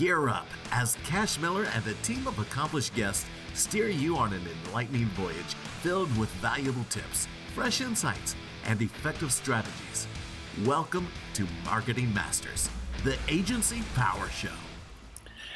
Gear 0.00 0.30
up 0.30 0.46
as 0.72 0.96
Cash 1.04 1.38
Miller 1.40 1.64
and 1.74 1.86
a 1.86 1.92
team 2.02 2.26
of 2.26 2.38
accomplished 2.38 2.94
guests 2.94 3.26
steer 3.52 3.90
you 3.90 4.16
on 4.16 4.32
an 4.32 4.40
enlightening 4.66 5.08
voyage 5.08 5.52
filled 5.82 6.08
with 6.16 6.30
valuable 6.40 6.84
tips, 6.84 7.28
fresh 7.54 7.82
insights, 7.82 8.34
and 8.64 8.80
effective 8.80 9.30
strategies. 9.30 10.06
Welcome 10.64 11.06
to 11.34 11.46
Marketing 11.66 12.14
Masters, 12.14 12.70
the 13.04 13.18
Agency 13.28 13.82
Power 13.94 14.30
Show. 14.30 14.69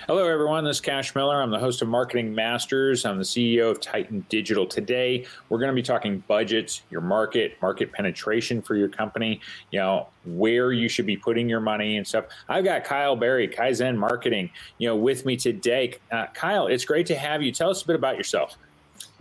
Hello, 0.07 0.29
everyone. 0.29 0.65
This 0.65 0.77
is 0.77 0.81
Cash 0.83 1.15
Miller. 1.15 1.41
I'm 1.41 1.51
the 1.51 1.59
host 1.59 1.81
of 1.81 1.89
Marketing 1.89 2.35
Masters. 2.35 3.07
I'm 3.07 3.17
the 3.17 3.25
CEO 3.25 3.71
of 3.71 3.81
Titan 3.81 4.27
Digital. 4.29 4.67
Today, 4.67 5.25
we're 5.49 5.59
going 5.59 5.71
to 5.71 5.75
be 5.75 5.81
talking 5.81 6.23
budgets, 6.29 6.83
your 6.91 7.01
market, 7.01 7.57
market 7.63 7.91
penetration 7.91 8.61
for 8.61 8.77
your 8.77 8.91
company, 8.91 9.41
you 9.71 9.79
know, 9.79 10.09
where 10.27 10.73
you 10.73 10.91
should 10.91 11.07
be 11.07 11.17
putting 11.17 11.49
your 11.49 11.61
money 11.61 11.97
and 11.97 12.07
stuff. 12.07 12.27
I've 12.51 12.65
got 12.65 12.85
Kyle 12.85 13.17
Barry, 13.17 13.49
Kaizen 13.49 13.97
Marketing, 13.97 14.51
you 14.77 14.87
know, 14.91 14.97
with 14.97 15.25
me 15.25 15.39
today. 15.39 15.95
Uh, 16.13 16.27
Kyle, 16.35 16.67
it's 16.67 16.85
great 16.85 17.07
to 17.07 17.15
have 17.15 17.43
you. 17.43 17.51
Tell 17.51 17.71
us 17.71 17.83
a 17.83 17.87
bit 17.87 17.97
about 17.97 18.19
yourself. 18.19 18.59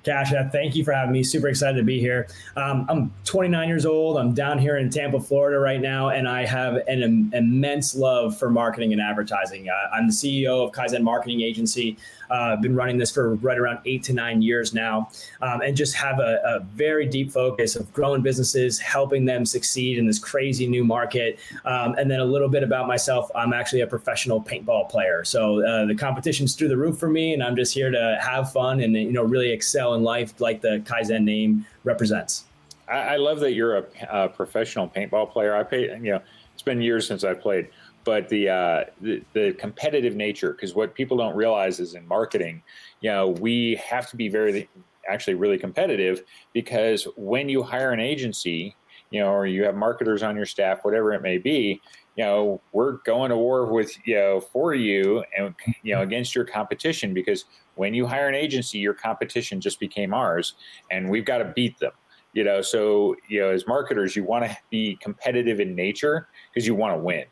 Cash, 0.03 0.34
thank 0.52 0.75
you 0.75 0.84
for 0.84 0.91
having 0.91 1.13
me. 1.13 1.23
Super 1.23 1.48
excited 1.48 1.77
to 1.77 1.84
be 1.84 1.99
here. 1.99 2.27
Um, 2.57 2.85
I'm 2.89 3.13
29 3.23 3.67
years 3.70 3.85
old. 3.85 4.17
I'm 4.17 4.34
down 4.34 4.59
here 4.59 4.77
in 4.77 4.89
Tampa, 4.89 5.20
Florida 5.20 5.59
right 5.59 5.80
now, 5.80 6.09
and 6.09 6.27
I 6.27 6.45
have 6.45 6.75
an 6.88 7.02
Im- 7.03 7.31
immense 7.34 7.95
love 7.95 8.38
for 8.38 8.49
marketing 8.49 8.91
and 8.91 9.02
advertising. 9.02 9.70
Uh, 9.70 9.95
I'm 9.95 10.08
the 10.08 10.13
CEO 10.13 10.66
of 10.67 10.73
Kaizen 10.73 11.03
Marketing 11.03 11.41
Agency. 11.41 11.97
Uh, 12.33 12.55
been 12.55 12.75
running 12.75 12.97
this 12.97 13.11
for 13.11 13.35
right 13.35 13.59
around 13.59 13.77
eight 13.85 14.01
to 14.01 14.11
nine 14.11 14.41
years 14.41 14.73
now, 14.73 15.07
um, 15.43 15.61
and 15.61 15.77
just 15.77 15.93
have 15.93 16.17
a, 16.17 16.41
a, 16.43 16.59
very 16.73 17.05
deep 17.05 17.31
focus 17.31 17.75
of 17.75 17.93
growing 17.93 18.23
businesses, 18.23 18.79
helping 18.79 19.23
them 19.23 19.45
succeed 19.45 19.99
in 19.99 20.07
this 20.07 20.17
crazy 20.17 20.65
new 20.65 20.83
market. 20.83 21.38
Um, 21.63 21.93
and 21.93 22.09
then 22.09 22.21
a 22.21 22.25
little 22.25 22.49
bit 22.49 22.63
about 22.63 22.88
myself 22.88 23.29
I'm 23.35 23.53
actually 23.53 23.81
a 23.81 23.88
professional 23.88 24.41
paintball 24.41 24.89
player. 24.89 25.23
So 25.23 25.63
uh, 25.63 25.85
the 25.85 25.93
competition's 25.93 26.55
through 26.55 26.69
the 26.69 26.77
roof 26.77 26.97
for 26.97 27.08
me, 27.08 27.35
and 27.35 27.43
I'm 27.43 27.55
just 27.55 27.71
here 27.71 27.91
to 27.91 28.17
have 28.19 28.52
fun 28.52 28.80
and 28.80 28.95
you 28.95 29.11
know 29.11 29.23
really 29.23 29.52
excel 29.52 29.93
in 29.93 30.02
life 30.02 30.41
like 30.41 30.59
the 30.59 30.81
Kaizen 30.88 31.23
name 31.23 31.67
represents. 31.83 32.45
I, 32.88 33.13
I 33.13 33.15
love 33.17 33.41
that 33.41 33.53
you're 33.53 33.77
a, 33.77 33.86
a, 34.09 34.30
professional 34.30 34.89
paintball 34.89 35.31
player. 35.31 35.55
I 35.55 35.61
pay, 35.61 35.83
you 35.83 36.13
know, 36.13 36.21
it's 36.53 36.63
been 36.63 36.81
years 36.81 37.08
since 37.08 37.23
I've 37.23 37.41
played 37.41 37.69
but 38.03 38.29
the, 38.29 38.49
uh, 38.49 38.83
the, 39.01 39.23
the 39.33 39.53
competitive 39.53 40.15
nature 40.15 40.53
because 40.53 40.75
what 40.75 40.93
people 40.95 41.17
don't 41.17 41.35
realize 41.35 41.79
is 41.79 41.93
in 41.95 42.07
marketing 42.07 42.61
you 43.01 43.09
know 43.09 43.29
we 43.29 43.75
have 43.75 44.09
to 44.09 44.15
be 44.15 44.29
very 44.29 44.69
actually 45.09 45.33
really 45.33 45.57
competitive 45.57 46.23
because 46.53 47.07
when 47.17 47.49
you 47.49 47.61
hire 47.61 47.91
an 47.91 47.99
agency 47.99 48.75
you 49.13 49.19
know 49.19 49.31
or 49.31 49.45
you 49.45 49.63
have 49.63 49.75
marketers 49.75 50.23
on 50.23 50.35
your 50.35 50.45
staff 50.45 50.79
whatever 50.83 51.13
it 51.13 51.21
may 51.21 51.37
be 51.37 51.79
you 52.15 52.23
know 52.23 52.61
we're 52.71 52.93
going 53.03 53.29
to 53.29 53.37
war 53.37 53.71
with 53.71 53.95
you 54.05 54.15
know 54.15 54.41
for 54.41 54.73
you 54.73 55.23
and 55.37 55.53
you 55.83 55.93
know 55.93 56.01
against 56.01 56.35
your 56.35 56.45
competition 56.45 57.13
because 57.13 57.45
when 57.75 57.93
you 57.93 58.05
hire 58.05 58.27
an 58.27 58.35
agency 58.35 58.79
your 58.79 58.93
competition 58.93 59.61
just 59.61 59.79
became 59.79 60.13
ours 60.13 60.55
and 60.91 61.09
we've 61.09 61.25
got 61.25 61.39
to 61.39 61.45
beat 61.55 61.77
them. 61.79 61.91
You 62.33 62.43
know 62.43 62.61
so 62.63 63.15
you 63.29 63.41
know 63.41 63.49
as 63.49 63.67
marketers 63.67 64.15
you 64.15 64.23
want 64.23 64.45
to 64.45 64.57
be 64.71 64.97
competitive 64.99 65.59
in 65.59 65.75
nature 65.75 66.27
because 66.51 66.65
you 66.65 66.73
want 66.73 66.95
to 66.95 66.97
win 66.97 67.25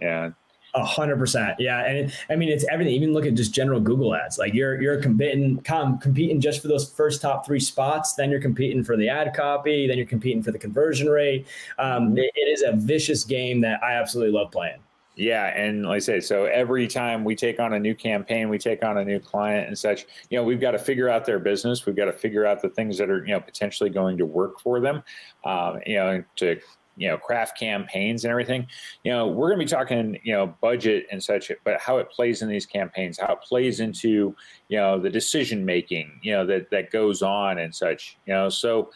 yeah. 0.00 0.30
A 0.74 0.84
hundred 0.84 1.18
percent. 1.18 1.54
Yeah. 1.58 1.86
And 1.86 2.12
I 2.28 2.36
mean, 2.36 2.50
it's 2.50 2.66
everything. 2.70 2.92
Even 2.92 3.14
look 3.14 3.24
at 3.24 3.32
just 3.32 3.54
general 3.54 3.80
Google 3.80 4.14
ads. 4.14 4.38
Like 4.38 4.52
you're, 4.52 4.80
you're 4.82 5.00
competing, 5.00 5.58
com, 5.62 5.98
competing 5.98 6.38
just 6.38 6.60
for 6.60 6.68
those 6.68 6.92
first 6.92 7.22
top 7.22 7.46
three 7.46 7.60
spots. 7.60 8.12
Then 8.12 8.30
you're 8.30 8.42
competing 8.42 8.84
for 8.84 8.94
the 8.94 9.08
ad 9.08 9.32
copy. 9.34 9.86
Then 9.86 9.96
you're 9.96 10.06
competing 10.06 10.42
for 10.42 10.50
the 10.52 10.58
conversion 10.58 11.08
rate. 11.08 11.46
Um, 11.78 12.08
mm-hmm. 12.08 12.18
it, 12.18 12.30
it 12.34 12.48
is 12.52 12.62
a 12.62 12.72
vicious 12.72 13.24
game 13.24 13.62
that 13.62 13.82
I 13.82 13.92
absolutely 13.94 14.38
love 14.38 14.50
playing. 14.50 14.80
Yeah, 15.18 15.46
and 15.46 15.86
like 15.86 15.96
I 15.96 15.98
say, 16.00 16.20
so 16.20 16.44
every 16.44 16.86
time 16.86 17.24
we 17.24 17.34
take 17.34 17.58
on 17.58 17.72
a 17.72 17.80
new 17.80 17.94
campaign, 17.94 18.50
we 18.50 18.58
take 18.58 18.84
on 18.84 18.98
a 18.98 19.04
new 19.04 19.18
client 19.18 19.66
and 19.66 19.78
such, 19.78 20.04
you 20.28 20.36
know, 20.36 20.44
we've 20.44 20.60
got 20.60 20.72
to 20.72 20.78
figure 20.78 21.08
out 21.08 21.24
their 21.24 21.38
business. 21.38 21.86
We've 21.86 21.96
got 21.96 22.04
to 22.04 22.12
figure 22.12 22.44
out 22.44 22.60
the 22.60 22.68
things 22.68 22.98
that 22.98 23.08
are, 23.08 23.24
you 23.24 23.32
know, 23.32 23.40
potentially 23.40 23.88
going 23.88 24.18
to 24.18 24.26
work 24.26 24.60
for 24.60 24.78
them, 24.78 25.02
um, 25.46 25.80
you 25.86 25.94
know, 25.94 26.22
to 26.36 26.60
you 26.96 27.08
know 27.08 27.16
craft 27.16 27.58
campaigns 27.58 28.24
and 28.24 28.30
everything. 28.30 28.66
You 29.04 29.12
know 29.12 29.26
we're 29.28 29.48
going 29.48 29.60
to 29.60 29.64
be 29.64 29.70
talking 29.70 30.18
you 30.24 30.32
know 30.32 30.54
budget 30.60 31.06
and 31.10 31.22
such 31.22 31.50
but 31.64 31.80
how 31.80 31.98
it 31.98 32.10
plays 32.10 32.42
in 32.42 32.48
these 32.48 32.66
campaigns 32.66 33.18
how 33.18 33.34
it 33.34 33.40
plays 33.42 33.80
into 33.80 34.34
you 34.68 34.78
know 34.78 34.98
the 34.98 35.10
decision 35.10 35.64
making 35.64 36.18
you 36.22 36.32
know 36.32 36.46
that 36.46 36.70
that 36.70 36.90
goes 36.90 37.22
on 37.22 37.58
and 37.58 37.74
such 37.74 38.16
you 38.26 38.34
know. 38.34 38.48
So 38.48 38.90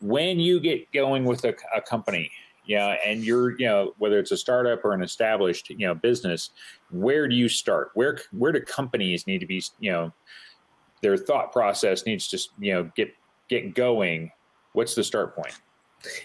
when 0.00 0.40
you 0.40 0.60
get 0.60 0.90
going 0.92 1.24
with 1.24 1.44
a, 1.44 1.54
a 1.74 1.80
company 1.80 2.30
you 2.64 2.76
know 2.76 2.96
and 3.04 3.24
you're 3.24 3.58
you 3.58 3.66
know 3.66 3.94
whether 3.98 4.18
it's 4.18 4.30
a 4.30 4.36
startup 4.36 4.84
or 4.84 4.92
an 4.92 5.02
established 5.02 5.70
you 5.70 5.86
know 5.86 5.94
business 5.94 6.50
where 6.92 7.26
do 7.26 7.34
you 7.34 7.48
start? 7.48 7.90
Where 7.94 8.18
where 8.32 8.52
do 8.52 8.60
companies 8.60 9.26
need 9.26 9.38
to 9.38 9.46
be 9.46 9.62
you 9.80 9.90
know 9.90 10.12
their 11.02 11.16
thought 11.16 11.50
process 11.52 12.06
needs 12.06 12.28
to 12.28 12.38
you 12.60 12.74
know 12.74 12.90
get 12.94 13.14
get 13.48 13.74
going? 13.74 14.30
What's 14.74 14.94
the 14.94 15.04
start 15.04 15.34
point 15.34 15.54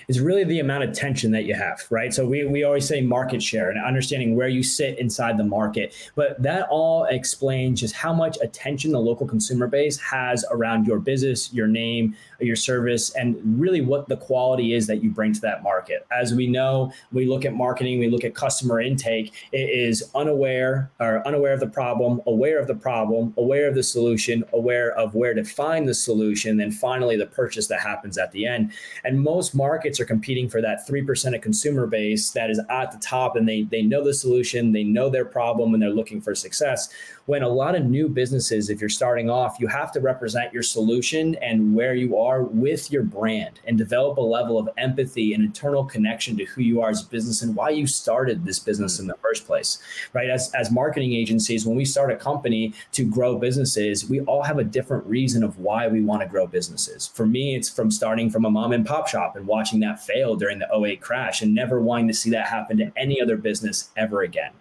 is 0.08 0.20
really 0.20 0.44
the 0.44 0.60
amount 0.60 0.84
of 0.84 0.94
tension 0.94 1.32
that 1.32 1.46
you 1.46 1.54
have, 1.56 1.86
right? 1.90 2.14
So 2.14 2.26
we, 2.26 2.46
we 2.46 2.64
always 2.64 2.88
say 2.88 3.02
market 3.02 3.42
share 3.42 3.70
and 3.70 3.84
understanding 3.84 4.36
where 4.36 4.48
you 4.48 4.64
sit 4.64 4.98
inside 5.00 5.38
the 5.38 5.44
market. 5.44 5.94
But 6.16 6.42
that 6.42 6.68
all 6.70 7.06
explains 7.06 7.82
just 7.82 7.96
how 7.96 8.14
much 8.14 8.38
attention 8.42 8.92
the 8.92 9.00
local 9.00 9.28
consumer 9.28 9.68
base 9.68 9.98
has 10.00 10.46
around 10.52 10.86
your 10.86 11.00
business, 11.00 11.52
your 11.54 11.68
name, 11.68 12.16
your 12.40 12.56
service, 12.56 13.14
and 13.16 13.38
really 13.60 13.82
what 13.82 14.08
the 14.08 14.18
quality 14.18 14.74
is 14.74 14.88
that 14.88 15.04
you 15.04 15.10
bring 15.10 15.34
to 15.34 15.42
that 15.42 15.64
market. 15.64 16.06
As 16.12 16.34
we 16.34 16.48
know, 16.48 16.92
we 17.12 17.26
look 17.26 17.46
at 17.46 17.54
marketing, 17.54 18.00
we 18.00 18.10
look 18.10 18.24
at 18.24 18.36
customer 18.36 18.82
intake, 18.82 19.34
it 19.52 19.70
is 19.70 20.10
unaware 20.16 20.92
or 21.00 21.26
unaware 21.28 21.54
of 21.54 21.60
the 21.60 21.68
problem, 21.68 22.22
aware 22.28 22.60
of 22.60 22.68
the 22.68 22.76
problem, 22.76 23.34
aware 23.38 23.68
of 23.68 23.76
the 23.76 23.84
solution, 23.84 24.44
aware 24.54 24.92
of 24.98 25.16
where 25.16 25.34
to 25.34 25.44
find 25.44 25.88
the 25.88 25.94
solution, 25.94 26.58
then 26.58 26.72
finally 26.72 27.18
the 27.18 27.26
purchase 27.26 27.68
that 27.68 27.80
happens 27.80 28.18
at 28.18 28.32
the 28.32 28.46
end. 28.46 28.72
And 29.04 29.22
most 29.22 29.56
markets 29.68 30.00
are 30.00 30.06
competing 30.06 30.48
for 30.48 30.62
that 30.62 30.88
3% 30.88 31.36
of 31.36 31.42
consumer 31.42 31.88
base 31.88 32.32
that 32.32 32.50
is 32.50 32.60
at 32.70 32.92
the 32.92 32.98
top 33.00 33.36
and 33.36 33.48
they, 33.48 33.64
they 33.64 33.82
know 33.82 34.02
the 34.02 34.14
solution, 34.14 34.72
they 34.72 34.84
know 34.84 35.10
their 35.10 35.26
problem, 35.26 35.74
and 35.74 35.84
they're 35.84 35.90
looking 35.90 36.22
for 36.22 36.34
success 36.34 36.90
when 37.28 37.44
a 37.44 37.50
lot 37.50 37.76
of 37.76 37.84
new 37.86 38.08
businesses, 38.08 38.70
if 38.70 38.80
you're 38.80 38.90
starting 38.90 39.30
off, 39.30 39.58
you 39.60 39.68
have 39.68 39.92
to 39.92 40.00
represent 40.00 40.54
your 40.54 40.64
solution 40.64 41.36
and 41.36 41.76
where 41.76 41.94
you 41.94 42.18
are 42.18 42.44
with 42.44 42.90
your 42.90 43.04
brand 43.04 43.60
and 43.66 43.78
develop 43.78 44.18
a 44.18 44.22
level 44.22 44.58
of 44.58 44.70
empathy 44.78 45.34
and 45.34 45.44
internal 45.44 45.84
connection 45.84 46.38
to 46.38 46.46
who 46.46 46.62
you 46.62 46.82
are 46.82 46.90
as 46.90 47.04
a 47.04 47.08
business 47.08 47.42
and 47.42 47.54
why 47.54 47.70
you 47.70 47.86
started 47.86 48.46
this 48.46 48.60
business 48.60 48.98
in 48.98 49.08
the 49.08 49.16
first 49.16 49.46
place, 49.46 49.78
right? 50.14 50.30
As, 50.30 50.54
as 50.54 50.72
marketing 50.72 51.12
agencies, 51.12 51.66
when 51.66 51.76
we 51.76 51.84
start 51.84 52.14
a 52.14 52.16
company 52.16 52.74
to 52.94 53.04
grow 53.04 53.38
businesses, 53.38 54.10
we 54.10 54.22
all 54.22 54.44
have 54.44 54.58
a 54.58 54.64
different 54.64 55.06
reason 55.06 55.44
of 55.44 55.60
why 55.60 55.86
we 55.90 56.02
want 56.02 56.22
to 56.22 56.30
grow 56.30 56.48
businesses. 56.48 57.08
For 57.08 57.26
me, 57.26 57.58
it's 57.58 57.70
from 57.70 57.92
starting 57.92 58.30
from 58.30 58.46
a 58.46 58.50
mom 58.50 58.72
and 58.72 58.86
pop 58.86 59.10
shop 59.10 59.36
and 59.36 59.46
watching 59.46 59.82
that 59.82 60.02
fail 60.02 60.38
during 60.38 60.60
the 60.60 60.74
08 60.74 61.02
crash 61.02 61.42
and 61.42 61.54
never 61.54 61.82
wanting 61.82 62.08
to 62.08 62.14
see 62.14 62.30
that 62.30 62.48
happen 62.48 62.78
to 62.78 62.90
any 62.96 63.22
other 63.22 63.36
business 63.36 63.90
ever 63.98 64.22
again. 64.22 64.54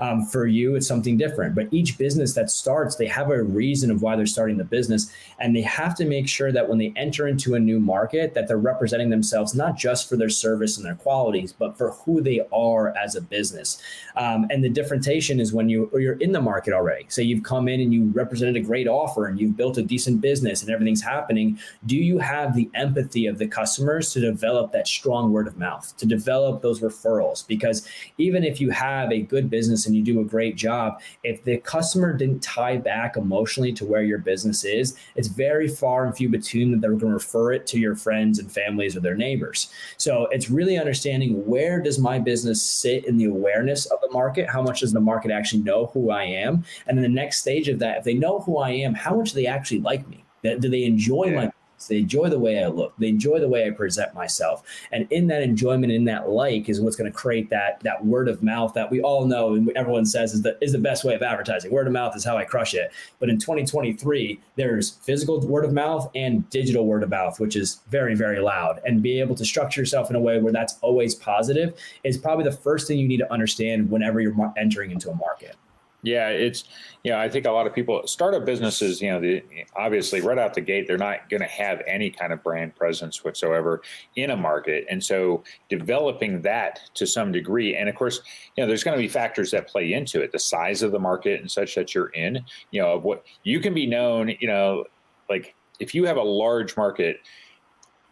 Um, 0.00 0.26
for 0.26 0.46
you, 0.46 0.76
it's 0.76 0.86
something 0.86 1.16
different, 1.16 1.54
but 1.54 1.68
each 1.70 1.96
business 1.96 2.09
business 2.10 2.34
that 2.34 2.50
starts, 2.50 2.96
they 2.96 3.06
have 3.06 3.30
a 3.30 3.40
reason 3.40 3.88
of 3.88 4.02
why 4.02 4.16
they're 4.16 4.26
starting 4.26 4.56
the 4.56 4.64
business. 4.64 5.12
And 5.38 5.54
they 5.54 5.62
have 5.62 5.94
to 5.94 6.04
make 6.04 6.28
sure 6.28 6.50
that 6.50 6.68
when 6.68 6.78
they 6.78 6.92
enter 6.96 7.28
into 7.28 7.54
a 7.54 7.60
new 7.60 7.78
market, 7.78 8.34
that 8.34 8.48
they're 8.48 8.58
representing 8.58 9.10
themselves 9.10 9.54
not 9.54 9.76
just 9.76 10.08
for 10.08 10.16
their 10.16 10.28
service 10.28 10.76
and 10.76 10.84
their 10.84 10.96
qualities, 10.96 11.52
but 11.52 11.78
for 11.78 11.92
who 11.92 12.20
they 12.20 12.40
are 12.52 12.92
as 12.96 13.14
a 13.14 13.20
business. 13.20 13.80
Um, 14.16 14.48
and 14.50 14.64
the 14.64 14.68
differentiation 14.68 15.38
is 15.38 15.52
when 15.52 15.68
you 15.68 15.88
or 15.92 16.00
you're 16.00 16.18
in 16.18 16.32
the 16.32 16.40
market 16.40 16.74
already. 16.74 17.06
Say 17.08 17.22
you've 17.22 17.44
come 17.44 17.68
in 17.68 17.80
and 17.80 17.94
you 17.94 18.10
represented 18.12 18.56
a 18.56 18.60
great 18.60 18.88
offer 18.88 19.26
and 19.26 19.38
you've 19.38 19.56
built 19.56 19.78
a 19.78 19.82
decent 19.82 20.20
business 20.20 20.62
and 20.62 20.70
everything's 20.72 21.02
happening. 21.02 21.60
Do 21.86 21.96
you 21.96 22.18
have 22.18 22.56
the 22.56 22.68
empathy 22.74 23.26
of 23.26 23.38
the 23.38 23.46
customers 23.46 24.12
to 24.14 24.20
develop 24.20 24.72
that 24.72 24.88
strong 24.88 25.30
word 25.30 25.46
of 25.46 25.56
mouth, 25.56 25.96
to 25.98 26.06
develop 26.06 26.60
those 26.60 26.80
referrals? 26.80 27.46
Because 27.46 27.86
even 28.18 28.42
if 28.42 28.60
you 28.60 28.70
have 28.70 29.12
a 29.12 29.22
good 29.22 29.48
business 29.48 29.86
and 29.86 29.94
you 29.94 30.02
do 30.02 30.20
a 30.20 30.24
great 30.24 30.56
job, 30.56 31.00
if 31.22 31.44
the 31.44 31.58
customer 31.58 31.99
customer 32.00 32.16
didn't 32.16 32.42
tie 32.42 32.76
back 32.76 33.16
emotionally 33.16 33.72
to 33.72 33.84
where 33.84 34.02
your 34.02 34.18
business 34.18 34.64
is, 34.64 34.96
it's 35.16 35.28
very 35.28 35.68
far 35.68 36.06
and 36.06 36.16
few 36.16 36.28
between 36.28 36.72
that 36.72 36.80
they're 36.80 36.90
going 36.90 37.00
to 37.00 37.14
refer 37.14 37.52
it 37.52 37.66
to 37.66 37.78
your 37.78 37.94
friends 37.94 38.38
and 38.38 38.50
families 38.50 38.96
or 38.96 39.00
their 39.00 39.16
neighbors. 39.16 39.70
So 39.96 40.26
it's 40.30 40.50
really 40.50 40.78
understanding 40.78 41.46
where 41.46 41.80
does 41.80 41.98
my 41.98 42.18
business 42.18 42.62
sit 42.62 43.04
in 43.04 43.18
the 43.18 43.26
awareness 43.26 43.86
of 43.86 43.98
the 44.00 44.10
market? 44.12 44.48
How 44.48 44.62
much 44.62 44.80
does 44.80 44.92
the 44.92 45.00
market 45.00 45.30
actually 45.30 45.62
know 45.62 45.86
who 45.86 46.10
I 46.10 46.24
am? 46.24 46.64
And 46.86 46.96
then 46.96 47.02
the 47.02 47.08
next 47.08 47.40
stage 47.40 47.68
of 47.68 47.78
that, 47.80 47.98
if 47.98 48.04
they 48.04 48.14
know 48.14 48.40
who 48.40 48.58
I 48.58 48.70
am, 48.70 48.94
how 48.94 49.16
much 49.16 49.30
do 49.30 49.36
they 49.36 49.46
actually 49.46 49.80
like 49.80 50.08
me? 50.08 50.24
Do 50.42 50.70
they 50.70 50.84
enjoy 50.84 51.24
yeah. 51.24 51.36
my 51.36 51.52
they 51.88 51.98
enjoy 51.98 52.28
the 52.28 52.38
way 52.38 52.62
I 52.62 52.68
look. 52.68 52.92
They 52.98 53.08
enjoy 53.08 53.40
the 53.40 53.48
way 53.48 53.66
I 53.66 53.70
present 53.70 54.14
myself. 54.14 54.62
And 54.92 55.10
in 55.10 55.26
that 55.28 55.42
enjoyment, 55.42 55.92
in 55.92 56.04
that 56.04 56.28
like, 56.28 56.68
is 56.68 56.80
what's 56.80 56.96
going 56.96 57.10
to 57.10 57.16
create 57.16 57.50
that 57.50 57.80
that 57.80 58.04
word 58.04 58.28
of 58.28 58.42
mouth 58.42 58.74
that 58.74 58.90
we 58.90 59.00
all 59.00 59.26
know 59.26 59.54
and 59.54 59.70
everyone 59.76 60.06
says 60.06 60.34
is 60.34 60.42
the 60.42 60.56
is 60.60 60.72
the 60.72 60.78
best 60.78 61.04
way 61.04 61.14
of 61.14 61.22
advertising. 61.22 61.70
Word 61.70 61.86
of 61.86 61.92
mouth 61.92 62.16
is 62.16 62.24
how 62.24 62.36
I 62.36 62.44
crush 62.44 62.74
it. 62.74 62.92
But 63.18 63.28
in 63.28 63.38
2023, 63.38 64.40
there's 64.56 64.90
physical 64.90 65.40
word 65.40 65.64
of 65.64 65.72
mouth 65.72 66.10
and 66.14 66.48
digital 66.50 66.86
word 66.86 67.02
of 67.02 67.10
mouth, 67.10 67.40
which 67.40 67.56
is 67.56 67.80
very 67.88 68.14
very 68.14 68.40
loud. 68.40 68.80
And 68.84 69.02
be 69.02 69.20
able 69.20 69.34
to 69.36 69.44
structure 69.44 69.80
yourself 69.80 70.10
in 70.10 70.16
a 70.16 70.20
way 70.20 70.40
where 70.40 70.52
that's 70.52 70.78
always 70.82 71.14
positive 71.14 71.74
is 72.04 72.18
probably 72.18 72.44
the 72.44 72.52
first 72.52 72.86
thing 72.86 72.98
you 72.98 73.08
need 73.08 73.18
to 73.18 73.32
understand 73.32 73.90
whenever 73.90 74.20
you're 74.20 74.52
entering 74.56 74.90
into 74.90 75.10
a 75.10 75.14
market. 75.14 75.56
Yeah, 76.02 76.28
it's 76.28 76.64
you 77.02 77.12
know 77.12 77.18
I 77.18 77.28
think 77.28 77.44
a 77.44 77.50
lot 77.50 77.66
of 77.66 77.74
people 77.74 78.06
startup 78.06 78.46
businesses 78.46 79.02
you 79.02 79.10
know 79.10 79.20
the, 79.20 79.42
obviously 79.76 80.22
right 80.22 80.38
out 80.38 80.54
the 80.54 80.62
gate 80.62 80.86
they're 80.86 80.96
not 80.96 81.28
going 81.28 81.42
to 81.42 81.46
have 81.46 81.82
any 81.86 82.10
kind 82.10 82.32
of 82.32 82.42
brand 82.42 82.74
presence 82.74 83.22
whatsoever 83.22 83.82
in 84.16 84.30
a 84.30 84.36
market, 84.36 84.86
and 84.88 85.04
so 85.04 85.44
developing 85.68 86.40
that 86.42 86.80
to 86.94 87.06
some 87.06 87.32
degree, 87.32 87.76
and 87.76 87.88
of 87.88 87.94
course 87.94 88.22
you 88.56 88.62
know 88.62 88.68
there's 88.68 88.82
going 88.82 88.96
to 88.96 89.02
be 89.02 89.08
factors 89.08 89.50
that 89.50 89.68
play 89.68 89.92
into 89.92 90.22
it, 90.22 90.32
the 90.32 90.38
size 90.38 90.82
of 90.82 90.90
the 90.90 90.98
market 90.98 91.40
and 91.40 91.50
such 91.50 91.74
that 91.74 91.94
you're 91.94 92.08
in, 92.08 92.38
you 92.70 92.80
know 92.80 92.98
what 92.98 93.24
you 93.42 93.60
can 93.60 93.74
be 93.74 93.86
known, 93.86 94.34
you 94.40 94.48
know 94.48 94.84
like 95.28 95.54
if 95.80 95.94
you 95.94 96.04
have 96.04 96.16
a 96.16 96.22
large 96.22 96.76
market, 96.76 97.18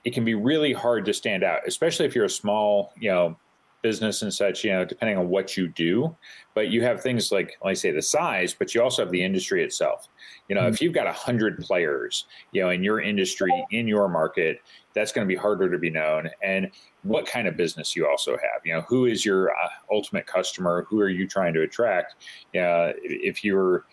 it 0.05 0.12
can 0.12 0.25
be 0.25 0.35
really 0.35 0.73
hard 0.75 1.05
to 1.06 1.14
stand 1.14 1.43
out, 1.43 1.61
especially 1.67 2.05
if 2.05 2.14
you're 2.14 2.26
a 2.26 2.31
small 2.31 2.93
you 3.00 3.11
know 3.11 3.37
business 3.82 4.22
and 4.22 4.32
such, 4.32 4.64
you 4.64 4.70
know, 4.70 4.84
depending 4.84 5.16
on 5.16 5.28
what 5.28 5.56
you 5.56 5.69
do. 5.69 6.16
But 6.54 6.69
you 6.69 6.82
have 6.82 7.00
things 7.00 7.30
like, 7.30 7.56
like 7.62 7.70
I 7.70 7.75
say, 7.75 7.90
the 7.92 8.02
size, 8.02 8.54
but 8.54 8.75
you 8.75 8.82
also 8.82 9.02
have 9.02 9.12
the 9.12 9.22
industry 9.22 9.62
itself. 9.62 10.08
You 10.48 10.56
know, 10.56 10.62
mm-hmm. 10.62 10.75
if 10.75 10.82
you've 10.82 10.94
got 10.94 11.06
a 11.06 11.12
hundred 11.12 11.58
players, 11.58 12.26
you 12.52 12.62
know, 12.62 12.70
in 12.70 12.82
your 12.82 13.00
industry, 13.00 13.52
in 13.70 13.86
your 13.86 14.08
market, 14.08 14.60
that's 14.94 15.12
going 15.12 15.26
to 15.26 15.32
be 15.32 15.38
harder 15.38 15.70
to 15.70 15.78
be 15.78 15.90
known. 15.90 16.28
And 16.42 16.70
what 17.02 17.26
kind 17.26 17.46
of 17.46 17.56
business 17.56 17.94
you 17.94 18.08
also 18.08 18.32
have, 18.32 18.62
you 18.64 18.75
know, 18.75 18.80
who 18.82 19.06
is 19.06 19.25
your 19.25 19.50
uh, 19.50 19.69
ultimate 19.92 20.26
customer? 20.26 20.86
Who 20.88 21.00
are 21.00 21.08
you 21.08 21.28
trying 21.28 21.54
to 21.54 21.62
attract? 21.62 22.14
Uh, 22.56 22.92
if 23.02 23.44
you're 23.44 23.84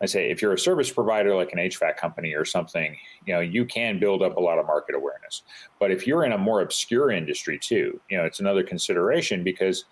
I 0.00 0.06
say 0.06 0.30
if 0.30 0.40
you're 0.40 0.52
a 0.52 0.58
service 0.58 0.90
provider 0.90 1.34
like 1.34 1.52
an 1.52 1.58
HVAC 1.58 1.96
company 1.96 2.34
or 2.34 2.44
something, 2.44 2.96
you 3.26 3.34
know, 3.34 3.40
you 3.40 3.64
can 3.64 3.98
build 3.98 4.22
up 4.22 4.36
a 4.36 4.40
lot 4.40 4.58
of 4.58 4.66
market 4.66 4.94
awareness. 4.94 5.42
But 5.80 5.90
if 5.90 6.06
you're 6.06 6.24
in 6.24 6.32
a 6.32 6.38
more 6.38 6.60
obscure 6.60 7.10
industry 7.10 7.58
too, 7.58 8.00
you 8.08 8.16
know, 8.16 8.24
it's 8.24 8.40
another 8.40 8.62
consideration 8.62 9.42
because 9.42 9.86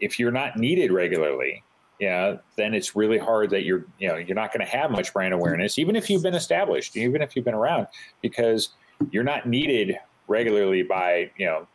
if 0.00 0.18
you're 0.18 0.32
not 0.32 0.56
needed 0.56 0.90
regularly, 0.90 1.62
yeah, 2.00 2.36
then 2.56 2.74
it's 2.74 2.96
really 2.96 3.18
hard 3.18 3.50
that 3.50 3.62
you're, 3.62 3.86
you 3.98 4.08
know, 4.08 4.16
you're 4.16 4.34
not 4.34 4.52
going 4.52 4.66
to 4.66 4.70
have 4.70 4.90
much 4.90 5.12
brand 5.12 5.32
awareness, 5.32 5.78
even 5.78 5.94
if 5.94 6.10
you've 6.10 6.22
been 6.22 6.34
established, 6.34 6.96
even 6.96 7.22
if 7.22 7.36
you've 7.36 7.44
been 7.44 7.54
around, 7.54 7.86
because 8.20 8.70
you're 9.10 9.22
not 9.22 9.46
needed 9.46 9.96
regularly 10.26 10.82
by, 10.82 11.30
you 11.36 11.46
know, 11.46 11.68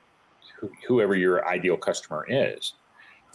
whoever 0.88 1.16
your 1.16 1.48
ideal 1.48 1.78
customer 1.78 2.26
is. 2.28 2.74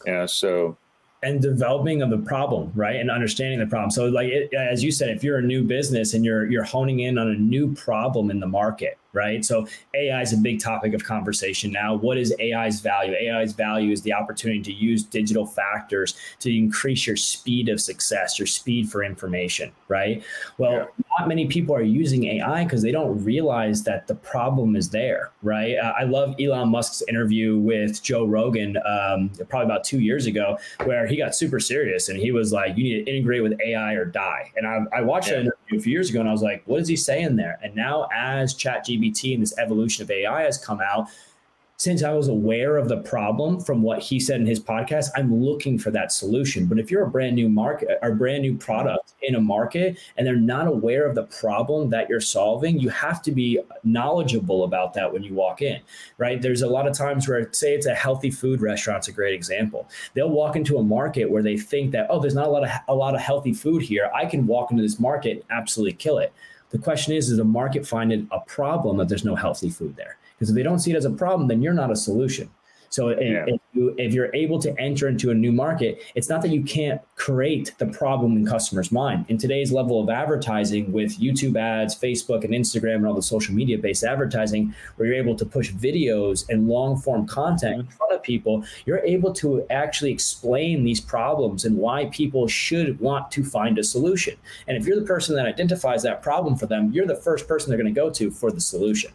Yeah, 0.05 0.27
so 0.27 0.77
and 1.25 1.41
developing 1.41 2.03
of 2.03 2.11
the 2.11 2.19
problem, 2.19 2.71
right, 2.75 2.97
and 2.97 3.11
understanding 3.11 3.59
the 3.59 3.67
problem. 3.67 3.91
So, 3.91 4.07
like 4.07 4.29
it, 4.29 4.53
as 4.55 4.85
you 4.85 4.93
said, 4.93 5.09
if 5.09 5.25
you're 5.25 5.39
a 5.39 5.43
new 5.43 5.65
business 5.65 6.15
and 6.15 6.25
you're 6.25 6.51
you're 6.51 6.65
honing 6.65 7.01
in 7.01 7.19
on 7.19 7.29
a 7.29 7.35
new 7.35 7.75
problem 7.75 8.31
in 8.31 8.41
the 8.41 8.47
market, 8.47 8.99
right? 9.15 9.45
So 9.45 9.67
AI 9.95 10.21
is 10.21 10.33
a 10.33 10.37
big 10.37 10.61
topic 10.61 10.93
of 10.93 11.05
conversation 11.05 11.73
now. 11.73 11.95
What 11.95 12.19
is 12.19 12.35
AI's 12.41 12.81
value? 12.81 13.15
AI's 13.15 13.53
value 13.53 13.93
is 13.93 14.03
the 14.03 14.13
opportunity 14.13 14.61
to 14.63 14.73
use 14.73 15.05
digital 15.05 15.47
factors 15.47 16.15
to 16.41 16.55
increase 16.55 17.07
your 17.07 17.17
speed 17.17 17.69
of 17.69 17.81
success, 17.81 18.39
your 18.39 18.47
speed 18.47 18.91
for 18.91 19.03
information, 19.03 19.73
right? 19.89 20.23
Well, 20.59 20.73
yeah. 20.73 20.85
not 21.19 21.29
many 21.29 21.47
people 21.47 21.75
are 21.75 21.83
using 21.83 22.25
AI 22.25 22.65
because 22.65 22.83
they 22.83 22.93
don't 22.93 23.23
realize 23.25 23.85
that 23.85 24.07
the 24.07 24.17
problem 24.17 24.77
is 24.77 24.91
there, 24.91 25.31
right? 25.43 25.77
Uh, 25.77 25.93
I 25.99 26.05
love 26.05 26.35
Elon 26.41 26.69
Musk's 26.69 27.03
interview 27.09 27.59
with 27.59 28.03
Joe 28.03 28.27
Rogan 28.27 28.77
um, 28.79 29.31
probably 29.49 29.67
about 29.67 29.85
two 29.85 30.01
years 30.01 30.27
ago, 30.27 30.59
where 30.85 31.07
he 31.07 31.17
got 31.17 31.35
super 31.35 31.61
serious 31.61 32.09
and 32.09 32.19
he 32.19 32.33
was 32.33 32.53
like, 32.53 32.77
"You 32.77 32.85
need 32.85 33.05
to 33.05 33.11
integrate 33.11 33.43
with 33.43 33.61
AI 33.61 33.93
or 33.95 34.05
die." 34.05 34.51
And 34.57 34.67
I, 34.67 34.81
I 34.97 35.01
watched 35.03 35.29
yeah. 35.29 35.41
interview 35.41 35.53
a 35.73 35.79
few 35.79 35.93
years 35.93 36.11
ago, 36.11 36.21
and 36.21 36.29
I 36.29 36.33
was 36.33 36.43
like, 36.43 36.63
"What 36.67 36.81
is 36.81 36.89
he 36.89 36.97
saying 36.97 37.37
there?" 37.37 37.59
And 37.63 37.75
now, 37.75 38.09
as 38.15 38.55
ChatGPT 38.55 39.35
and 39.35 39.43
this 39.43 39.57
evolution 39.59 40.03
of 40.03 40.11
AI 40.11 40.43
has 40.43 40.59
come 40.59 40.81
out, 40.81 41.09
since 41.85 42.03
I 42.03 42.15
was 42.15 42.29
aware 42.29 42.79
of 42.79 42.89
the 42.89 42.97
problem 43.03 43.61
from 43.61 43.83
what 43.83 44.01
he 44.01 44.19
said 44.19 44.41
in 44.41 44.47
his 44.47 44.59
podcast, 44.59 45.11
I'm 45.15 45.43
looking 45.43 45.79
for 45.79 45.91
that 45.91 46.13
solution. 46.13 46.65
But 46.65 46.79
if 46.79 46.91
you're 46.91 47.05
a 47.05 47.11
brand 47.11 47.37
new 47.37 47.51
market 47.51 47.99
or 48.01 48.15
brand 48.15 48.41
new 48.41 48.57
product 48.57 49.13
in 49.21 49.35
a 49.35 49.41
market 49.41 49.99
and 50.17 50.27
they're 50.27 50.35
not 50.35 50.67
aware 50.67 51.07
of 51.07 51.15
the 51.15 51.25
problem 51.25 51.91
that 51.91 52.09
you're 52.09 52.23
solving, 52.23 52.79
you 52.79 52.89
have 52.89 53.21
to 53.23 53.33
be 53.33 53.61
knowledgeable 53.83 54.65
about 54.65 54.95
that 54.95 55.13
when 55.13 55.23
you 55.23 55.35
walk 55.35 55.61
in, 55.61 55.79
right? 56.17 56.41
There's 56.41 56.63
a 56.63 56.67
lot 56.67 56.89
of 56.89 56.97
times 56.97 57.29
where, 57.29 57.53
say, 57.53 57.75
it's 57.75 57.87
a 57.87 57.95
healthy 57.95 58.31
food 58.31 58.63
restaurant's 58.63 59.09
a 59.09 59.13
great 59.13 59.35
example. 59.35 59.87
They'll 60.15 60.31
walk 60.31 60.57
into 60.57 60.79
a 60.79 60.83
market 60.83 61.31
where 61.31 61.43
they 61.43 61.59
think 61.59 61.93
that, 61.93 62.07
oh, 62.09 62.19
there's 62.19 62.35
not 62.35 62.47
a 62.47 62.51
lot 62.51 62.65
of 62.65 62.71
a 62.89 62.95
lot 62.95 63.15
of 63.15 63.21
healthy 63.21 63.53
food 63.53 63.83
here. 63.83 64.11
I 64.15 64.25
can 64.25 64.47
walk 64.47 64.71
into 64.71 64.83
this 64.83 64.99
market, 64.99 65.33
and 65.33 65.45
absolutely 65.51 65.93
kill 65.93 66.19
it 66.19 66.33
the 66.75 66.79
question 66.81 67.15
is, 67.15 67.31
is 67.31 67.37
the 67.37 67.45
market 67.45 67.87
finding 67.87 68.27
a 68.33 68.41
problem 68.41 68.97
that 68.97 69.09
there's 69.09 69.25
no 69.25 69.37
healthy 69.37 69.71
food 69.71 69.95
there? 69.95 70.17
Because 70.45 70.51
if 70.51 70.57
they 70.57 70.63
don't 70.63 70.79
see 70.79 70.91
it 70.91 70.97
as 70.97 71.07
a 71.07 71.11
problem, 71.11 71.49
then 71.49 71.63
you're 71.63 71.73
not 71.73 71.91
a 71.91 71.97
solution. 71.97 72.51
So 72.91 73.09
yeah. 73.09 73.47
if, 73.49 73.61
you, 73.73 73.95
if 73.97 74.13
you're 74.13 74.33
able 74.37 74.61
to 74.61 74.79
enter 74.79 75.09
into 75.09 75.31
a 75.31 75.35
new 75.35 75.53
market, 75.53 76.03
it's 76.15 76.29
not 76.29 76.43
that 76.43 76.51
you 76.51 76.63
can't 76.63 77.01
create 77.17 77.73
the 77.79 77.87
problem 77.87 78.37
in 78.37 78.47
customers' 78.47 78.93
mind. 78.93 79.25
In 79.29 79.39
today's 79.39 79.73
level 79.73 80.03
of 80.03 80.11
advertising 80.11 80.93
with 80.93 81.19
YouTube 81.19 81.57
ads, 81.59 81.99
Facebook 81.99 82.45
and 82.45 82.53
Instagram 82.53 82.97
and 82.97 83.07
all 83.07 83.15
the 83.15 83.23
social 83.23 83.55
media 83.55 83.79
based 83.79 84.05
advertising, 84.05 84.75
where 84.95 85.09
you're 85.09 85.17
able 85.17 85.35
to 85.35 85.47
push 85.47 85.73
videos 85.73 86.47
and 86.51 86.69
long 86.69 86.99
form 86.99 87.27
content 87.27 87.81
in 87.81 87.87
front 87.87 88.13
of 88.13 88.23
people, 88.23 88.63
you're 88.85 88.99
able 88.99 89.33
to 89.33 89.67
actually 89.71 90.13
explain 90.13 90.85
these 90.85 91.01
problems 91.01 91.65
and 91.65 91.79
why 91.79 92.05
people 92.13 92.47
should 92.47 93.01
want 93.01 93.31
to 93.31 93.43
find 93.43 93.79
a 93.79 93.83
solution. 93.83 94.37
And 94.69 94.77
if 94.77 94.87
you're 94.87 95.01
the 95.01 95.07
person 95.07 95.35
that 95.37 95.47
identifies 95.47 96.03
that 96.03 96.23
problem 96.23 96.55
for 96.55 96.67
them, 96.67 96.93
you're 96.93 97.07
the 97.07 97.17
first 97.17 97.49
person 97.49 97.71
they're 97.71 97.83
going 97.83 97.93
to 97.93 98.01
go 98.01 98.11
to 98.11 98.31
for 98.31 98.53
the 98.53 98.61
solution 98.61 99.11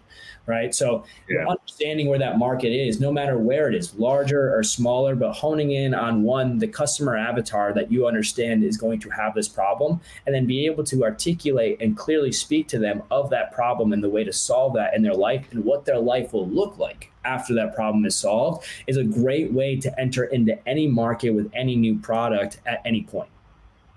right? 0.49 0.73
So 0.73 1.05
yeah. 1.29 1.45
understanding 1.47 2.07
where 2.07 2.19
that 2.19 2.39
market 2.39 2.69
is, 2.69 2.99
no 2.99 3.11
matter 3.11 3.37
where 3.37 3.69
it 3.69 3.75
is, 3.75 3.93
larger 3.95 4.53
or 4.53 4.63
smaller, 4.63 5.15
but 5.15 5.33
honing 5.33 5.71
in 5.71 5.93
on 5.93 6.23
one, 6.23 6.57
the 6.57 6.67
customer 6.67 7.15
avatar 7.15 7.71
that 7.73 7.91
you 7.91 8.07
understand 8.07 8.63
is 8.63 8.75
going 8.75 8.99
to 9.01 9.09
have 9.11 9.35
this 9.35 9.47
problem, 9.47 10.01
and 10.25 10.33
then 10.33 10.45
be 10.45 10.65
able 10.65 10.83
to 10.85 11.03
articulate 11.03 11.77
and 11.79 11.95
clearly 11.95 12.31
speak 12.31 12.67
to 12.67 12.79
them 12.79 13.03
of 13.11 13.29
that 13.29 13.53
problem 13.53 13.93
and 13.93 14.03
the 14.03 14.09
way 14.09 14.23
to 14.23 14.33
solve 14.33 14.73
that 14.73 14.95
in 14.95 15.03
their 15.03 15.13
life 15.13 15.45
and 15.51 15.63
what 15.63 15.85
their 15.85 15.99
life 15.99 16.33
will 16.33 16.49
look 16.49 16.77
like 16.79 17.11
after 17.25 17.53
that 17.53 17.75
problem 17.75 18.05
is 18.05 18.15
solved 18.15 18.65
is 18.87 18.97
a 18.97 19.03
great 19.03 19.53
way 19.53 19.75
to 19.75 19.99
enter 19.99 20.23
into 20.23 20.57
any 20.67 20.87
market 20.87 21.29
with 21.29 21.51
any 21.53 21.75
new 21.75 21.99
product 21.99 22.59
at 22.65 22.81
any 22.85 23.03
point. 23.03 23.29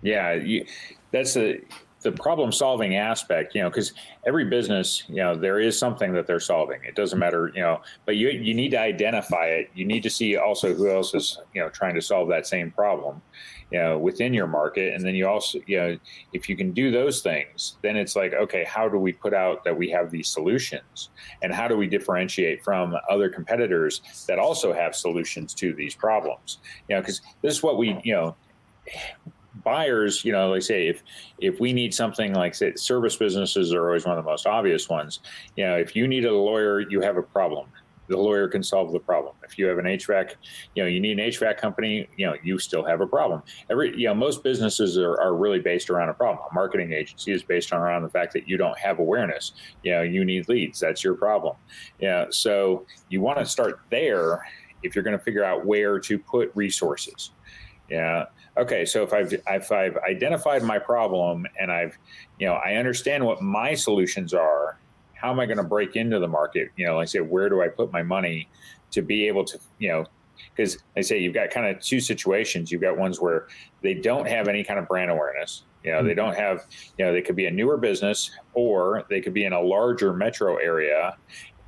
Yeah, 0.02 0.32
you, 0.34 0.66
that's 1.12 1.36
a 1.36 1.60
the 2.02 2.12
problem 2.12 2.52
solving 2.52 2.96
aspect, 2.96 3.54
you 3.54 3.62
know, 3.62 3.70
because 3.70 3.92
every 4.26 4.44
business, 4.44 5.04
you 5.08 5.16
know, 5.16 5.34
there 5.34 5.60
is 5.60 5.78
something 5.78 6.12
that 6.12 6.26
they're 6.26 6.40
solving. 6.40 6.82
It 6.84 6.94
doesn't 6.94 7.18
matter, 7.18 7.50
you 7.54 7.62
know, 7.62 7.80
but 8.04 8.16
you 8.16 8.30
you 8.30 8.54
need 8.54 8.70
to 8.70 8.80
identify 8.80 9.46
it. 9.46 9.70
You 9.74 9.84
need 9.84 10.02
to 10.02 10.10
see 10.10 10.36
also 10.36 10.74
who 10.74 10.90
else 10.90 11.14
is, 11.14 11.38
you 11.54 11.60
know, 11.60 11.68
trying 11.70 11.94
to 11.94 12.02
solve 12.02 12.28
that 12.28 12.46
same 12.46 12.70
problem, 12.70 13.22
you 13.70 13.78
know, 13.78 13.98
within 13.98 14.34
your 14.34 14.46
market. 14.46 14.94
And 14.94 15.04
then 15.04 15.14
you 15.14 15.26
also, 15.26 15.60
you 15.66 15.76
know, 15.78 15.98
if 16.32 16.48
you 16.48 16.56
can 16.56 16.72
do 16.72 16.90
those 16.90 17.22
things, 17.22 17.76
then 17.82 17.96
it's 17.96 18.16
like, 18.16 18.32
okay, 18.34 18.64
how 18.64 18.88
do 18.88 18.98
we 18.98 19.12
put 19.12 19.34
out 19.34 19.64
that 19.64 19.76
we 19.76 19.88
have 19.90 20.10
these 20.10 20.28
solutions, 20.28 21.10
and 21.42 21.52
how 21.52 21.68
do 21.68 21.76
we 21.76 21.86
differentiate 21.86 22.62
from 22.64 22.94
other 23.08 23.28
competitors 23.28 24.24
that 24.28 24.38
also 24.38 24.72
have 24.72 24.94
solutions 24.94 25.54
to 25.54 25.72
these 25.72 25.94
problems? 25.94 26.58
You 26.88 26.96
know, 26.96 27.02
because 27.02 27.22
this 27.42 27.54
is 27.54 27.62
what 27.62 27.78
we, 27.78 28.00
you 28.04 28.14
know 28.14 28.36
buyers, 29.64 30.24
you 30.24 30.32
know, 30.32 30.50
like 30.50 30.62
say 30.62 30.88
if 30.88 31.02
if 31.38 31.60
we 31.60 31.72
need 31.72 31.94
something 31.94 32.34
like 32.34 32.54
say 32.54 32.74
service 32.74 33.16
businesses 33.16 33.72
are 33.72 33.86
always 33.86 34.04
one 34.04 34.18
of 34.18 34.24
the 34.24 34.30
most 34.30 34.46
obvious 34.46 34.88
ones. 34.88 35.20
You 35.56 35.64
know, 35.66 35.76
if 35.76 35.94
you 35.96 36.08
need 36.08 36.24
a 36.24 36.32
lawyer, 36.32 36.80
you 36.80 37.00
have 37.00 37.16
a 37.16 37.22
problem. 37.22 37.68
The 38.08 38.16
lawyer 38.18 38.48
can 38.48 38.62
solve 38.62 38.92
the 38.92 38.98
problem. 38.98 39.34
If 39.42 39.58
you 39.58 39.66
have 39.66 39.78
an 39.78 39.84
HVAC, 39.84 40.34
you 40.74 40.82
know, 40.82 40.88
you 40.88 41.00
need 41.00 41.18
an 41.18 41.30
HVAC 41.30 41.56
company, 41.56 42.08
you 42.16 42.26
know, 42.26 42.34
you 42.42 42.58
still 42.58 42.84
have 42.84 43.00
a 43.00 43.06
problem. 43.06 43.42
Every, 43.70 43.96
you 43.96 44.06
know, 44.06 44.14
most 44.14 44.42
businesses 44.42 44.98
are, 44.98 45.18
are 45.20 45.34
really 45.34 45.60
based 45.60 45.88
around 45.88 46.08
a 46.08 46.14
problem. 46.14 46.44
A 46.50 46.54
marketing 46.54 46.92
agency 46.92 47.32
is 47.32 47.42
based 47.42 47.72
around 47.72 48.02
the 48.02 48.10
fact 48.10 48.32
that 48.34 48.48
you 48.48 48.56
don't 48.56 48.78
have 48.78 48.98
awareness. 48.98 49.52
You 49.82 49.92
know, 49.92 50.02
you 50.02 50.24
need 50.24 50.48
leads. 50.48 50.80
That's 50.80 51.02
your 51.02 51.14
problem. 51.14 51.56
Yeah. 52.00 52.26
So 52.30 52.86
you 53.08 53.20
want 53.20 53.38
to 53.38 53.46
start 53.46 53.80
there 53.88 54.44
if 54.82 54.94
you're 54.94 55.04
going 55.04 55.16
to 55.16 55.24
figure 55.24 55.44
out 55.44 55.64
where 55.64 55.98
to 56.00 56.18
put 56.18 56.50
resources. 56.54 57.30
Yeah 57.88 58.26
okay, 58.56 58.84
so 58.84 59.02
if 59.02 59.12
I've 59.12 59.32
if 59.32 59.72
I've 59.72 59.96
identified 59.98 60.62
my 60.62 60.78
problem 60.78 61.46
and 61.58 61.70
I've 61.70 61.96
you 62.38 62.46
know 62.46 62.54
I 62.54 62.74
understand 62.74 63.24
what 63.24 63.42
my 63.42 63.74
solutions 63.74 64.34
are, 64.34 64.78
how 65.14 65.30
am 65.30 65.40
I 65.40 65.46
going 65.46 65.58
to 65.58 65.64
break 65.64 65.96
into 65.96 66.18
the 66.18 66.28
market? 66.28 66.70
You 66.76 66.86
know, 66.86 66.96
like 66.96 67.02
I 67.02 67.06
say, 67.06 67.20
where 67.20 67.48
do 67.48 67.62
I 67.62 67.68
put 67.68 67.92
my 67.92 68.02
money 68.02 68.48
to 68.90 69.02
be 69.02 69.26
able 69.28 69.44
to 69.44 69.58
you 69.78 69.88
know 69.88 70.06
because 70.54 70.78
I 70.96 71.00
say 71.00 71.18
you've 71.18 71.34
got 71.34 71.50
kind 71.50 71.66
of 71.66 71.82
two 71.82 72.00
situations. 72.00 72.70
You've 72.70 72.82
got 72.82 72.96
ones 72.96 73.20
where 73.20 73.46
they 73.82 73.94
don't 73.94 74.26
have 74.26 74.48
any 74.48 74.64
kind 74.64 74.78
of 74.78 74.88
brand 74.88 75.10
awareness. 75.10 75.64
You 75.84 75.92
know, 75.92 76.02
they 76.02 76.10
mm-hmm. 76.10 76.16
don't 76.16 76.36
have, 76.36 76.66
you 76.98 77.04
know, 77.04 77.12
they 77.12 77.22
could 77.22 77.36
be 77.36 77.46
a 77.46 77.50
newer 77.50 77.76
business 77.76 78.30
or 78.54 79.04
they 79.10 79.20
could 79.20 79.34
be 79.34 79.44
in 79.44 79.52
a 79.52 79.60
larger 79.60 80.12
metro 80.12 80.56
area 80.56 81.16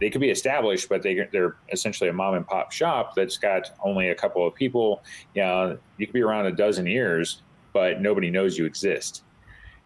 they 0.04 0.10
could 0.10 0.20
be 0.20 0.28
established, 0.28 0.90
but 0.90 1.02
they, 1.02 1.26
they're 1.32 1.56
essentially 1.72 2.10
a 2.10 2.12
mom 2.12 2.34
and 2.34 2.46
pop 2.46 2.72
shop 2.72 3.14
that's 3.16 3.38
got 3.38 3.70
only 3.82 4.10
a 4.10 4.14
couple 4.14 4.46
of 4.46 4.54
people. 4.54 5.02
You 5.34 5.42
know, 5.42 5.78
you 5.96 6.06
could 6.06 6.12
be 6.12 6.20
around 6.20 6.44
a 6.44 6.52
dozen 6.52 6.86
years, 6.86 7.40
but 7.72 8.02
nobody 8.02 8.28
knows 8.30 8.58
you 8.58 8.66
exist. 8.66 9.22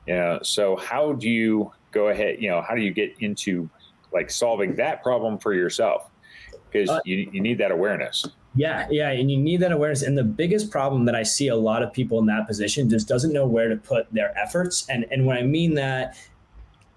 You 0.08 0.14
know, 0.14 0.38
so 0.42 0.74
how 0.74 1.12
do 1.12 1.28
you 1.28 1.70
go 1.92 2.08
ahead? 2.08 2.42
You 2.42 2.50
know, 2.50 2.62
how 2.62 2.74
do 2.74 2.80
you 2.80 2.92
get 2.92 3.14
into 3.20 3.70
like 4.12 4.28
solving 4.28 4.74
that 4.74 5.04
problem 5.04 5.38
for 5.38 5.54
yourself? 5.54 6.10
because 6.70 6.88
uh, 6.88 7.00
you, 7.04 7.28
you 7.32 7.40
need 7.40 7.58
that 7.58 7.70
awareness. 7.70 8.26
Yeah, 8.54 8.86
yeah, 8.90 9.10
and 9.10 9.30
you 9.30 9.36
need 9.36 9.60
that 9.60 9.72
awareness. 9.72 10.02
And 10.02 10.16
the 10.16 10.24
biggest 10.24 10.70
problem 10.70 11.04
that 11.04 11.14
I 11.14 11.22
see 11.22 11.48
a 11.48 11.56
lot 11.56 11.82
of 11.82 11.92
people 11.92 12.18
in 12.18 12.26
that 12.26 12.46
position 12.46 12.88
just 12.88 13.06
doesn't 13.06 13.32
know 13.32 13.46
where 13.46 13.68
to 13.68 13.76
put 13.76 14.12
their 14.12 14.36
efforts. 14.38 14.88
And 14.88 15.06
and 15.10 15.26
when 15.26 15.36
I 15.36 15.42
mean 15.42 15.74
that, 15.74 16.16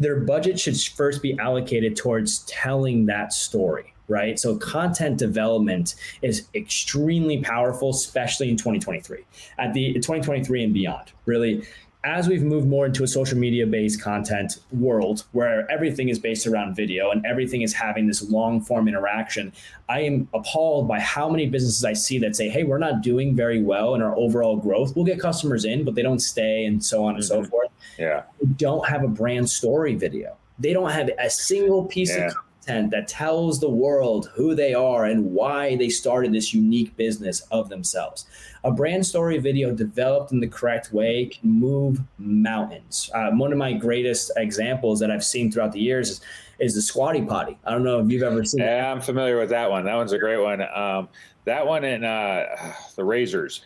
their 0.01 0.19
budget 0.19 0.59
should 0.59 0.79
first 0.79 1.21
be 1.21 1.37
allocated 1.39 1.95
towards 1.95 2.39
telling 2.39 3.05
that 3.05 3.33
story 3.33 3.93
right? 4.07 4.37
So 4.37 4.57
content 4.57 5.17
development 5.17 5.95
is 6.21 6.49
extremely 6.53 7.41
powerful, 7.41 7.91
especially 7.91 8.49
in 8.49 8.57
2023, 8.57 9.23
at 9.57 9.73
the 9.73 9.93
2023 9.93 10.65
and 10.65 10.73
beyond. 10.73 11.13
Really, 11.25 11.65
as 12.03 12.27
we've 12.27 12.43
moved 12.43 12.67
more 12.67 12.87
into 12.87 13.03
a 13.03 13.07
social 13.07 13.37
media 13.37 13.65
based 13.67 14.01
content 14.01 14.59
world 14.71 15.23
where 15.33 15.69
everything 15.71 16.09
is 16.09 16.17
based 16.17 16.47
around 16.47 16.75
video 16.75 17.11
and 17.11 17.23
everything 17.25 17.61
is 17.61 17.73
having 17.73 18.07
this 18.07 18.27
long 18.29 18.59
form 18.59 18.87
interaction, 18.87 19.53
I 19.87 20.01
am 20.01 20.27
appalled 20.33 20.87
by 20.87 20.99
how 20.99 21.29
many 21.29 21.45
businesses 21.47 21.85
I 21.85 21.93
see 21.93 22.17
that 22.19 22.35
say, 22.35 22.49
hey, 22.49 22.63
we're 22.63 22.79
not 22.79 23.01
doing 23.01 23.35
very 23.35 23.61
well 23.61 23.93
in 23.93 24.01
our 24.01 24.15
overall 24.17 24.57
growth. 24.57 24.95
We'll 24.95 25.05
get 25.05 25.19
customers 25.19 25.63
in, 25.63 25.85
but 25.85 25.95
they 25.95 26.01
don't 26.01 26.19
stay 26.19 26.65
and 26.65 26.83
so 26.83 27.03
on 27.03 27.15
and 27.15 27.23
mm-hmm. 27.23 27.43
so 27.43 27.49
forth. 27.49 27.69
Yeah. 27.97 28.23
We 28.39 28.47
don't 28.47 28.87
have 28.87 29.03
a 29.03 29.07
brand 29.07 29.49
story 29.49 29.95
video. 29.95 30.35
They 30.59 30.73
don't 30.73 30.91
have 30.91 31.09
a 31.19 31.29
single 31.29 31.85
piece 31.85 32.15
yeah. 32.15 32.27
of 32.27 32.35
content 32.35 32.91
that 32.91 33.07
tells 33.07 33.59
the 33.59 33.69
world 33.69 34.29
who 34.33 34.55
they 34.55 34.73
are 34.73 35.05
and 35.05 35.33
why 35.33 35.75
they 35.75 35.89
started 35.89 36.33
this 36.33 36.53
unique 36.53 36.95
business 36.95 37.41
of 37.51 37.69
themselves. 37.69 38.25
A 38.63 38.71
brand 38.71 39.05
story 39.05 39.37
video 39.39 39.73
developed 39.73 40.31
in 40.31 40.39
the 40.39 40.47
correct 40.47 40.93
way 40.93 41.25
can 41.25 41.49
move 41.49 41.99
mountains. 42.19 43.09
Uh, 43.13 43.31
one 43.31 43.51
of 43.51 43.57
my 43.57 43.73
greatest 43.73 44.31
examples 44.37 44.99
that 44.99 45.09
I've 45.09 45.23
seen 45.23 45.51
throughout 45.51 45.71
the 45.71 45.79
years 45.79 46.09
is, 46.09 46.21
is 46.59 46.75
the 46.75 46.81
Squatty 46.81 47.23
Potty. 47.23 47.57
I 47.65 47.71
don't 47.71 47.83
know 47.83 47.99
if 47.99 48.09
you've 48.11 48.21
ever 48.21 48.45
seen. 48.45 48.59
Yeah, 48.61 48.81
that. 48.81 48.91
I'm 48.91 49.01
familiar 49.01 49.39
with 49.39 49.49
that 49.49 49.69
one. 49.71 49.85
That 49.85 49.95
one's 49.95 50.11
a 50.11 50.19
great 50.19 50.37
one. 50.37 50.61
Um, 50.61 51.09
that 51.45 51.65
one 51.65 51.83
and 51.83 52.05
uh, 52.05 52.45
the 52.95 53.03
Razors. 53.03 53.61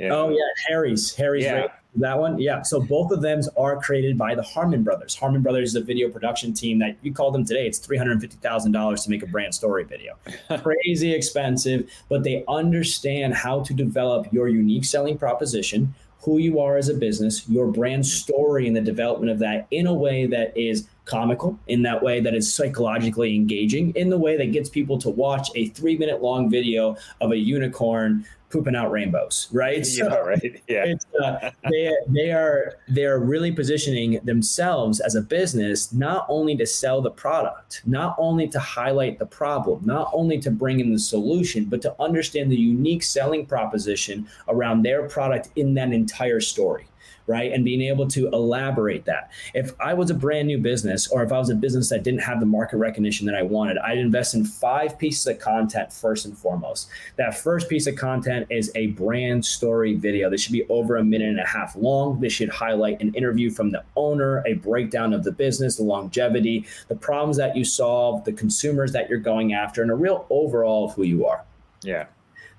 Oh 0.00 0.28
yeah, 0.28 0.36
Harry's. 0.68 1.12
Harry's. 1.14 1.44
Yeah. 1.44 1.66
That 1.96 2.18
one, 2.18 2.38
yeah. 2.38 2.62
So 2.62 2.80
both 2.80 3.10
of 3.10 3.22
them 3.22 3.40
are 3.56 3.80
created 3.80 4.18
by 4.18 4.34
the 4.34 4.42
Harmon 4.42 4.82
brothers. 4.82 5.14
Harmon 5.14 5.42
brothers 5.42 5.70
is 5.70 5.74
a 5.76 5.80
video 5.80 6.08
production 6.10 6.52
team 6.52 6.78
that 6.80 6.96
you 7.02 7.12
call 7.12 7.30
them 7.30 7.44
today. 7.44 7.66
It's 7.66 7.78
three 7.78 7.96
hundred 7.96 8.20
fifty 8.20 8.36
thousand 8.36 8.72
dollars 8.72 9.02
to 9.04 9.10
make 9.10 9.22
a 9.22 9.26
brand 9.26 9.54
story 9.54 9.84
video. 9.84 10.16
Crazy 10.62 11.12
expensive, 11.12 11.90
but 12.08 12.24
they 12.24 12.44
understand 12.46 13.34
how 13.34 13.60
to 13.60 13.72
develop 13.72 14.32
your 14.32 14.48
unique 14.48 14.84
selling 14.84 15.16
proposition, 15.16 15.94
who 16.20 16.38
you 16.38 16.60
are 16.60 16.76
as 16.76 16.88
a 16.88 16.94
business, 16.94 17.48
your 17.48 17.66
brand 17.66 18.04
story, 18.04 18.66
and 18.66 18.76
the 18.76 18.80
development 18.80 19.32
of 19.32 19.38
that 19.38 19.66
in 19.70 19.86
a 19.86 19.94
way 19.94 20.26
that 20.26 20.56
is 20.56 20.86
comical, 21.06 21.58
in 21.68 21.82
that 21.82 22.02
way 22.02 22.20
that 22.20 22.34
is 22.34 22.52
psychologically 22.52 23.34
engaging, 23.34 23.92
in 23.94 24.10
the 24.10 24.18
way 24.18 24.36
that 24.36 24.52
gets 24.52 24.68
people 24.68 24.98
to 24.98 25.08
watch 25.08 25.48
a 25.54 25.68
three 25.68 25.96
minute 25.96 26.22
long 26.22 26.50
video 26.50 26.96
of 27.20 27.32
a 27.32 27.36
unicorn 27.36 28.26
pooping 28.50 28.74
out 28.74 28.90
rainbows, 28.90 29.48
right? 29.52 29.86
So 29.98 30.06
yeah, 30.06 30.14
right. 30.16 30.62
Yeah. 30.68 30.94
Uh, 31.22 31.50
they 31.70 31.92
they 32.08 32.30
are 32.30 32.74
they 32.88 33.04
are 33.04 33.18
really 33.18 33.52
positioning 33.52 34.20
themselves 34.24 35.00
as 35.00 35.14
a 35.14 35.22
business 35.22 35.92
not 35.92 36.26
only 36.28 36.56
to 36.56 36.66
sell 36.66 37.00
the 37.00 37.10
product, 37.10 37.82
not 37.86 38.14
only 38.18 38.48
to 38.48 38.58
highlight 38.58 39.18
the 39.18 39.26
problem, 39.26 39.80
not 39.84 40.10
only 40.12 40.38
to 40.40 40.50
bring 40.50 40.80
in 40.80 40.92
the 40.92 40.98
solution, 40.98 41.64
but 41.64 41.80
to 41.82 41.94
understand 42.00 42.52
the 42.52 42.56
unique 42.56 43.02
selling 43.02 43.46
proposition 43.46 44.28
around 44.48 44.82
their 44.82 45.08
product 45.08 45.48
in 45.56 45.74
that 45.74 45.92
entire 45.92 46.40
story 46.40 46.86
right? 47.28 47.52
And 47.52 47.64
being 47.64 47.82
able 47.82 48.08
to 48.08 48.28
elaborate 48.28 49.04
that. 49.04 49.30
If 49.54 49.72
I 49.78 49.94
was 49.94 50.10
a 50.10 50.14
brand 50.14 50.48
new 50.48 50.58
business 50.58 51.06
or 51.08 51.22
if 51.22 51.30
I 51.30 51.38
was 51.38 51.50
a 51.50 51.54
business 51.54 51.90
that 51.90 52.02
didn't 52.02 52.20
have 52.20 52.40
the 52.40 52.46
market 52.46 52.78
recognition 52.78 53.26
that 53.26 53.34
I 53.34 53.42
wanted, 53.42 53.78
I'd 53.78 53.98
invest 53.98 54.34
in 54.34 54.44
five 54.44 54.98
pieces 54.98 55.26
of 55.26 55.38
content 55.38 55.92
first 55.92 56.24
and 56.24 56.36
foremost. 56.36 56.88
That 57.16 57.36
first 57.36 57.68
piece 57.68 57.86
of 57.86 57.96
content 57.96 58.46
is 58.50 58.72
a 58.74 58.88
brand 58.88 59.44
story 59.44 59.94
video. 59.94 60.30
This 60.30 60.40
should 60.40 60.52
be 60.52 60.66
over 60.68 60.96
a 60.96 61.04
minute 61.04 61.28
and 61.28 61.40
a 61.40 61.46
half 61.46 61.76
long. 61.76 62.18
This 62.20 62.32
should 62.32 62.48
highlight 62.48 63.00
an 63.00 63.14
interview 63.14 63.50
from 63.50 63.70
the 63.70 63.84
owner, 63.94 64.42
a 64.46 64.54
breakdown 64.54 65.12
of 65.12 65.22
the 65.22 65.32
business, 65.32 65.76
the 65.76 65.84
longevity, 65.84 66.64
the 66.88 66.96
problems 66.96 67.36
that 67.36 67.56
you 67.56 67.64
solve, 67.64 68.24
the 68.24 68.32
consumers 68.32 68.92
that 68.92 69.10
you're 69.10 69.18
going 69.18 69.52
after, 69.52 69.82
and 69.82 69.90
a 69.90 69.94
real 69.94 70.26
overall 70.30 70.86
of 70.86 70.94
who 70.94 71.02
you 71.02 71.26
are. 71.26 71.44
Yeah. 71.82 72.06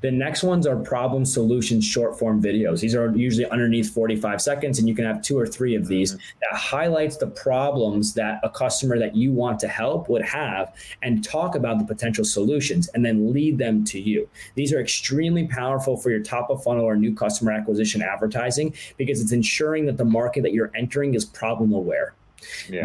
The 0.01 0.11
next 0.11 0.43
ones 0.43 0.65
are 0.65 0.77
problem 0.77 1.25
solution 1.25 1.81
short 1.81 2.17
form 2.17 2.41
videos. 2.41 2.79
These 2.79 2.95
are 2.95 3.15
usually 3.15 3.49
underneath 3.49 3.93
45 3.93 4.41
seconds, 4.41 4.79
and 4.79 4.87
you 4.87 4.95
can 4.95 5.05
have 5.05 5.21
two 5.21 5.37
or 5.37 5.45
three 5.45 5.75
of 5.75 5.87
these 5.87 6.13
mm-hmm. 6.13 6.39
that 6.41 6.57
highlights 6.57 7.17
the 7.17 7.27
problems 7.27 8.13
that 8.13 8.39
a 8.43 8.49
customer 8.49 8.97
that 8.97 9.15
you 9.15 9.33
want 9.33 9.59
to 9.59 9.67
help 9.67 10.09
would 10.09 10.23
have 10.23 10.73
and 11.01 11.23
talk 11.23 11.55
about 11.55 11.79
the 11.79 11.85
potential 11.85 12.23
solutions 12.23 12.87
and 12.93 13.05
then 13.05 13.33
lead 13.33 13.57
them 13.57 13.83
to 13.85 13.99
you. 13.99 14.29
These 14.55 14.71
are 14.73 14.79
extremely 14.79 15.47
powerful 15.47 15.97
for 15.97 16.11
your 16.11 16.21
top 16.21 16.49
of 16.49 16.63
funnel 16.63 16.85
or 16.85 16.95
new 16.95 17.13
customer 17.13 17.51
acquisition 17.51 18.01
advertising 18.01 18.73
because 18.97 19.21
it's 19.21 19.31
ensuring 19.31 19.85
that 19.87 19.97
the 19.97 20.05
market 20.05 20.43
that 20.43 20.53
you're 20.53 20.71
entering 20.75 21.13
is 21.13 21.25
problem 21.25 21.73
aware. 21.73 22.13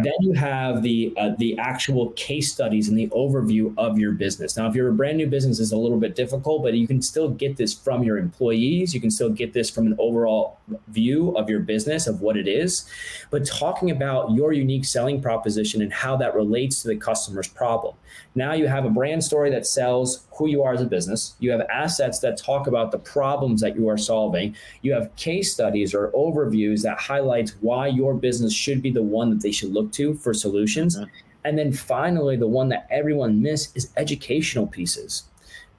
Then 0.03 0.15
you 0.21 0.33
have 0.35 0.83
the 0.83 1.13
uh, 1.17 1.31
the 1.39 1.59
actual 1.59 2.11
case 2.13 2.53
studies 2.53 2.89
and 2.89 2.99
the 2.99 3.09
overview 3.09 3.75
of 3.77 3.99
your 3.99 4.13
business. 4.13 4.57
Now, 4.57 4.69
if 4.69 4.75
you're 4.75 4.89
a 4.89 4.93
brand 4.93 5.19
new 5.19 5.27
business, 5.27 5.61
it's 5.61 5.73
a 5.73 5.77
little 5.77 5.99
bit 5.99 6.15
difficult, 6.15 6.63
but 6.63 6.75
you 6.75 6.87
can 6.87 7.03
still 7.03 7.29
get 7.29 7.57
this 7.57 7.75
from 7.75 8.03
your 8.03 8.19
employees. 8.19 8.95
You 8.95 9.01
can 9.01 9.11
still 9.11 9.31
get 9.31 9.53
this 9.53 9.71
from 9.71 9.87
an 9.87 9.97
overall 9.99 10.59
view 10.89 11.37
of 11.37 11.49
your 11.49 11.61
business 11.61 12.07
of 12.07 12.21
what 12.21 12.37
it 12.37 12.49
is. 12.49 12.89
But 13.31 13.47
talking 13.47 13.91
about 13.91 14.33
your 14.33 14.53
unique 14.53 14.85
selling 14.85 15.21
proposition 15.21 15.83
and 15.83 15.93
how 15.93 16.17
that 16.17 16.35
relates 16.35 16.83
to 16.83 16.89
the 16.89 16.97
customer's 16.97 17.49
problem. 17.49 17.95
Now 18.35 18.53
you 18.53 18.67
have 18.67 18.85
a 18.85 18.91
brand 18.91 19.23
story 19.23 19.51
that 19.51 19.67
sells 19.67 20.27
who 20.37 20.49
you 20.49 20.63
are 20.63 20.73
as 20.73 20.81
a 20.81 20.87
business. 20.87 21.35
You 21.39 21.51
have 21.53 21.61
assets 21.63 22.19
that 22.21 22.37
talk 22.37 22.67
about 22.67 22.91
the 22.91 22.99
problems 22.99 23.61
that 23.61 23.77
you 23.77 23.89
are 23.89 23.99
solving. 23.99 24.57
You 24.83 24.93
have 24.93 25.15
case 25.17 25.53
studies 25.53 25.95
or 25.95 26.11
overviews 26.11 26.83
that 26.83 26.99
highlights 26.99 27.55
why 27.61 27.89
your 27.89 28.15
business 28.15 28.53
should 28.53 28.83
be 28.83 28.91
the 28.91 29.03
one 29.03 29.31
that 29.31 29.43
they 29.45 29.53
should 29.53 29.73
look 29.73 29.93
to 29.93 30.15
for 30.15 30.35
solutions. 30.35 30.97
Mm-hmm. 30.97 31.11
And 31.45 31.59
then 31.59 31.73
finally, 31.73 32.37
the 32.37 32.49
one 32.49 32.69
that 32.71 32.89
everyone 32.91 33.41
miss 33.41 33.71
is 33.77 33.93
educational 33.97 34.67
pieces. 34.67 35.25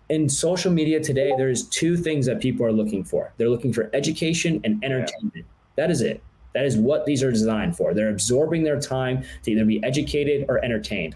In 0.10 0.29
social 0.29 0.72
media 0.72 1.01
today, 1.01 1.34
there's 1.36 1.67
two 1.67 1.98
things 1.98 2.27
that 2.27 2.39
people 2.39 2.65
are 2.65 2.72
looking 2.72 3.03
for. 3.03 3.34
They're 3.38 3.50
looking 3.50 3.74
for 3.74 3.89
education 3.93 4.62
and 4.63 4.81
entertainment. 4.84 5.34
Yeah. 5.36 5.43
That 5.75 5.91
is 5.91 6.01
it. 6.01 6.24
That 6.53 6.65
is 6.65 6.77
what 6.77 7.05
these 7.05 7.24
are 7.24 7.31
designed 7.31 7.75
for. 7.75 7.93
They're 7.93 8.12
absorbing 8.12 8.63
their 8.63 8.79
time 8.79 9.25
to 9.43 9.51
either 9.51 9.65
be 9.65 9.84
educated 9.84 10.45
or 10.48 10.63
entertained. 10.63 11.15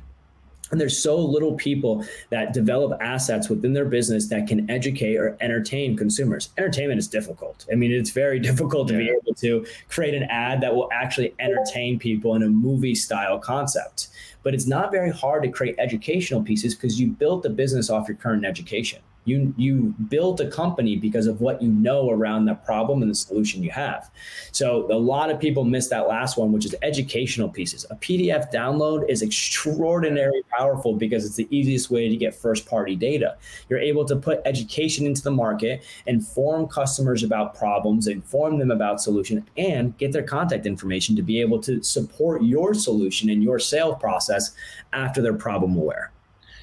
And 0.72 0.80
there's 0.80 1.02
so 1.02 1.18
little 1.18 1.56
people 1.56 2.06
that 2.30 2.54
develop 2.54 3.00
assets 3.02 3.50
within 3.50 3.74
their 3.74 3.86
business 3.86 4.28
that 4.28 4.48
can 4.48 4.70
educate 4.70 5.16
or 5.18 5.36
entertain 5.42 5.98
consumers. 5.98 6.50
Entertainment 6.58 7.00
is 7.00 7.08
difficult. 7.08 7.66
I 7.72 7.76
mean, 7.76 7.92
it's 7.92 8.12
very 8.12 8.40
difficult 8.50 8.88
to 8.90 8.94
yeah. 8.94 9.00
be 9.00 9.10
able 9.10 9.34
to 9.36 9.66
create 9.90 10.14
an 10.14 10.24
ad 10.24 10.62
that 10.62 10.76
will 10.76 10.90
actually 10.92 11.34
entertain 11.40 11.98
people 12.00 12.36
in 12.36 12.44
a 12.44 12.50
movie 12.50 12.96
style 12.96 13.40
concept. 13.40 14.10
But 14.44 14.54
it's 14.54 14.68
not 14.68 14.92
very 14.92 15.12
hard 15.12 15.44
to 15.44 15.50
create 15.50 15.76
educational 15.80 16.44
pieces 16.44 16.76
because 16.76 17.00
you 17.00 17.08
built 17.08 17.44
the 17.44 17.50
business 17.50 17.90
off 17.90 18.08
your 18.08 18.18
current 18.18 18.46
education. 18.46 19.00
You 19.26 19.54
you 19.58 19.94
built 20.10 20.40
a 20.40 20.48
company 20.48 20.96
because 20.96 21.28
of 21.28 21.42
what 21.42 21.62
you 21.62 21.70
know 21.70 22.10
around 22.10 22.46
the 22.46 22.56
problem 22.56 23.02
and 23.02 23.12
the 23.12 23.16
solution 23.16 23.62
you 23.64 23.72
have. 23.72 24.10
So 24.52 24.92
a 24.92 24.98
lot 24.98 25.30
of 25.30 25.40
people 25.40 25.64
miss 25.64 25.88
that 25.90 26.08
last 26.08 26.38
one, 26.38 26.52
which 26.52 26.66
is 26.66 26.76
educational 26.82 27.50
pieces. 27.50 27.86
A 27.90 27.96
PDF 27.96 28.52
download 28.52 29.10
is 29.10 29.22
extraordinarily 29.22 30.44
powerful 30.58 30.96
because 30.96 31.26
it's 31.26 31.36
the 31.36 31.48
easiest 31.56 31.92
way 31.92 32.10
to 32.10 32.16
get 32.16 32.34
first 32.34 32.66
party 32.66 32.96
data. 32.96 33.38
You're 33.70 33.80
able 33.80 34.06
to 34.06 34.16
put 34.16 34.42
education 34.46 35.06
into 35.06 35.22
the 35.22 35.32
market, 35.32 35.84
inform 36.08 36.68
customers 36.68 37.24
about 37.24 37.56
problems, 37.56 38.08
inform 38.08 38.60
them 38.60 38.72
about 38.72 39.02
solution, 39.02 39.46
and 39.58 39.98
get 39.98 40.12
their 40.12 40.24
contact 40.24 40.66
information 40.66 41.16
to 41.16 41.22
be 41.22 41.42
able 41.42 41.60
to 41.62 41.84
support 41.84 42.44
your 42.44 42.74
solution 42.74 43.30
and 43.30 43.44
your 43.44 43.60
sales 43.60 43.98
process 44.00 44.52
after 44.94 45.22
they're 45.22 45.34
problem 45.34 45.76
aware. 45.76 46.12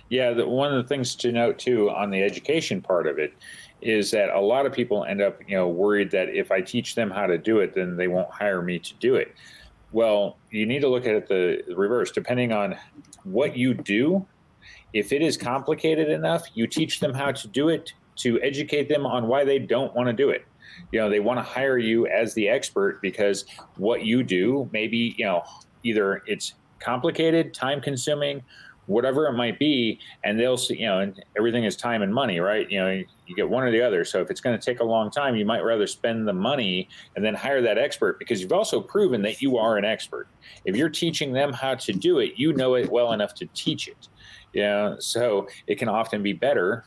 Yeah, 0.09 0.33
the, 0.33 0.49
one 0.49 0.73
of 0.73 0.83
the 0.83 0.89
things 0.89 1.17
to 1.17 1.33
note 1.33 1.59
too 1.59 1.91
on 1.91 2.11
the 2.11 2.23
education 2.23 2.81
part 2.81 3.07
of 3.07 3.19
it 3.19 3.35
is 3.83 4.11
that 4.13 4.31
a 4.31 4.41
lot 4.41 4.67
of 4.67 4.73
people 4.73 5.05
end 5.05 5.21
up, 5.21 5.41
you 5.47 5.57
know, 5.57 5.69
worried 5.69 6.11
that 6.13 6.29
if 6.29 6.51
I 6.51 6.61
teach 6.61 6.95
them 6.95 7.11
how 7.11 7.27
to 7.27 7.39
do 7.39 7.59
it, 7.59 7.75
then 7.75 7.97
they 7.97 8.09
won't 8.09 8.31
hire 8.31 8.63
me 8.63 8.79
to 8.79 8.95
do 8.95 9.17
it. 9.17 9.35
Well, 9.93 10.39
you 10.51 10.67
need 10.67 10.81
to 10.81 10.89
look 10.89 11.07
at 11.07 11.15
it 11.15 11.29
the 11.29 11.75
reverse. 11.75 12.11
Depending 12.11 12.53
on 12.53 12.77
what 13.25 13.57
you 13.57 13.75
do, 13.75 14.27
if 14.93 15.13
it 15.13 15.23
is 15.23 15.37
complicated 15.37 16.09
enough, 16.09 16.45
you 16.55 16.67
teach 16.67 17.01
them 17.01 17.13
how 17.13 17.33
to 17.33 17.49
do 17.49 17.69
it 17.69 17.93
to 18.17 18.41
educate 18.41 18.89
them 18.89 19.07
on 19.07 19.27
why 19.27 19.45
they 19.45 19.59
don't 19.59 19.95
want 19.95 20.09
to 20.09 20.13
do 20.13 20.31
it. 20.31 20.47
You 20.93 21.01
know, 21.01 21.11
they 21.11 21.21
want 21.21 21.39
to 21.39 21.43
hire 21.43 21.79
you 21.79 22.07
as 22.07 22.35
the 22.35 22.49
expert 22.49 23.01
because 23.03 23.45
what 23.77 24.05
you 24.05 24.23
do 24.23 24.69
maybe, 24.73 25.15
you 25.19 25.25
know, 25.25 25.43
either 25.83 26.23
it's 26.27 26.55
complicated, 26.79 27.55
time 27.55 27.81
consuming, 27.81 28.43
whatever 28.87 29.27
it 29.27 29.33
might 29.33 29.59
be, 29.59 29.99
and 30.25 30.39
they'll 30.39 30.57
see, 30.57 30.79
you 30.81 30.87
know, 30.87 31.01
and 31.01 31.23
everything 31.37 31.65
is 31.65 31.77
time 31.77 32.03
and 32.03 32.13
money, 32.13 32.41
right? 32.41 32.71
You 32.71 32.79
know, 32.79 33.03
you 33.27 33.37
get 33.37 33.49
one 33.49 33.63
or 33.63 33.71
the 33.71 33.83
other. 33.83 34.05
So 34.05 34.21
if 34.21 34.31
it's 34.31 34.41
going 34.41 34.59
to 34.59 34.65
take 34.65 34.81
a 34.81 34.85
long 34.85 35.11
time, 35.11 35.37
you 35.37 35.45
might 35.45 35.65
rather 35.65 35.87
spend 35.87 36.27
the 36.27 36.33
money 36.33 36.89
and 37.15 37.25
then 37.25 37.35
hire 37.35 37.61
that 37.63 37.79
expert 37.79 38.19
because 38.19 38.41
you've 38.41 38.53
also 38.53 38.81
proven 38.81 39.23
that 39.23 39.43
you 39.43 39.59
are 39.59 39.77
an 39.77 39.85
expert. 39.85 40.29
If 40.65 40.77
you're 40.77 40.89
teaching 40.89 41.33
them 41.33 41.53
how 41.53 41.75
to 41.75 41.93
do 41.93 42.19
it, 42.21 42.35
you 42.37 42.53
know 42.53 42.75
it 42.75 42.91
well 42.91 43.13
enough 43.13 43.35
to 43.35 43.47
teach 43.55 43.89
it. 43.89 44.09
You 44.53 44.63
know, 44.63 44.97
so 45.01 45.49
it 45.67 45.79
can 45.79 45.89
often 45.89 46.23
be 46.23 46.33
better, 46.33 46.85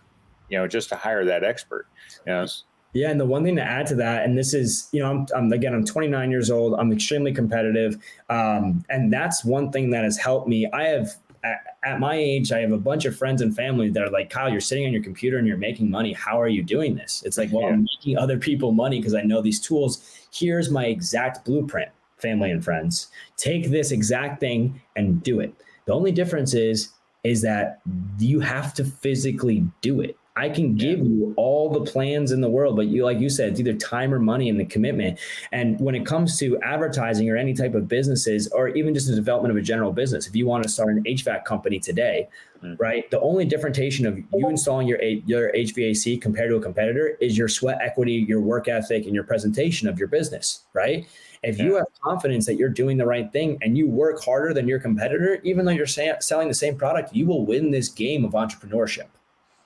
you 0.50 0.58
know, 0.58 0.68
just 0.68 0.90
to 0.90 0.96
hire 0.96 1.26
that 1.26 1.44
expert. 1.44 1.88
You 2.26 2.34
know, 2.34 2.48
yeah, 2.94 3.12
and 3.12 3.20
the 3.20 3.26
one 3.26 3.44
thing 3.44 3.56
to 3.58 3.62
add 3.62 3.86
to 3.88 3.96
that, 3.96 4.26
and 4.26 4.36
this 4.36 4.54
is, 4.54 4.90
you 4.92 5.00
know, 5.00 5.12
I'm, 5.12 5.28
I'm 5.36 5.54
again, 5.54 5.76
I'm 5.76 5.86
29 5.86 6.32
years 6.32 6.50
old. 6.50 6.74
I'm 6.80 6.92
extremely 6.92 7.32
competitive, 7.32 7.98
um, 8.30 8.84
and 8.90 9.14
that's 9.14 9.46
one 9.46 9.72
thing 9.72 9.92
that 9.92 10.04
has 10.04 10.18
helped 10.18 10.48
me. 10.48 10.68
I 10.74 10.86
have 10.86 11.12
at, 11.44 11.78
at, 11.84 12.00
my 12.00 12.16
age, 12.16 12.52
I 12.52 12.60
have 12.60 12.72
a 12.72 12.78
bunch 12.78 13.06
of 13.06 13.16
friends 13.16 13.42
and 13.42 13.56
family 13.56 13.90
that 13.90 14.04
are 14.04 14.10
like, 14.10 14.30
Kyle, 14.30 14.50
you're 14.50 14.62
sitting 14.62 14.86
on 14.86 14.94
your 14.94 15.04
computer 15.04 15.38
and 15.38 15.48
you're 15.48 15.58
making 15.58 15.90
money. 15.90 16.14
How 16.14 16.40
are 16.40 16.48
you 16.48 16.64
doing 16.64 16.96
this? 16.96 17.24
It's 17.26 17.38
like, 17.38 17.52
well, 17.52 17.64
yeah. 17.64 17.70
I'm 17.70 17.88
making 17.98 18.18
other 18.18 18.38
people 18.38 18.72
money 18.72 19.00
because 19.00 19.16
I 19.16 19.22
know 19.22 19.42
these 19.42 19.60
tools. 19.60 20.28
Here's 20.34 20.70
my 20.70 20.86
exact 20.86 21.46
blueprint, 21.46 21.90
family 22.18 22.52
and 22.52 22.64
friends. 22.64 23.08
Take 23.38 23.70
this 23.70 23.92
exact 23.92 24.40
thing 24.40 24.82
and 24.96 25.22
do 25.24 25.40
it. 25.40 25.54
The 25.86 25.94
only 25.94 26.12
difference 26.12 26.54
is, 26.54 26.90
is 27.24 27.42
that 27.42 27.82
you 28.20 28.40
have 28.40 28.74
to 28.76 28.84
physically 28.84 29.66
do 29.82 30.02
it. 30.02 30.18
I 30.40 30.48
can 30.48 30.74
give 30.74 31.00
you 31.00 31.34
all 31.36 31.70
the 31.70 31.82
plans 31.82 32.32
in 32.32 32.40
the 32.40 32.50
world, 32.50 32.78
but 32.78 32.88
you, 32.88 33.04
like 33.04 33.20
you 33.20 33.30
said, 33.30 33.50
it's 33.50 33.60
either 33.60 33.74
time 33.74 34.14
or 34.14 34.20
money 34.20 34.48
and 34.48 34.58
the 34.58 34.64
commitment. 34.64 35.20
And 35.52 35.78
when 35.82 35.96
it 35.96 36.06
comes 36.06 36.40
to 36.40 36.58
advertising 36.62 37.30
or 37.30 37.36
any 37.36 37.54
type 37.54 37.76
of 37.76 37.90
businesses, 37.90 38.48
or 38.54 38.70
even 38.70 38.94
just 38.94 39.10
the 39.10 39.16
development 39.16 39.52
of 39.52 39.58
a 39.58 39.62
general 39.62 39.92
business, 39.92 40.28
if 40.28 40.36
you 40.38 40.48
want 40.48 40.64
to 40.64 40.70
start 40.70 40.96
an 40.96 41.04
HVAC 41.04 41.44
company 41.44 41.78
today, 41.78 42.30
mm-hmm. 42.64 42.82
right, 42.82 43.12
the 43.12 43.20
only 43.20 43.44
differentiation 43.44 44.06
of 44.06 44.18
you 44.18 44.50
installing 44.50 44.88
your 44.88 45.02
your 45.02 45.52
HVAC 45.52 46.22
compared 46.22 46.52
to 46.52 46.56
a 46.56 46.62
competitor 46.62 47.18
is 47.20 47.38
your 47.38 47.50
sweat 47.50 47.80
equity, 47.82 48.14
your 48.14 48.40
work 48.40 48.70
ethic, 48.70 49.08
and 49.08 49.14
your 49.14 49.26
presentation 49.26 49.90
of 49.90 50.00
your 50.00 50.08
business, 50.08 50.64
right? 50.72 51.06
If 51.44 51.58
yeah. 51.58 51.66
you 51.66 51.76
have 51.76 51.88
confidence 52.02 52.46
that 52.46 52.56
you're 52.56 52.70
doing 52.70 52.98
the 52.98 53.06
right 53.06 53.30
thing 53.30 53.58
and 53.62 53.78
you 53.78 53.88
work 53.88 54.24
harder 54.24 54.54
than 54.54 54.70
your 54.70 54.80
competitor, 54.80 55.42
even 55.44 55.66
though 55.66 55.74
you're 55.74 55.86
sa- 55.86 56.20
selling 56.22 56.48
the 56.48 56.54
same 56.54 56.78
product, 56.78 57.14
you 57.14 57.26
will 57.26 57.46
win 57.46 57.72
this 57.72 57.90
game 57.90 58.24
of 58.24 58.32
entrepreneurship. 58.32 59.08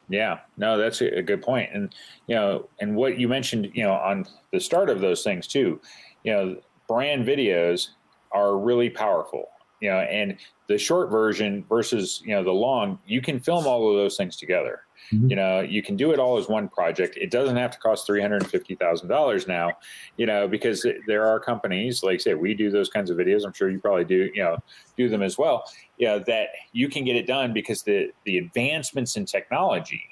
Yeah, 0.09 0.39
no, 0.57 0.77
that's 0.77 1.01
a 1.01 1.21
good 1.21 1.41
point. 1.41 1.69
And, 1.73 1.95
you 2.27 2.35
know, 2.35 2.69
and 2.79 2.95
what 2.95 3.17
you 3.17 3.27
mentioned, 3.27 3.71
you 3.73 3.83
know, 3.83 3.93
on 3.93 4.25
the 4.51 4.59
start 4.59 4.89
of 4.89 4.99
those 5.01 5.23
things 5.23 5.47
too, 5.47 5.79
you 6.23 6.33
know, 6.33 6.57
brand 6.87 7.25
videos 7.25 7.89
are 8.31 8.57
really 8.57 8.89
powerful, 8.89 9.45
you 9.79 9.89
know, 9.89 9.99
and 9.99 10.37
the 10.67 10.77
short 10.77 11.09
version 11.09 11.65
versus, 11.69 12.21
you 12.25 12.33
know, 12.35 12.43
the 12.43 12.51
long, 12.51 12.99
you 13.05 13.21
can 13.21 13.39
film 13.39 13.65
all 13.65 13.89
of 13.89 13.95
those 13.95 14.17
things 14.17 14.35
together. 14.35 14.81
Mm-hmm. 15.11 15.29
You 15.29 15.35
know, 15.35 15.61
you 15.61 15.83
can 15.83 15.95
do 15.95 16.11
it 16.11 16.19
all 16.19 16.37
as 16.37 16.47
one 16.47 16.69
project. 16.69 17.17
It 17.17 17.31
doesn't 17.31 17.55
have 17.55 17.71
to 17.71 17.77
cost 17.79 18.05
three 18.05 18.21
hundred 18.21 18.43
and 18.43 18.51
fifty 18.51 18.75
thousand 18.75 19.09
dollars 19.09 19.47
now. 19.47 19.71
You 20.17 20.25
know, 20.25 20.47
because 20.47 20.85
there 21.07 21.25
are 21.25 21.39
companies 21.39 22.03
like 22.03 22.21
say 22.21 22.33
we 22.33 22.53
do 22.53 22.71
those 22.71 22.89
kinds 22.89 23.09
of 23.09 23.17
videos. 23.17 23.45
I'm 23.45 23.53
sure 23.53 23.69
you 23.69 23.79
probably 23.79 24.05
do. 24.05 24.29
You 24.33 24.43
know, 24.43 24.57
do 24.97 25.09
them 25.09 25.21
as 25.21 25.37
well. 25.37 25.63
Yeah, 25.97 26.13
you 26.13 26.19
know, 26.19 26.25
that 26.27 26.47
you 26.71 26.89
can 26.89 27.03
get 27.03 27.15
it 27.15 27.27
done 27.27 27.53
because 27.53 27.83
the 27.83 28.11
the 28.25 28.37
advancements 28.37 29.15
in 29.15 29.25
technology 29.25 30.03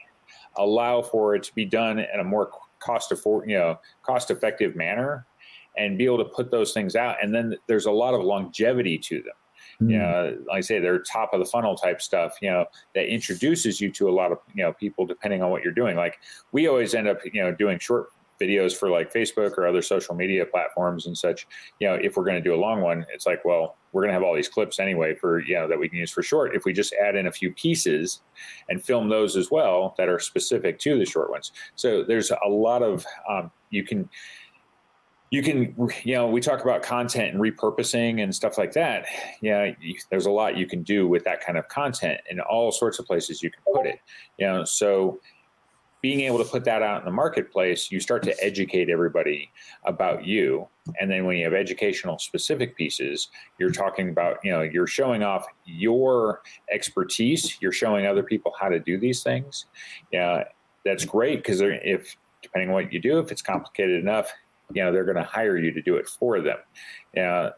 allow 0.57 1.01
for 1.01 1.35
it 1.35 1.43
to 1.43 1.55
be 1.55 1.65
done 1.65 1.99
in 1.99 2.19
a 2.19 2.23
more 2.23 2.51
cost 2.79 3.11
afford 3.11 3.49
you 3.49 3.57
know 3.57 3.79
cost 4.03 4.31
effective 4.31 4.75
manner 4.75 5.25
and 5.77 5.97
be 5.97 6.05
able 6.05 6.17
to 6.17 6.25
put 6.25 6.51
those 6.51 6.73
things 6.73 6.95
out 6.95 7.15
and 7.23 7.33
then 7.33 7.55
there's 7.67 7.85
a 7.85 7.91
lot 7.91 8.13
of 8.13 8.21
longevity 8.21 8.97
to 8.97 9.21
them. 9.21 9.33
You 9.89 9.97
know 9.97 10.37
like 10.47 10.57
i 10.57 10.61
say 10.61 10.79
they're 10.79 10.99
top 10.99 11.33
of 11.33 11.39
the 11.39 11.45
funnel 11.45 11.75
type 11.75 12.01
stuff 12.01 12.37
you 12.41 12.49
know 12.49 12.65
that 12.93 13.11
introduces 13.11 13.81
you 13.81 13.91
to 13.91 14.09
a 14.09 14.11
lot 14.11 14.31
of 14.31 14.37
you 14.53 14.63
know 14.63 14.73
people 14.73 15.05
depending 15.05 15.41
on 15.41 15.49
what 15.49 15.63
you're 15.63 15.73
doing 15.73 15.95
like 15.95 16.19
we 16.51 16.67
always 16.67 16.93
end 16.93 17.07
up 17.07 17.19
you 17.33 17.41
know 17.41 17.53
doing 17.53 17.79
short 17.79 18.09
videos 18.41 18.75
for 18.75 18.89
like 18.89 19.13
Facebook 19.13 19.57
or 19.57 19.67
other 19.67 19.81
social 19.81 20.15
media 20.15 20.45
platforms 20.45 21.05
and 21.05 21.17
such, 21.17 21.47
you 21.79 21.87
know, 21.87 21.93
if 21.93 22.17
we're 22.17 22.23
going 22.23 22.35
to 22.35 22.41
do 22.41 22.53
a 22.53 22.57
long 22.57 22.81
one, 22.81 23.05
it's 23.13 23.25
like, 23.25 23.45
well, 23.45 23.77
we're 23.91 24.01
going 24.01 24.09
to 24.09 24.13
have 24.13 24.23
all 24.23 24.35
these 24.35 24.49
clips 24.49 24.79
anyway 24.79 25.13
for, 25.13 25.39
you 25.39 25.53
know, 25.53 25.67
that 25.67 25.77
we 25.77 25.87
can 25.87 25.99
use 25.99 26.11
for 26.11 26.23
short. 26.23 26.55
If 26.55 26.65
we 26.65 26.73
just 26.73 26.93
add 26.93 27.15
in 27.15 27.27
a 27.27 27.31
few 27.31 27.51
pieces 27.51 28.21
and 28.69 28.83
film 28.83 29.09
those 29.09 29.35
as 29.35 29.51
well 29.51 29.93
that 29.97 30.09
are 30.09 30.19
specific 30.19 30.79
to 30.79 30.97
the 30.97 31.05
short 31.05 31.29
ones. 31.29 31.51
So 31.75 32.03
there's 32.03 32.31
a 32.31 32.49
lot 32.49 32.81
of, 32.81 33.05
um, 33.29 33.51
you 33.69 33.83
can, 33.83 34.09
you 35.31 35.41
can 35.41 35.73
you 36.03 36.13
know 36.13 36.27
we 36.27 36.39
talk 36.39 36.61
about 36.61 36.83
content 36.83 37.33
and 37.33 37.41
repurposing 37.41 38.21
and 38.21 38.35
stuff 38.35 38.57
like 38.57 38.73
that 38.73 39.05
yeah 39.41 39.71
there's 40.11 40.27
a 40.27 40.31
lot 40.31 40.57
you 40.57 40.67
can 40.67 40.83
do 40.83 41.07
with 41.07 41.23
that 41.23 41.43
kind 41.43 41.57
of 41.57 41.67
content 41.69 42.19
in 42.29 42.39
all 42.41 42.71
sorts 42.71 42.99
of 42.99 43.05
places 43.05 43.41
you 43.41 43.49
can 43.49 43.63
put 43.73 43.87
it 43.87 43.99
you 44.37 44.45
know 44.45 44.63
so 44.63 45.19
being 46.01 46.21
able 46.21 46.39
to 46.39 46.45
put 46.45 46.65
that 46.65 46.81
out 46.81 46.99
in 46.99 47.05
the 47.05 47.11
marketplace, 47.11 47.91
you 47.91 47.99
start 47.99 48.23
to 48.23 48.43
educate 48.43 48.89
everybody 48.89 49.51
about 49.85 50.25
you. 50.25 50.67
And 50.99 51.11
then 51.11 51.25
when 51.25 51.37
you 51.37 51.43
have 51.43 51.53
educational 51.53 52.17
specific 52.17 52.75
pieces, 52.75 53.29
you're 53.59 53.71
talking 53.71 54.09
about, 54.09 54.37
you 54.43 54.51
know, 54.51 54.61
you're 54.61 54.87
showing 54.87 55.21
off 55.21 55.45
your 55.63 56.41
expertise, 56.71 57.57
you're 57.61 57.71
showing 57.71 58.07
other 58.07 58.23
people 58.23 58.51
how 58.59 58.67
to 58.67 58.79
do 58.79 58.99
these 58.99 59.21
things. 59.21 59.67
Yeah, 60.11 60.45
that's 60.83 61.05
great 61.05 61.37
because 61.37 61.61
if 61.61 62.15
depending 62.41 62.69
on 62.69 62.73
what 62.73 62.91
you 62.91 62.99
do, 62.99 63.19
if 63.19 63.31
it's 63.31 63.43
complicated 63.43 64.01
enough, 64.01 64.31
you 64.75 64.83
know, 64.83 64.91
they're 64.91 65.05
going 65.05 65.17
to 65.17 65.23
hire 65.23 65.57
you 65.57 65.71
to 65.71 65.81
do 65.81 65.95
it 65.95 66.07
for 66.07 66.41
them. 66.41 66.57
Yeah. 67.13 67.49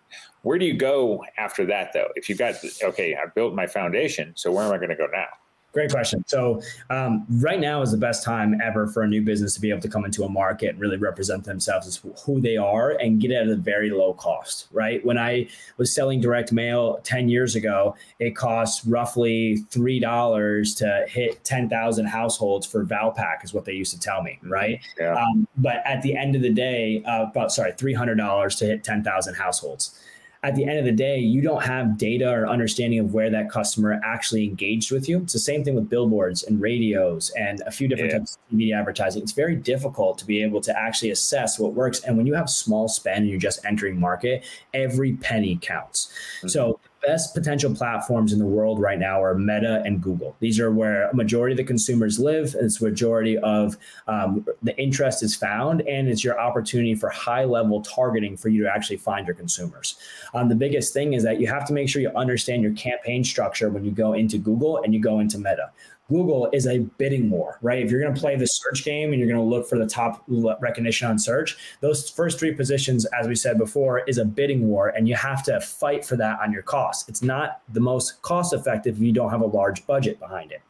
Where 0.41 0.58
do 0.58 0.65
you 0.65 0.76
go 0.76 1.23
after 1.38 1.65
that 1.67 1.91
though? 1.93 2.10
If 2.15 2.30
you've 2.30 2.39
got 2.39 2.56
okay, 2.84 3.15
I 3.15 3.28
built 3.34 3.54
my 3.54 3.67
foundation, 3.67 4.34
so 4.36 4.52
where 4.52 4.65
am 4.65 4.73
I 4.73 4.78
going 4.78 4.89
to 4.89 4.95
go 4.95 5.08
now? 5.12 5.28
Great 5.74 5.90
question. 5.90 6.24
So, 6.28 6.62
um, 6.92 7.26
right 7.42 7.60
now 7.60 7.82
is 7.82 7.92
the 7.92 7.98
best 7.98 8.24
time 8.24 8.62
ever 8.62 8.86
for 8.86 9.02
a 9.02 9.08
new 9.08 9.24
business 9.24 9.56
to 9.56 9.62
be 9.62 9.72
able 9.72 9.82
to 9.82 9.90
come 9.90 10.06
into 10.06 10.24
a 10.24 10.30
market 10.30 10.70
and 10.70 10.80
really 10.80 10.98
represent 10.98 11.44
themselves 11.44 11.88
as 11.88 12.00
who 12.24 12.40
they 12.40 12.58
are 12.58 12.92
and 12.92 13.20
get 13.20 13.32
it 13.32 13.38
at 13.38 13.48
a 13.48 13.56
very 13.56 13.90
low 13.90 14.14
cost, 14.14 14.68
right? 14.72 15.04
When 15.04 15.18
I 15.18 15.48
was 15.78 15.94
selling 15.94 16.22
direct 16.22 16.52
mail 16.52 17.00
10 17.04 17.28
years 17.28 17.56
ago, 17.56 17.96
it 18.20 18.36
cost 18.36 18.84
roughly 18.86 19.66
$3 19.72 20.78
to 20.78 21.06
hit 21.10 21.44
10,000 21.44 22.06
households 22.06 22.68
for 22.68 22.86
Valpak, 22.86 23.44
is 23.44 23.52
what 23.52 23.66
they 23.66 23.74
used 23.74 23.94
to 23.94 24.00
tell 24.00 24.22
me, 24.22 24.38
right? 24.44 24.80
Yeah. 25.00 25.16
Um, 25.16 25.48
but 25.58 25.78
at 25.86 26.04
the 26.04 26.16
end 26.16 26.36
of 26.36 26.44
the 26.44 26.54
day, 26.54 27.04
uh, 27.06 27.24
about, 27.24 27.52
sorry, 27.52 27.72
$300 27.72 28.58
to 28.60 28.66
hit 28.66 28.84
10,000 28.84 29.34
households 29.34 30.00
at 30.43 30.56
the 30.56 30.65
end 30.65 30.77
of 30.77 30.84
the 30.84 30.91
day, 30.91 31.17
you 31.19 31.41
don't 31.41 31.63
have 31.63 31.97
data 31.97 32.29
or 32.29 32.47
understanding 32.47 32.99
of 32.99 33.13
where 33.13 33.29
that 33.29 33.49
customer 33.49 34.01
actually 34.03 34.43
engaged 34.43 34.91
with 34.91 35.08
you. 35.08 35.19
It's 35.21 35.32
the 35.32 35.39
same 35.39 35.63
thing 35.63 35.73
with 35.73 35.89
billboards 35.89 36.43
and 36.43 36.60
radios 36.60 37.32
and 37.38 37.62
a 37.65 37.71
few 37.71 37.88
different 37.88 38.12
yeah. 38.12 38.19
types 38.19 38.38
of 38.51 38.58
media 38.58 38.77
advertising. 38.77 39.21
It's 39.21 39.32
very 39.32 39.56
difficult 39.56 40.17
to 40.17 40.25
be 40.25 40.43
able 40.43 40.60
to 40.62 40.77
actually 40.77 41.12
assess 41.12 41.58
what 41.58 41.73
works. 41.73 42.01
And 42.01 42.17
when 42.17 42.27
you 42.27 42.34
have 42.34 42.49
small 42.49 42.89
spend 42.89 43.19
and 43.19 43.29
you're 43.29 43.39
just 43.39 43.63
entering 43.65 43.97
market, 43.97 44.43
every 44.73 45.13
penny 45.13 45.58
counts. 45.62 46.12
Mm-hmm. 46.39 46.49
So 46.49 46.79
best 47.06 47.34
potential 47.34 47.74
platforms 47.74 48.34
in 48.34 48.39
the 48.39 48.46
world 48.46 48.80
right 48.80 49.00
now 49.00 49.22
are 49.22 49.36
Meta 49.36 49.82
and 49.86 50.02
Google. 50.02 50.36
These 50.39 50.60
are 50.60 50.72
where 50.72 51.10
a 51.10 51.16
majority 51.16 51.54
of 51.54 51.58
the 51.58 51.63
consumers 51.63 52.20
live. 52.20 52.56
And 52.56 52.66
it's 52.66 52.82
majority 52.82 53.38
of 53.39 53.78
um, 54.08 54.46
the 54.62 54.78
interest 54.78 55.24
is 55.24 55.36
found, 55.36 55.82
and 55.82 56.08
it's 56.08 56.24
your 56.24 56.39
opportunity 56.39 56.96
for 56.96 57.10
high 57.10 57.44
level 57.44 57.82
targeting 57.82 58.38
for 58.38 58.50
you 58.50 58.63
to 58.63 58.70
actually 58.74 58.98
find 58.98 59.28
your 59.28 59.36
consumers. 59.36 59.96
Um, 60.34 60.50
the 60.50 60.56
biggest 60.56 60.94
thing 60.94 61.13
is 61.13 61.24
that 61.24 61.39
you 61.39 61.48
have 61.48 61.66
to 61.68 61.74
make 61.74 61.89
sure 61.89 62.02
you 62.02 62.12
understand 62.16 62.63
your 62.63 62.74
campaign 62.74 63.24
structure 63.24 63.70
when 63.70 63.84
you 63.84 63.92
go 63.92 64.13
into 64.13 64.38
Google 64.38 64.82
and 64.84 64.94
you 64.94 65.00
go 65.00 65.20
into 65.20 65.38
Meta. 65.38 65.72
Google 66.10 66.50
is 66.52 66.68
a 66.68 66.80
bidding 66.98 67.30
war, 67.30 67.60
right? 67.62 67.84
If 67.84 67.89
you're 67.89 68.02
going 68.02 68.13
to 68.13 68.20
play 68.20 68.36
the 68.36 68.46
search 68.46 68.84
game 68.84 69.12
and 69.12 69.20
you're 69.20 69.30
going 69.30 69.39
to 69.39 69.50
look 69.50 69.68
for 69.68 69.78
the 69.78 69.86
top 69.86 70.24
recognition 70.62 71.08
on 71.08 71.18
search, 71.18 71.58
those 71.80 72.10
first 72.10 72.39
three 72.39 72.54
positions, 72.54 73.06
as 73.06 73.28
we 73.28 73.36
said 73.36 73.58
before, 73.58 74.00
is 74.00 74.18
a 74.18 74.26
bidding 74.26 74.68
war, 74.68 74.89
and 74.89 75.08
you 75.08 75.16
have 75.16 75.44
to 75.44 75.60
fight 75.62 76.06
for 76.06 76.16
that 76.18 76.39
on 76.42 76.52
your 76.52 76.62
costs. 76.62 77.08
It's 77.08 77.22
not 77.22 77.62
the 77.70 77.80
most 77.80 78.22
cost 78.22 78.54
effective 78.54 78.98
if 78.98 79.02
you 79.02 79.13
don't 79.13 79.32
have 79.32 79.42
a 79.42 79.46
large 79.46 79.86
budget 79.88 80.20
behind 80.20 80.52
it, 80.52 80.62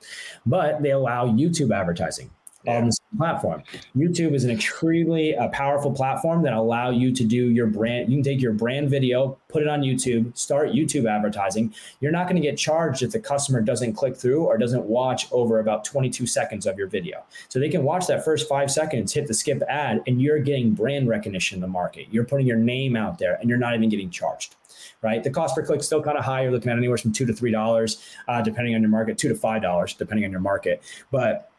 but 0.46 0.82
they 0.84 0.92
allow 0.92 1.28
YouTube 1.28 1.76
advertising. 1.76 2.30
On 2.68 2.88
the 2.88 2.98
platform. 3.18 3.64
YouTube 3.96 4.34
is 4.34 4.44
an 4.44 4.52
extremely 4.52 5.36
uh, 5.36 5.50
powerful 5.50 5.92
platform 5.92 6.42
that 6.44 6.54
allow 6.54 6.90
you 6.90 7.14
to 7.14 7.24
do 7.24 7.50
your 7.50 7.68
brand. 7.68 8.10
You 8.10 8.18
can 8.18 8.24
take 8.24 8.42
your 8.42 8.54
brand 8.54 8.90
video, 8.90 9.38
put 9.50 9.62
it 9.62 9.68
on 9.68 9.82
YouTube, 9.82 10.36
start 10.38 10.70
YouTube 10.70 11.10
advertising. 11.10 11.74
You're 12.00 12.12
not 12.12 12.28
going 12.28 12.42
to 12.42 12.42
get 12.42 12.58
charged 12.58 13.04
if 13.04 13.12
the 13.12 13.20
customer 13.20 13.62
doesn't 13.62 13.94
click 13.94 14.16
through 14.16 14.46
or 14.46 14.58
doesn't 14.58 14.84
watch 14.84 15.28
over 15.32 15.60
about 15.60 15.86
22 15.86 16.26
seconds 16.26 16.66
of 16.66 16.78
your 16.78 16.88
video. 16.88 17.24
So 17.50 17.60
they 17.60 17.70
can 17.70 17.84
watch 17.84 18.08
that 18.08 18.26
first 18.26 18.48
five 18.48 18.72
seconds, 18.72 19.14
hit 19.14 19.28
the 19.28 19.34
skip 19.34 19.62
ad, 19.68 20.02
and 20.08 20.22
you're 20.22 20.40
getting 20.40 20.72
brand 20.72 21.08
recognition 21.08 21.58
in 21.58 21.62
the 21.62 21.68
market. 21.68 22.08
You're 22.12 22.26
putting 22.26 22.48
your 22.48 22.58
name 22.58 22.96
out 22.96 23.20
there, 23.20 23.36
and 23.36 23.50
you're 23.50 23.60
not 23.60 23.76
even 23.76 23.90
getting 23.90 24.10
charged 24.10 24.56
right? 25.02 25.24
The 25.24 25.30
cost 25.30 25.54
per 25.54 25.66
click 25.66 25.82
is 25.82 25.86
still 25.86 26.02
kind 26.02 26.18
of 26.18 26.24
high. 26.24 26.44
You're 26.44 26.52
looking 26.52 26.72
at 26.72 26.78
anywhere 26.78 26.98
from 26.98 27.12
two 27.12 27.26
to 27.26 27.34
three 27.34 27.52
dollars, 27.52 28.02
uh, 28.28 28.42
depending 28.42 28.74
on 28.74 28.82
your 28.82 28.90
market, 28.90 29.18
two 29.18 29.30
to 29.30 29.36
five 29.36 29.62
dollars, 29.62 29.94
depending 29.94 30.26
on 30.26 30.32
your 30.32 30.40
market. 30.40 30.82
But 31.12 31.52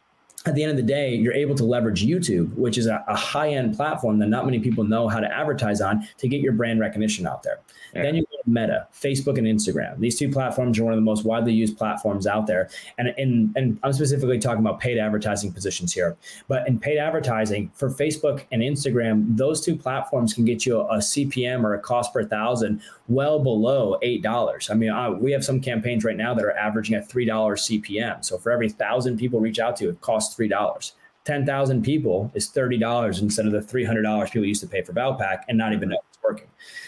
at 0.45 0.53
the 0.53 0.61
end 0.61 0.71
of 0.71 0.77
the 0.77 0.83
day, 0.83 1.15
you're 1.15 1.33
able 1.33 1.55
to 1.55 1.65
leverage 1.65 2.05
YouTube, 2.05 2.53
which 2.53 2.77
is 2.77 2.85
a, 2.85 3.03
a 3.07 3.15
high 3.15 3.49
end 3.49 3.75
platform 3.75 4.19
that 4.19 4.27
not 4.27 4.45
many 4.45 4.59
people 4.59 4.83
know 4.83 5.07
how 5.07 5.19
to 5.19 5.27
advertise 5.27 5.81
on 5.81 6.07
to 6.17 6.27
get 6.27 6.41
your 6.41 6.53
brand 6.53 6.79
recognition 6.79 7.25
out 7.25 7.41
there. 7.41 7.59
Yeah. 7.95 8.03
Then 8.03 8.15
you 8.15 8.21
go 8.23 8.37
to 8.43 8.49
Meta, 8.49 8.87
Facebook, 8.93 9.37
and 9.37 9.47
Instagram. 9.47 9.99
These 9.99 10.19
two 10.19 10.29
platforms 10.29 10.77
are 10.77 10.83
one 10.83 10.93
of 10.93 10.97
the 10.97 11.03
most 11.03 11.23
widely 11.23 11.53
used 11.53 11.77
platforms 11.77 12.27
out 12.27 12.45
there. 12.45 12.69
And, 12.97 13.07
and, 13.17 13.55
and 13.55 13.79
I'm 13.83 13.93
specifically 13.93 14.37
talking 14.37 14.59
about 14.59 14.79
paid 14.79 14.97
advertising 14.97 15.51
positions 15.51 15.93
here. 15.93 16.15
But 16.47 16.67
in 16.67 16.77
paid 16.77 16.97
advertising 16.97 17.71
for 17.73 17.89
Facebook 17.89 18.43
and 18.51 18.61
Instagram, 18.61 19.37
those 19.37 19.61
two 19.61 19.75
platforms 19.75 20.33
can 20.33 20.45
get 20.45 20.65
you 20.65 20.79
a, 20.79 20.85
a 20.85 20.97
CPM 20.97 21.63
or 21.63 21.73
a 21.73 21.79
cost 21.79 22.13
per 22.13 22.23
thousand 22.23 22.81
well 23.07 23.39
below 23.39 23.97
$8. 24.03 24.69
I 24.69 24.73
mean, 24.73 24.89
I, 24.89 25.09
we 25.09 25.31
have 25.31 25.43
some 25.43 25.61
campaigns 25.61 26.03
right 26.03 26.17
now 26.17 26.33
that 26.33 26.43
are 26.43 26.55
averaging 26.57 26.95
at 26.95 27.09
$3 27.09 27.27
CPM. 27.27 28.25
So 28.25 28.37
for 28.37 28.51
every 28.51 28.69
thousand 28.69 29.17
people 29.17 29.39
reach 29.39 29.59
out 29.59 29.75
to, 29.77 29.89
it 29.89 30.01
costs 30.01 30.34
$3. 30.35 30.91
10,000 31.25 31.83
people 31.83 32.31
is 32.35 32.49
$30 32.49 33.21
instead 33.21 33.45
of 33.45 33.51
the 33.51 33.59
$300 33.59 34.25
people 34.31 34.45
used 34.45 34.61
to 34.61 34.67
pay 34.67 34.81
for 34.81 34.93
Valpak 34.93 35.41
and 35.47 35.57
not 35.57 35.73
even 35.73 35.89
know 35.89 35.97
it's 36.09 36.19
working. 36.23 36.47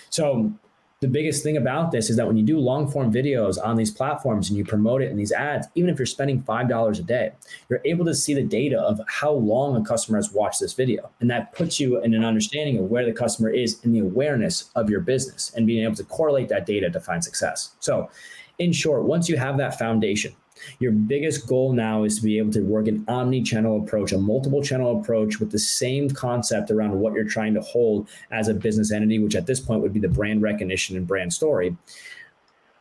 So 0.10 0.54
the 1.00 1.08
biggest 1.08 1.44
thing 1.44 1.58
about 1.58 1.92
this 1.92 2.10
is 2.10 2.18
that 2.18 2.26
when 2.26 2.38
you 2.38 2.44
do 2.44 2.58
long 2.58 2.90
form 2.90 3.14
videos 3.14 3.64
on 3.64 3.76
these 3.76 3.92
platforms 3.92 4.50
and 4.50 4.58
you 4.58 4.66
promote 4.66 5.04
it 5.04 5.12
in 5.12 5.18
these 5.18 5.32
ads, 5.32 5.68
even 5.76 5.92
if 5.92 6.00
you're 6.00 6.08
spending 6.08 6.42
$5 6.42 7.00
a 7.00 7.04
day, 7.04 7.32
you're 7.70 7.82
able 7.86 8.04
to 8.06 8.16
see 8.16 8.34
the 8.34 8.44
data 8.44 8.80
of 8.80 9.00
how 9.08 9.32
long 9.32 9.76
a 9.76 9.86
customer 9.86 10.18
has 10.18 10.32
watched 10.32 10.60
this 10.60 10.74
video. 10.74 11.12
And 11.20 11.30
that 11.30 11.54
puts 11.54 11.80
you 11.80 12.02
in 12.02 12.16
an 12.16 12.26
understanding 12.26 12.80
of 12.80 12.86
where 12.86 13.06
the 13.06 13.14
customer 13.14 13.50
is 13.50 13.84
in 13.84 13.92
the 13.92 14.00
awareness 14.00 14.72
of 14.76 14.90
your 14.90 15.02
business 15.02 15.52
and 15.56 15.68
being 15.68 15.84
able 15.84 15.96
to 15.96 16.04
correlate 16.04 16.50
that 16.50 16.66
data 16.66 16.90
to 16.90 17.00
find 17.00 17.24
success. 17.24 17.76
So, 17.80 18.10
in 18.58 18.72
short, 18.72 19.04
once 19.04 19.30
you 19.30 19.38
have 19.38 19.58
that 19.58 19.78
foundation, 19.78 20.36
your 20.80 20.92
biggest 20.92 21.48
goal 21.48 21.74
now 21.74 22.04
is 22.04 22.18
to 22.18 22.24
be 22.24 22.38
able 22.38 22.52
to 22.54 22.62
work 22.62 22.88
an 22.88 23.04
omni 23.08 23.42
channel 23.42 23.82
approach, 23.82 24.12
a 24.12 24.18
multiple 24.18 24.62
channel 24.62 25.00
approach 25.00 25.40
with 25.40 25.52
the 25.52 25.60
same 25.60 26.10
concept 26.10 26.72
around 26.72 26.98
what 27.00 27.14
you're 27.14 27.24
trying 27.24 27.54
to 27.54 27.62
hold 27.62 28.08
as 28.32 28.48
a 28.48 28.54
business 28.54 28.92
entity, 28.92 29.20
which 29.20 29.36
at 29.36 29.46
this 29.46 29.60
point 29.60 29.82
would 29.82 29.94
be 29.94 30.00
the 30.00 30.08
brand 30.08 30.42
recognition 30.42 30.98
and 30.98 31.08
brand 31.08 31.34
story 31.34 31.76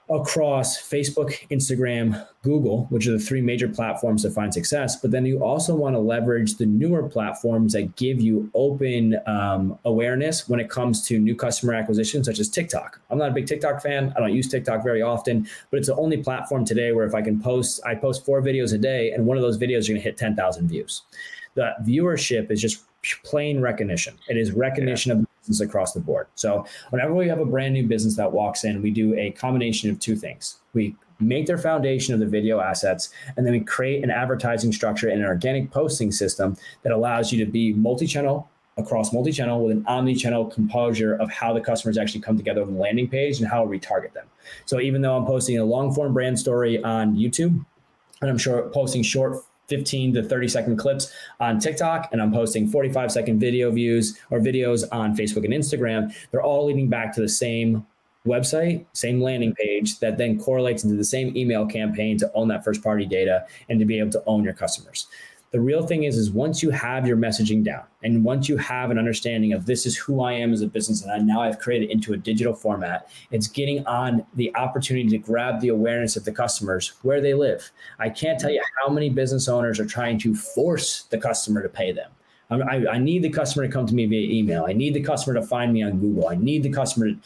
across 0.09 0.81
Facebook, 0.81 1.49
Instagram, 1.49 2.27
Google, 2.43 2.87
which 2.91 3.09
are 3.09 3.13
the 3.13 3.19
three 3.19 3.41
major 3.41 3.69
platforms 3.69 4.23
to 4.23 4.31
find 4.31 4.55
success. 4.55 5.01
But 5.01 5.11
then 5.11 5.27
you 5.27 5.43
also 5.43 5.75
want 5.75 5.97
to 5.97 5.99
leverage 5.99 6.55
the 6.55 6.67
newer 6.67 7.09
platforms 7.09 7.73
that 7.73 7.97
give 7.97 8.21
you 8.21 8.49
open 8.55 9.19
um, 9.27 9.77
awareness 9.85 10.49
when 10.49 10.61
it 10.61 10.71
comes 10.71 11.05
to 11.09 11.19
new 11.19 11.35
customer 11.35 11.75
acquisition, 11.75 12.23
such 12.23 12.39
as 12.39 12.49
TikTok. 12.49 13.01
I'm 13.11 13.19
not 13.19 13.31
a 13.31 13.35
big 13.35 13.47
TikTok 13.47 13.83
fan. 13.83 14.13
I 14.17 14.21
don't 14.21 14.35
use 14.35 14.49
TikTok 14.49 14.85
very 14.85 15.03
often, 15.03 15.49
but 15.71 15.79
it's 15.79 15.89
the 15.89 15.97
only 15.97 16.19
platform 16.19 16.65
today 16.65 16.93
where 16.93 17.07
if 17.07 17.15
I 17.15 17.23
can 17.23 17.41
post, 17.41 17.81
I 17.85 17.97
post 17.97 18.25
four 18.25 18.41
videos 18.41 18.73
a 18.75 18.79
day, 18.79 19.11
and 19.11 19.27
one 19.27 19.37
of 19.37 19.43
those 19.43 19.59
videos 19.59 19.87
are 19.87 19.89
going 19.89 20.01
to 20.01 20.05
hit 20.05 20.17
10,000 20.17 20.69
views. 20.69 21.03
The 21.55 21.75
viewership 21.83 22.51
is 22.51 22.61
just 22.61 22.85
plain 23.25 23.61
recognition. 23.61 24.15
It 24.29 24.37
is 24.37 24.53
recognition 24.53 25.11
yeah. 25.11 25.19
of 25.19 25.27
business 25.47 25.67
across 25.67 25.93
the 25.93 26.01
board. 26.01 26.27
So 26.35 26.67
whenever 26.91 27.15
we 27.15 27.29
have 27.29 27.39
a 27.39 27.45
brand 27.45 27.75
new 27.75 27.87
business 27.87 28.17
that 28.17 28.33
walks 28.33 28.65
in, 28.65 28.83
we 28.83 28.91
do 28.91 29.15
a 29.15 29.31
combination 29.31 29.91
of 29.91 30.01
two 30.01 30.17
things. 30.17 30.59
We 30.75 30.97
make 31.21 31.47
their 31.47 31.57
foundation 31.57 32.13
of 32.13 32.21
the 32.21 32.27
video 32.27 32.61
assets, 32.61 33.11
and 33.37 33.47
then 33.47 33.53
we 33.53 33.61
create 33.61 34.05
an 34.05 34.11
advertising 34.11 34.73
structure 34.73 35.09
and 35.09 35.21
an 35.21 35.27
organic 35.27 35.71
posting 35.71 36.13
system 36.13 36.57
that 36.83 36.93
allows 36.93 37.33
you 37.33 37.43
to 37.45 37.51
be 37.51 37.73
multi-channel 37.73 38.49
across 38.77 39.13
multi-channel 39.13 39.65
with 39.65 39.77
an 39.77 39.85
omni-channel 39.87 40.47
composure 40.47 41.15
of 41.15 41.31
how 41.31 41.55
the 41.55 41.61
customers 41.61 41.97
actually 41.97 42.21
come 42.21 42.37
together 42.37 42.61
on 42.61 42.75
the 42.75 42.79
landing 42.79 43.09
page 43.09 43.39
and 43.39 43.49
how 43.49 43.65
we 43.65 43.79
target 43.79 44.13
them. 44.13 44.27
So 44.67 44.81
even 44.81 45.01
though 45.01 45.17
I'm 45.17 45.25
posting 45.25 45.59
a 45.59 45.65
long 45.65 45.95
form 45.95 46.13
brand 46.13 46.39
story 46.39 46.83
on 46.83 47.17
YouTube, 47.17 47.65
and 48.21 48.31
I'm 48.31 48.39
sure 48.39 48.69
posting 48.71 49.03
short 49.03 49.43
15 49.69 50.15
to 50.15 50.23
30 50.23 50.49
second 50.49 50.77
clips 50.77 51.13
on 51.41 51.59
TikTok 51.59 52.09
and 52.13 52.23
I'm 52.23 52.33
posting 52.33 52.69
45 52.69 53.13
second 53.13 53.41
video 53.41 53.71
views 53.71 54.19
or 54.31 54.41
videos 54.41 54.85
on 54.93 55.17
Facebook 55.17 55.45
and 55.45 55.53
Instagram. 55.53 56.15
They're 56.31 56.43
all 56.43 56.67
leading 56.67 56.89
back 56.89 57.15
to 57.15 57.21
the 57.21 57.29
same 57.29 57.87
website, 58.27 58.85
same 58.93 59.21
landing 59.21 59.55
page 59.55 60.01
that 60.01 60.19
then 60.19 60.39
correlates 60.39 60.85
into 60.85 60.97
the 60.97 61.05
same 61.05 61.37
email 61.37 61.67
campaign 61.67 62.19
to 62.19 62.31
own 62.35 62.49
that 62.49 62.65
first 62.65 62.83
party 62.83 63.07
data 63.07 63.47
and 63.69 63.79
to 63.79 63.87
be 63.87 63.99
able 63.99 64.11
to 64.11 64.23
own 64.27 64.45
your 64.45 64.53
customers. 64.53 65.07
The 65.57 65.63
real 65.63 65.87
thing 65.87 66.05
is, 66.05 66.19
is 66.19 66.31
once 66.31 66.63
you 66.63 66.69
have 66.69 67.07
your 67.07 67.17
messaging 67.17 67.65
down 67.65 67.85
and 68.03 68.23
once 68.23 68.47
you 68.47 68.59
have 68.59 68.91
an 68.91 68.99
understanding 68.99 69.55
of 69.55 69.65
this 69.65 69.87
is 69.87 69.97
who 69.97 70.21
I 70.21 70.35
am 70.35 70.53
as 70.53 70.61
a 70.61 70.67
business 70.67 71.03
and 71.03 71.11
I, 71.11 71.17
now 71.17 71.41
I've 71.41 71.59
created 71.59 71.89
into 71.89 72.13
a 72.13 72.19
digital 72.19 72.53
format, 72.53 73.09
it's 73.31 73.47
getting 73.47 73.83
on 73.87 74.27
the 74.35 74.55
opportunity 74.55 75.09
to 75.09 75.17
grab 75.17 75.61
the 75.61 75.69
awareness 75.69 76.15
of 76.15 76.27
the 76.27 76.31
customers 76.31 76.93
where 77.01 77.23
they 77.23 77.33
live. 77.33 77.71
I 77.99 78.11
can't 78.11 78.39
tell 78.39 78.51
you 78.51 78.63
how 78.83 78.91
many 78.91 79.09
business 79.09 79.49
owners 79.49 79.81
are 79.81 79.87
trying 79.87 80.19
to 80.19 80.35
force 80.35 81.05
the 81.05 81.17
customer 81.17 81.63
to 81.63 81.71
pay 81.71 81.91
them. 81.91 82.11
I, 82.51 82.87
I 82.87 82.99
need 82.99 83.23
the 83.23 83.31
customer 83.31 83.67
to 83.67 83.73
come 83.73 83.87
to 83.87 83.95
me 83.95 84.05
via 84.05 84.31
email. 84.31 84.67
I 84.69 84.75
need 84.75 84.93
the 84.93 85.01
customer 85.01 85.41
to 85.41 85.43
find 85.47 85.73
me 85.73 85.83
on 85.83 85.99
Google. 85.99 86.29
I 86.29 86.35
need 86.35 86.65
the 86.65 86.71
customer 86.71 87.13
to, 87.13 87.17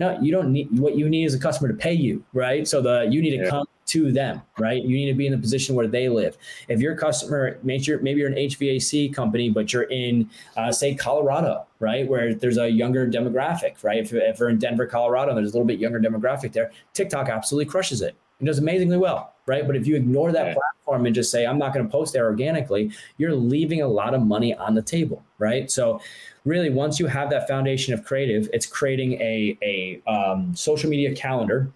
no, 0.00 0.18
you 0.20 0.32
don't 0.32 0.50
need 0.50 0.76
what 0.78 0.96
you 0.96 1.08
need 1.08 1.24
is 1.24 1.34
a 1.34 1.38
customer 1.38 1.68
to 1.68 1.74
pay 1.74 1.92
you, 1.92 2.24
right? 2.32 2.66
So 2.66 2.80
the 2.80 3.06
you 3.10 3.20
need 3.20 3.36
to 3.36 3.44
yeah. 3.44 3.50
come 3.50 3.66
to 3.90 4.10
them, 4.12 4.40
right? 4.58 4.82
You 4.82 4.96
need 4.96 5.06
to 5.06 5.14
be 5.14 5.26
in 5.26 5.32
the 5.32 5.38
position 5.38 5.74
where 5.74 5.86
they 5.86 6.08
live. 6.08 6.38
If 6.68 6.80
your 6.80 6.96
customer, 6.96 7.58
maybe 7.62 7.82
you're, 7.82 8.00
maybe 8.00 8.20
you're 8.20 8.30
an 8.30 8.36
HVAC 8.36 9.12
company, 9.12 9.50
but 9.50 9.72
you're 9.72 9.90
in, 9.90 10.30
uh, 10.56 10.70
say, 10.70 10.94
Colorado, 10.94 11.66
right, 11.80 12.08
where 12.08 12.32
there's 12.32 12.56
a 12.56 12.68
younger 12.68 13.08
demographic, 13.08 13.82
right? 13.82 13.98
If, 13.98 14.12
if 14.12 14.38
we're 14.38 14.50
in 14.50 14.58
Denver, 14.58 14.86
Colorado, 14.86 15.34
there's 15.34 15.50
a 15.50 15.52
little 15.52 15.66
bit 15.66 15.80
younger 15.80 15.98
demographic 15.98 16.52
there. 16.52 16.70
TikTok 16.94 17.28
absolutely 17.28 17.68
crushes 17.68 18.00
it. 18.00 18.14
It 18.40 18.44
does 18.44 18.58
amazingly 18.58 18.96
well, 18.96 19.34
right? 19.46 19.66
But 19.66 19.76
if 19.76 19.86
you 19.86 19.96
ignore 19.96 20.32
that 20.32 20.56
platform 20.56 21.06
and 21.06 21.14
just 21.14 21.30
say, 21.30 21.46
I'm 21.46 21.58
not 21.58 21.74
going 21.74 21.84
to 21.84 21.90
post 21.90 22.12
there 22.12 22.24
organically, 22.24 22.90
you're 23.18 23.34
leaving 23.34 23.82
a 23.82 23.88
lot 23.88 24.14
of 24.14 24.22
money 24.22 24.54
on 24.54 24.74
the 24.74 24.82
table, 24.82 25.22
right? 25.38 25.70
So, 25.70 26.00
really, 26.44 26.70
once 26.70 26.98
you 26.98 27.06
have 27.06 27.28
that 27.30 27.46
foundation 27.46 27.92
of 27.92 28.04
creative, 28.04 28.48
it's 28.52 28.66
creating 28.66 29.14
a, 29.14 29.58
a 29.62 30.10
um, 30.10 30.54
social 30.56 30.88
media 30.88 31.14
calendar 31.14 31.70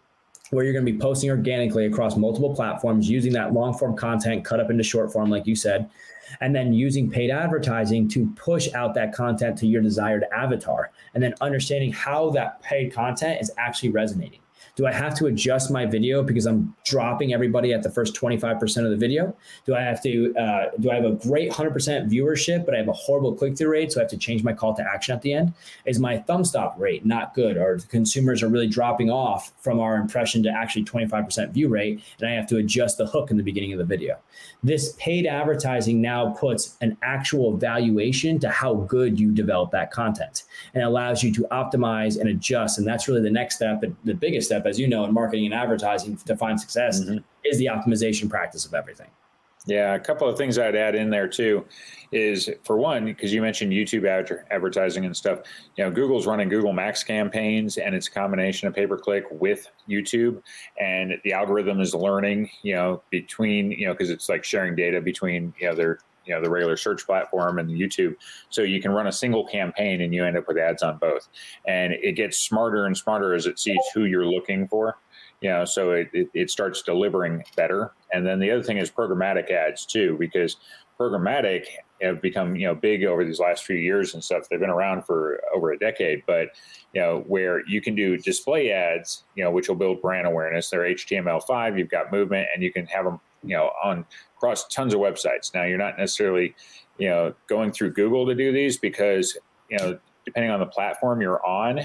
where 0.50 0.64
you're 0.64 0.72
going 0.72 0.86
to 0.86 0.92
be 0.92 0.98
posting 0.98 1.30
organically 1.30 1.86
across 1.86 2.16
multiple 2.16 2.54
platforms 2.54 3.08
using 3.08 3.32
that 3.32 3.52
long 3.52 3.74
form 3.74 3.96
content 3.96 4.44
cut 4.44 4.60
up 4.60 4.70
into 4.70 4.82
short 4.82 5.12
form, 5.12 5.30
like 5.30 5.46
you 5.46 5.56
said, 5.56 5.90
and 6.40 6.54
then 6.54 6.72
using 6.72 7.10
paid 7.10 7.30
advertising 7.30 8.08
to 8.08 8.26
push 8.36 8.72
out 8.74 8.94
that 8.94 9.12
content 9.12 9.58
to 9.58 9.66
your 9.66 9.82
desired 9.82 10.24
avatar, 10.32 10.90
and 11.14 11.22
then 11.22 11.34
understanding 11.40 11.92
how 11.92 12.30
that 12.30 12.62
paid 12.62 12.92
content 12.92 13.40
is 13.40 13.50
actually 13.58 13.90
resonating. 13.90 14.40
Do 14.76 14.86
I 14.86 14.92
have 14.92 15.14
to 15.18 15.26
adjust 15.26 15.70
my 15.70 15.86
video 15.86 16.20
because 16.22 16.46
I'm 16.46 16.74
dropping 16.84 17.32
everybody 17.32 17.72
at 17.72 17.84
the 17.84 17.90
first 17.90 18.16
25% 18.16 18.84
of 18.84 18.90
the 18.90 18.96
video? 18.96 19.36
Do 19.66 19.76
I 19.76 19.80
have 19.80 20.02
to, 20.02 20.34
uh, 20.36 20.70
do 20.80 20.90
I 20.90 20.96
have 20.96 21.04
a 21.04 21.12
great 21.12 21.52
100% 21.52 22.10
viewership, 22.10 22.64
but 22.64 22.74
I 22.74 22.78
have 22.78 22.88
a 22.88 22.92
horrible 22.92 23.36
click 23.36 23.56
through 23.56 23.70
rate? 23.70 23.92
So 23.92 24.00
I 24.00 24.02
have 24.02 24.10
to 24.10 24.16
change 24.16 24.42
my 24.42 24.52
call 24.52 24.74
to 24.74 24.82
action 24.82 25.14
at 25.14 25.22
the 25.22 25.32
end? 25.32 25.54
Is 25.86 26.00
my 26.00 26.18
thumb 26.18 26.44
stop 26.44 26.74
rate 26.76 27.06
not 27.06 27.34
good? 27.34 27.56
Or 27.56 27.78
the 27.78 27.86
consumers 27.86 28.42
are 28.42 28.48
really 28.48 28.66
dropping 28.66 29.10
off 29.10 29.52
from 29.60 29.78
our 29.78 29.94
impression 29.94 30.42
to 30.42 30.50
actually 30.50 30.84
25% 30.84 31.52
view 31.52 31.68
rate? 31.68 32.02
And 32.18 32.28
I 32.28 32.32
have 32.32 32.48
to 32.48 32.56
adjust 32.56 32.98
the 32.98 33.06
hook 33.06 33.30
in 33.30 33.36
the 33.36 33.44
beginning 33.44 33.72
of 33.72 33.78
the 33.78 33.84
video. 33.84 34.18
This 34.64 34.94
paid 34.98 35.24
advertising 35.24 36.00
now 36.00 36.30
puts 36.30 36.76
an 36.80 36.96
actual 37.02 37.56
valuation 37.56 38.40
to 38.40 38.50
how 38.50 38.74
good 38.74 39.20
you 39.20 39.30
develop 39.30 39.70
that 39.70 39.92
content 39.92 40.44
and 40.74 40.82
allows 40.82 41.22
you 41.22 41.32
to 41.34 41.46
optimize 41.52 42.18
and 42.18 42.28
adjust. 42.28 42.78
And 42.78 42.86
that's 42.86 43.06
really 43.06 43.22
the 43.22 43.30
next 43.30 43.56
step, 43.56 43.84
the 44.04 44.14
biggest 44.14 44.48
step 44.48 44.63
as 44.66 44.78
you 44.78 44.88
know, 44.88 45.04
in 45.04 45.12
marketing 45.12 45.46
and 45.46 45.54
advertising 45.54 46.16
to 46.16 46.36
find 46.36 46.60
success 46.60 47.00
mm-hmm. 47.00 47.18
is 47.44 47.58
the 47.58 47.66
optimization 47.66 48.28
practice 48.28 48.66
of 48.66 48.74
everything. 48.74 49.08
Yeah, 49.66 49.94
a 49.94 49.98
couple 49.98 50.28
of 50.28 50.36
things 50.36 50.58
I'd 50.58 50.76
add 50.76 50.94
in 50.94 51.08
there 51.08 51.26
too 51.26 51.64
is 52.12 52.50
for 52.64 52.76
one, 52.76 53.06
because 53.06 53.32
you 53.32 53.40
mentioned 53.40 53.72
YouTube 53.72 54.06
ad- 54.06 54.44
advertising 54.50 55.06
and 55.06 55.16
stuff, 55.16 55.40
you 55.76 55.84
know, 55.84 55.90
Google's 55.90 56.26
running 56.26 56.50
Google 56.50 56.74
Max 56.74 57.02
campaigns 57.02 57.78
and 57.78 57.94
it's 57.94 58.08
a 58.08 58.10
combination 58.10 58.68
of 58.68 58.74
pay 58.74 58.86
per 58.86 58.98
click 58.98 59.24
with 59.30 59.70
YouTube. 59.88 60.42
And 60.78 61.14
the 61.24 61.32
algorithm 61.32 61.80
is 61.80 61.94
learning, 61.94 62.50
you 62.62 62.74
know, 62.74 63.02
between, 63.08 63.70
you 63.70 63.86
know, 63.86 63.94
because 63.94 64.10
it's 64.10 64.28
like 64.28 64.44
sharing 64.44 64.76
data 64.76 65.00
between, 65.00 65.54
you 65.58 65.68
know, 65.68 65.74
their 65.74 65.98
you 66.24 66.34
know 66.34 66.42
the 66.42 66.50
regular 66.50 66.76
search 66.76 67.06
platform 67.06 67.58
and 67.58 67.70
YouTube. 67.70 68.16
So 68.50 68.62
you 68.62 68.80
can 68.80 68.92
run 68.92 69.06
a 69.06 69.12
single 69.12 69.46
campaign 69.46 70.00
and 70.00 70.14
you 70.14 70.24
end 70.24 70.36
up 70.36 70.48
with 70.48 70.58
ads 70.58 70.82
on 70.82 70.98
both. 70.98 71.28
And 71.66 71.92
it 71.92 72.16
gets 72.16 72.38
smarter 72.38 72.86
and 72.86 72.96
smarter 72.96 73.34
as 73.34 73.46
it 73.46 73.58
sees 73.58 73.78
who 73.94 74.04
you're 74.04 74.26
looking 74.26 74.68
for. 74.68 74.98
You 75.40 75.50
know, 75.50 75.64
so 75.64 75.90
it, 75.92 76.08
it, 76.12 76.28
it 76.32 76.50
starts 76.50 76.82
delivering 76.82 77.44
better. 77.54 77.92
And 78.12 78.26
then 78.26 78.38
the 78.38 78.50
other 78.50 78.62
thing 78.62 78.78
is 78.78 78.90
programmatic 78.90 79.50
ads 79.50 79.84
too, 79.84 80.16
because 80.18 80.56
programmatic 80.98 81.66
have 82.02 82.20
become 82.20 82.56
you 82.56 82.66
know 82.66 82.74
big 82.74 83.04
over 83.04 83.24
these 83.24 83.40
last 83.40 83.64
few 83.64 83.76
years 83.76 84.14
and 84.14 84.22
stuff. 84.22 84.48
They've 84.48 84.60
been 84.60 84.70
around 84.70 85.04
for 85.04 85.40
over 85.54 85.72
a 85.72 85.78
decade, 85.78 86.22
but 86.26 86.48
you 86.92 87.00
know 87.00 87.24
where 87.26 87.66
you 87.66 87.80
can 87.80 87.94
do 87.94 88.16
display 88.16 88.70
ads, 88.70 89.24
you 89.34 89.44
know, 89.44 89.50
which 89.50 89.68
will 89.68 89.76
build 89.76 90.02
brand 90.02 90.26
awareness. 90.26 90.70
They're 90.70 90.82
HTML5. 90.82 91.78
You've 91.78 91.90
got 91.90 92.12
movement, 92.12 92.48
and 92.54 92.62
you 92.62 92.72
can 92.72 92.86
have 92.86 93.04
them 93.04 93.20
you 93.42 93.56
know 93.56 93.70
on 93.82 94.04
across 94.44 94.66
tons 94.68 94.92
of 94.92 95.00
websites. 95.00 95.54
Now 95.54 95.64
you're 95.64 95.78
not 95.78 95.98
necessarily 95.98 96.54
you 96.98 97.08
know 97.08 97.34
going 97.48 97.72
through 97.72 97.92
Google 97.92 98.26
to 98.26 98.34
do 98.34 98.52
these 98.52 98.76
because 98.76 99.36
you 99.70 99.78
know 99.78 99.98
depending 100.24 100.50
on 100.50 100.60
the 100.60 100.66
platform 100.66 101.20
you're 101.20 101.44
on, 101.46 101.80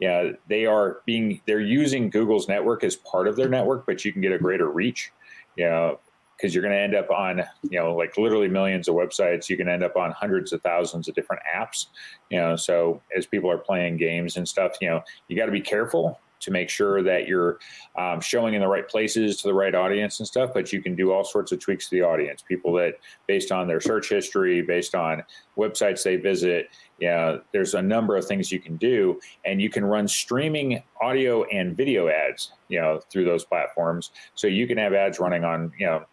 yeah, 0.00 0.30
they 0.48 0.66
are 0.66 1.00
being 1.06 1.40
they're 1.46 1.60
using 1.60 2.10
Google's 2.10 2.48
network 2.48 2.82
as 2.82 2.96
part 2.96 3.28
of 3.28 3.36
their 3.36 3.48
network, 3.48 3.86
but 3.86 4.04
you 4.04 4.12
can 4.12 4.22
get 4.22 4.32
a 4.32 4.38
greater 4.38 4.70
reach. 4.70 5.12
You 5.56 5.64
know, 5.64 5.98
because 6.36 6.54
you're 6.54 6.62
going 6.62 6.74
to 6.74 6.80
end 6.80 6.94
up 6.94 7.10
on 7.10 7.42
you 7.62 7.78
know 7.78 7.94
like 7.94 8.16
literally 8.16 8.48
millions 8.48 8.88
of 8.88 8.94
websites 8.94 9.48
you 9.48 9.56
can 9.56 9.68
end 9.68 9.82
up 9.82 9.96
on 9.96 10.12
hundreds 10.12 10.52
of 10.52 10.62
thousands 10.62 11.08
of 11.08 11.14
different 11.16 11.42
apps 11.52 11.86
you 12.30 12.38
know 12.38 12.54
so 12.54 13.02
as 13.16 13.26
people 13.26 13.50
are 13.50 13.58
playing 13.58 13.96
games 13.96 14.36
and 14.36 14.46
stuff 14.46 14.76
you 14.80 14.88
know 14.88 15.02
you 15.26 15.36
got 15.36 15.46
to 15.46 15.52
be 15.52 15.60
careful 15.60 16.20
to 16.40 16.50
make 16.50 16.68
sure 16.68 17.02
that 17.02 17.26
you're 17.26 17.58
um, 17.96 18.20
showing 18.20 18.54
in 18.54 18.60
the 18.60 18.68
right 18.68 18.88
places 18.88 19.36
to 19.38 19.48
the 19.48 19.54
right 19.54 19.74
audience 19.74 20.18
and 20.20 20.26
stuff. 20.26 20.50
But 20.54 20.72
you 20.72 20.82
can 20.82 20.94
do 20.94 21.12
all 21.12 21.24
sorts 21.24 21.52
of 21.52 21.60
tweaks 21.60 21.88
to 21.88 21.96
the 21.96 22.02
audience, 22.02 22.42
people 22.42 22.72
that 22.74 22.94
based 23.26 23.52
on 23.52 23.66
their 23.66 23.80
search 23.80 24.08
history, 24.08 24.62
based 24.62 24.94
on 24.94 25.22
websites 25.56 26.02
they 26.02 26.16
visit. 26.16 26.68
Yeah, 27.00 27.08
you 27.08 27.36
know, 27.36 27.42
there's 27.52 27.74
a 27.74 27.82
number 27.82 28.16
of 28.16 28.26
things 28.26 28.50
you 28.50 28.60
can 28.60 28.76
do, 28.76 29.20
and 29.44 29.62
you 29.62 29.70
can 29.70 29.84
run 29.84 30.08
streaming 30.08 30.82
audio 31.00 31.44
and 31.44 31.76
video 31.76 32.08
ads, 32.08 32.52
you 32.68 32.80
know, 32.80 33.00
through 33.10 33.24
those 33.24 33.44
platforms. 33.44 34.10
So 34.34 34.46
you 34.46 34.66
can 34.66 34.78
have 34.78 34.94
ads 34.94 35.20
running 35.20 35.44
on, 35.44 35.72
you 35.78 35.86
know, 35.86 36.04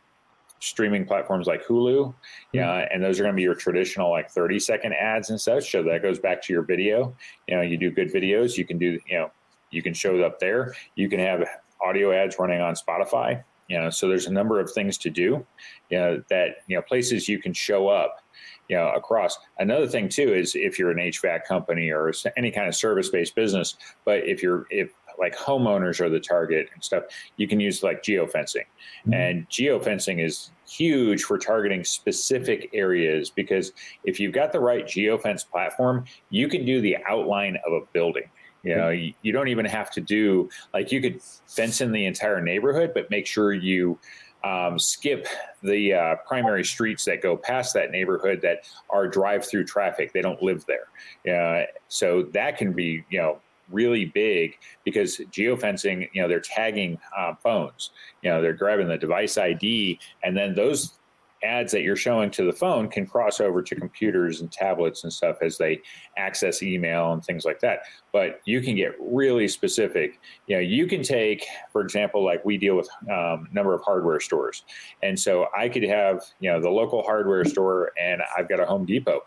streaming 0.59 1.05
platforms 1.05 1.47
like 1.47 1.65
Hulu, 1.65 2.13
yeah, 2.51 2.67
mm-hmm. 2.67 2.93
and 2.93 3.03
those 3.03 3.19
are 3.19 3.23
going 3.23 3.33
to 3.33 3.37
be 3.37 3.43
your 3.43 3.55
traditional 3.55 4.09
like 4.09 4.29
30 4.29 4.59
second 4.59 4.93
ads 4.93 5.29
and 5.29 5.39
such. 5.39 5.71
So 5.71 5.83
that 5.83 6.01
goes 6.01 6.19
back 6.19 6.41
to 6.43 6.53
your 6.53 6.63
video. 6.63 7.15
You 7.47 7.57
know, 7.57 7.61
you 7.61 7.77
do 7.77 7.91
good 7.91 8.11
videos, 8.11 8.57
you 8.57 8.65
can 8.65 8.77
do, 8.77 8.99
you 9.07 9.17
know, 9.17 9.31
you 9.75 9.83
can 9.83 9.93
show 9.93 10.15
it 10.15 10.21
up 10.21 10.39
there. 10.39 10.73
You 10.95 11.09
can 11.09 11.19
have 11.19 11.45
audio 11.85 12.13
ads 12.13 12.39
running 12.39 12.61
on 12.61 12.75
Spotify. 12.75 13.43
You 13.67 13.79
know, 13.79 13.89
so 13.89 14.07
there's 14.07 14.27
a 14.27 14.31
number 14.31 14.59
of 14.59 14.71
things 14.71 14.97
to 14.99 15.09
do. 15.09 15.45
You 15.89 15.97
know, 15.97 16.23
that 16.29 16.57
you 16.67 16.77
know 16.77 16.81
places 16.81 17.27
you 17.27 17.39
can 17.39 17.53
show 17.53 17.89
up. 17.89 18.21
You 18.69 18.77
know, 18.77 18.89
across. 18.95 19.37
Another 19.59 19.87
thing 19.87 20.09
too 20.09 20.33
is 20.33 20.55
if 20.55 20.79
you're 20.79 20.91
an 20.91 20.97
HVAC 20.97 21.45
company 21.45 21.91
or 21.91 22.11
any 22.35 22.49
kind 22.49 22.67
of 22.67 22.75
service-based 22.75 23.35
business, 23.35 23.75
but 24.05 24.27
if 24.27 24.41
you're 24.41 24.65
if 24.71 24.91
like 25.19 25.35
homeowners 25.35 25.99
are 25.99 26.09
the 26.09 26.19
target 26.19 26.69
and 26.73 26.83
stuff, 26.83 27.03
you 27.37 27.47
can 27.47 27.59
use 27.59 27.83
like 27.83 28.01
geofencing. 28.03 28.65
Mm-hmm. 29.05 29.13
And 29.13 29.49
geofencing 29.49 30.23
is 30.23 30.51
huge 30.67 31.23
for 31.23 31.37
targeting 31.37 31.83
specific 31.83 32.69
areas 32.73 33.29
because 33.29 33.71
if 34.03 34.19
you've 34.19 34.33
got 34.33 34.51
the 34.51 34.59
right 34.59 34.85
geofence 34.85 35.47
platform, 35.47 36.05
you 36.29 36.47
can 36.47 36.65
do 36.65 36.81
the 36.81 36.97
outline 37.07 37.57
of 37.65 37.73
a 37.73 37.81
building. 37.93 38.29
You 38.65 38.75
know, 38.75 38.89
you, 38.89 39.13
you 39.21 39.31
don't 39.31 39.47
even 39.47 39.65
have 39.65 39.91
to 39.91 40.01
do 40.01 40.49
like 40.73 40.91
you 40.91 40.99
could 40.99 41.21
fence 41.47 41.81
in 41.81 41.91
the 41.91 42.05
entire 42.05 42.41
neighborhood, 42.41 42.91
but 42.93 43.09
make 43.11 43.27
sure 43.27 43.53
you 43.53 43.99
um, 44.43 44.77
skip 44.79 45.27
the 45.63 45.93
uh, 45.93 46.15
primary 46.27 46.63
streets 46.63 47.05
that 47.05 47.21
go 47.21 47.37
past 47.37 47.73
that 47.75 47.91
neighborhood 47.91 48.41
that 48.41 48.67
are 48.89 49.07
drive-through 49.07 49.65
traffic. 49.65 50.13
They 50.13 50.21
don't 50.21 50.41
live 50.41 50.65
there, 50.65 50.87
uh, 51.35 51.65
so 51.87 52.23
that 52.33 52.57
can 52.57 52.73
be 52.73 53.05
you 53.09 53.19
know 53.19 53.39
really 53.71 54.05
big 54.05 54.57
because 54.83 55.17
geofencing, 55.31 56.07
you 56.13 56.21
know, 56.21 56.27
they're 56.27 56.39
tagging 56.39 56.99
uh, 57.17 57.33
phones, 57.35 57.91
you 58.21 58.29
know, 58.29 58.41
they're 58.41 58.53
grabbing 58.53 58.87
the 58.87 58.97
device 58.97 59.37
ID, 59.37 59.99
and 60.23 60.35
then 60.37 60.53
those 60.53 60.99
ads 61.45 61.71
that 61.71 61.81
you're 61.81 61.95
showing 61.95 62.31
to 62.31 62.43
the 62.43 62.51
phone 62.51 62.89
can 62.89 63.05
cross 63.05 63.39
over 63.39 63.61
to 63.61 63.75
computers 63.75 64.41
and 64.41 64.51
tablets 64.51 65.03
and 65.03 65.13
stuff 65.13 65.37
as 65.41 65.57
they 65.57 65.81
access 66.17 66.63
email 66.63 67.13
and 67.13 67.23
things 67.23 67.45
like 67.45 67.59
that. 67.59 67.79
But 68.11 68.41
you 68.45 68.61
can 68.61 68.75
get 68.75 68.93
really 68.99 69.47
specific. 69.47 70.19
You 70.47 70.55
know, 70.55 70.61
you 70.61 70.87
can 70.87 71.03
take, 71.03 71.45
for 71.71 71.81
example, 71.81 72.25
like 72.25 72.43
we 72.43 72.57
deal 72.57 72.75
with 72.75 72.89
a 73.09 73.13
um, 73.13 73.47
number 73.51 73.73
of 73.73 73.81
hardware 73.83 74.19
stores, 74.19 74.63
and 75.03 75.19
so 75.19 75.47
I 75.55 75.69
could 75.69 75.83
have 75.83 76.21
you 76.39 76.51
know 76.51 76.59
the 76.59 76.69
local 76.69 77.03
hardware 77.03 77.45
store, 77.45 77.91
and 78.01 78.21
I've 78.37 78.49
got 78.49 78.59
a 78.59 78.65
Home 78.65 78.85
Depot. 78.85 79.21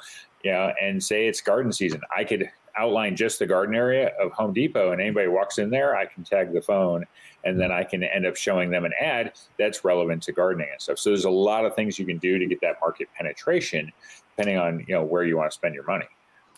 You 0.44 0.52
know, 0.52 0.72
and 0.80 1.02
say 1.02 1.26
it's 1.26 1.40
garden 1.40 1.72
season. 1.72 2.00
I 2.16 2.22
could 2.22 2.48
outline 2.78 3.16
just 3.16 3.38
the 3.38 3.46
garden 3.46 3.74
area 3.74 4.12
of 4.20 4.32
Home 4.32 4.52
Depot, 4.52 4.92
and 4.92 5.00
anybody 5.00 5.26
walks 5.28 5.58
in 5.58 5.70
there, 5.70 5.96
I 5.96 6.06
can 6.06 6.24
tag 6.24 6.52
the 6.52 6.62
phone, 6.62 7.04
and 7.48 7.58
then 7.58 7.72
I 7.72 7.82
can 7.82 8.04
end 8.04 8.26
up 8.26 8.36
showing 8.36 8.70
them 8.70 8.84
an 8.84 8.92
ad 9.00 9.32
that's 9.58 9.84
relevant 9.84 10.22
to 10.24 10.32
gardening 10.32 10.68
and 10.70 10.80
stuff. 10.80 10.98
So 10.98 11.10
there's 11.10 11.24
a 11.24 11.30
lot 11.30 11.64
of 11.64 11.74
things 11.74 11.98
you 11.98 12.04
can 12.04 12.18
do 12.18 12.38
to 12.38 12.46
get 12.46 12.60
that 12.60 12.76
market 12.80 13.08
penetration, 13.16 13.90
depending 14.36 14.58
on 14.58 14.84
you 14.86 14.94
know 14.94 15.02
where 15.02 15.24
you 15.24 15.36
want 15.36 15.50
to 15.50 15.54
spend 15.54 15.74
your 15.74 15.84
money. 15.84 16.06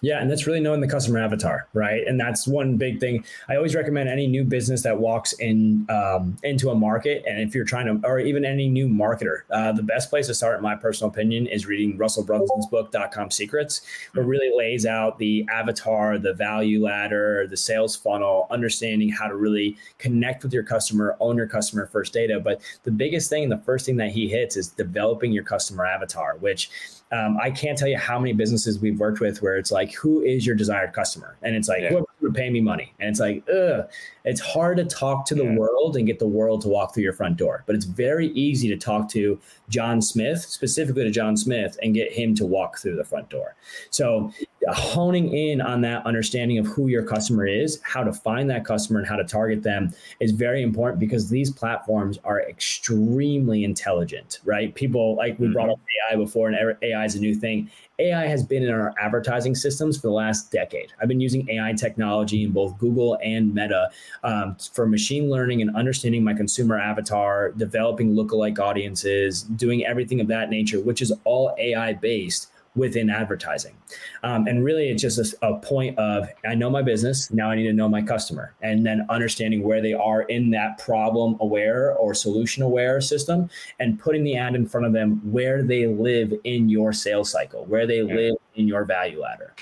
Yeah, 0.02 0.20
and 0.20 0.30
that's 0.30 0.46
really 0.46 0.60
knowing 0.60 0.80
the 0.80 0.88
customer 0.88 1.18
avatar, 1.18 1.68
right? 1.74 2.06
And 2.06 2.18
that's 2.18 2.46
one 2.46 2.76
big 2.76 3.00
thing. 3.00 3.24
I 3.48 3.56
always 3.56 3.74
recommend 3.74 4.08
any 4.08 4.26
new 4.26 4.44
business 4.44 4.82
that 4.82 4.98
walks 4.98 5.32
in 5.34 5.86
um, 5.90 6.36
into 6.42 6.70
a 6.70 6.74
market, 6.74 7.24
and 7.26 7.40
if 7.40 7.54
you're 7.54 7.64
trying 7.64 7.86
to, 7.86 8.08
or 8.08 8.18
even 8.18 8.44
any 8.44 8.68
new 8.68 8.88
marketer, 8.88 9.40
uh, 9.50 9.72
the 9.72 9.82
best 9.82 10.08
place 10.08 10.26
to 10.28 10.34
start, 10.34 10.56
in 10.56 10.62
my 10.62 10.74
personal 10.74 11.10
opinion, 11.10 11.46
is 11.46 11.66
reading 11.66 11.98
Russell 11.98 12.24
Brunson's 12.24 12.66
book 12.66 12.90
"Dot-Com 12.92 13.30
Secrets," 13.30 13.82
It 14.14 14.20
really 14.20 14.50
lays 14.56 14.86
out 14.86 15.18
the 15.18 15.46
avatar, 15.52 16.18
the 16.18 16.32
value 16.32 16.82
ladder, 16.82 17.46
the 17.46 17.56
sales 17.56 17.94
funnel, 17.96 18.46
understanding 18.50 19.10
how 19.10 19.28
to 19.28 19.36
really 19.36 19.76
connect 19.98 20.42
with 20.42 20.52
your 20.52 20.62
customer, 20.62 21.16
own 21.20 21.36
your 21.36 21.46
customer 21.46 21.86
first 21.86 22.12
data. 22.12 22.40
But 22.40 22.60
the 22.84 22.90
biggest 22.90 23.28
thing, 23.28 23.48
the 23.48 23.58
first 23.58 23.86
thing 23.86 23.96
that 23.96 24.10
he 24.10 24.28
hits, 24.28 24.56
is 24.56 24.68
developing 24.68 25.32
your 25.32 25.44
customer 25.44 25.84
avatar, 25.84 26.36
which 26.38 26.70
um, 27.12 27.36
I 27.42 27.50
can't 27.50 27.76
tell 27.76 27.88
you 27.88 27.98
how 27.98 28.18
many 28.18 28.32
businesses 28.32 28.78
we've 28.78 28.98
worked 28.98 29.20
with 29.20 29.42
where 29.42 29.56
it's 29.56 29.72
like, 29.72 29.92
who 29.94 30.22
is 30.22 30.46
your 30.46 30.54
desired 30.54 30.92
customer? 30.92 31.36
And 31.42 31.56
it's 31.56 31.68
like, 31.68 31.82
yeah. 31.82 31.88
whoever 31.90 32.06
would 32.30 32.40
pay 32.40 32.50
me 32.50 32.60
money. 32.60 32.92
And 32.98 33.10
it's 33.10 33.20
like, 33.20 33.44
ugh, 33.48 33.88
it's 34.24 34.40
hard 34.40 34.76
to 34.78 34.84
talk 34.84 35.26
to 35.26 35.34
the 35.34 35.44
yeah. 35.44 35.56
world 35.56 35.96
and 35.96 36.06
get 36.06 36.18
the 36.18 36.28
world 36.28 36.62
to 36.62 36.68
walk 36.68 36.94
through 36.94 37.02
your 37.02 37.12
front 37.12 37.36
door. 37.36 37.64
But 37.66 37.74
it's 37.76 37.84
very 37.84 38.28
easy 38.28 38.68
to 38.68 38.76
talk 38.76 39.08
to 39.10 39.38
John 39.68 40.00
Smith, 40.02 40.40
specifically 40.40 41.04
to 41.04 41.10
John 41.10 41.36
Smith, 41.36 41.78
and 41.82 41.94
get 41.94 42.12
him 42.12 42.34
to 42.36 42.46
walk 42.46 42.78
through 42.78 42.96
the 42.96 43.04
front 43.04 43.28
door. 43.30 43.56
So 43.90 44.32
honing 44.68 45.34
in 45.34 45.60
on 45.60 45.80
that 45.80 46.04
understanding 46.06 46.58
of 46.58 46.66
who 46.66 46.88
your 46.88 47.02
customer 47.02 47.46
is, 47.46 47.80
how 47.82 48.04
to 48.04 48.12
find 48.12 48.50
that 48.50 48.64
customer 48.64 48.98
and 48.98 49.08
how 49.08 49.16
to 49.16 49.24
target 49.24 49.62
them 49.62 49.92
is 50.20 50.32
very 50.32 50.62
important 50.62 51.00
because 51.00 51.30
these 51.30 51.50
platforms 51.50 52.18
are 52.24 52.42
extremely 52.42 53.64
intelligent, 53.64 54.40
right? 54.44 54.74
People 54.74 55.16
like 55.16 55.38
we 55.38 55.48
brought 55.48 55.68
mm-hmm. 55.68 55.72
up 55.72 56.12
AI 56.12 56.16
before 56.16 56.48
and 56.48 56.76
AI 56.82 57.04
is 57.04 57.14
a 57.14 57.20
new 57.20 57.34
thing. 57.34 57.70
AI 58.00 58.26
has 58.26 58.42
been 58.42 58.62
in 58.62 58.70
our 58.70 58.94
advertising 59.00 59.54
systems 59.54 59.96
for 59.96 60.08
the 60.08 60.12
last 60.12 60.50
decade. 60.50 60.92
I've 61.00 61.08
been 61.08 61.20
using 61.20 61.48
AI 61.50 61.74
technology 61.74 62.44
in 62.44 62.52
both 62.52 62.78
Google 62.78 63.18
and 63.22 63.54
Meta 63.54 63.90
um, 64.24 64.56
for 64.72 64.86
machine 64.86 65.28
learning 65.28 65.62
and 65.62 65.74
understanding 65.76 66.24
my 66.24 66.34
consumer 66.34 66.78
avatar, 66.78 67.52
developing 67.52 68.14
lookalike 68.14 68.58
audiences, 68.58 69.42
doing 69.42 69.84
everything 69.84 70.20
of 70.20 70.28
that 70.28 70.50
nature, 70.50 70.80
which 70.80 71.02
is 71.02 71.12
all 71.24 71.54
AI 71.58 71.92
based 71.92 72.49
within 72.76 73.10
advertising. 73.10 73.76
Um, 74.22 74.46
and 74.46 74.64
really, 74.64 74.90
it's 74.90 75.02
just 75.02 75.18
a, 75.18 75.46
a, 75.46 75.58
point 75.58 75.98
of 75.98 76.28
I 76.46 76.54
know 76.54 76.70
my 76.70 76.82
business, 76.82 77.30
now 77.30 77.50
I 77.50 77.56
need 77.56 77.66
to 77.66 77.72
know 77.72 77.88
my 77.88 78.00
customer, 78.00 78.54
and 78.62 78.86
then 78.86 79.06
understanding 79.08 79.62
where 79.62 79.82
they 79.82 79.92
are 79.92 80.22
in 80.22 80.50
that 80.50 80.78
problem 80.78 81.36
aware 81.40 81.94
or 81.96 82.14
solution 82.14 82.62
aware 82.62 83.00
system 83.00 83.50
and 83.80 83.98
putting 83.98 84.22
the 84.22 84.36
ad 84.36 84.54
in 84.54 84.66
front 84.66 84.86
of 84.86 84.92
them 84.92 85.20
where 85.30 85.62
they 85.62 85.86
live 85.86 86.32
in 86.44 86.68
your 86.68 86.92
sales 86.92 87.30
cycle, 87.30 87.64
where 87.66 87.86
they 87.86 88.02
yeah. 88.02 88.14
live 88.14 88.34
in 88.54 88.68
your 88.68 88.84
value 88.84 89.20
ladder. 89.20 89.54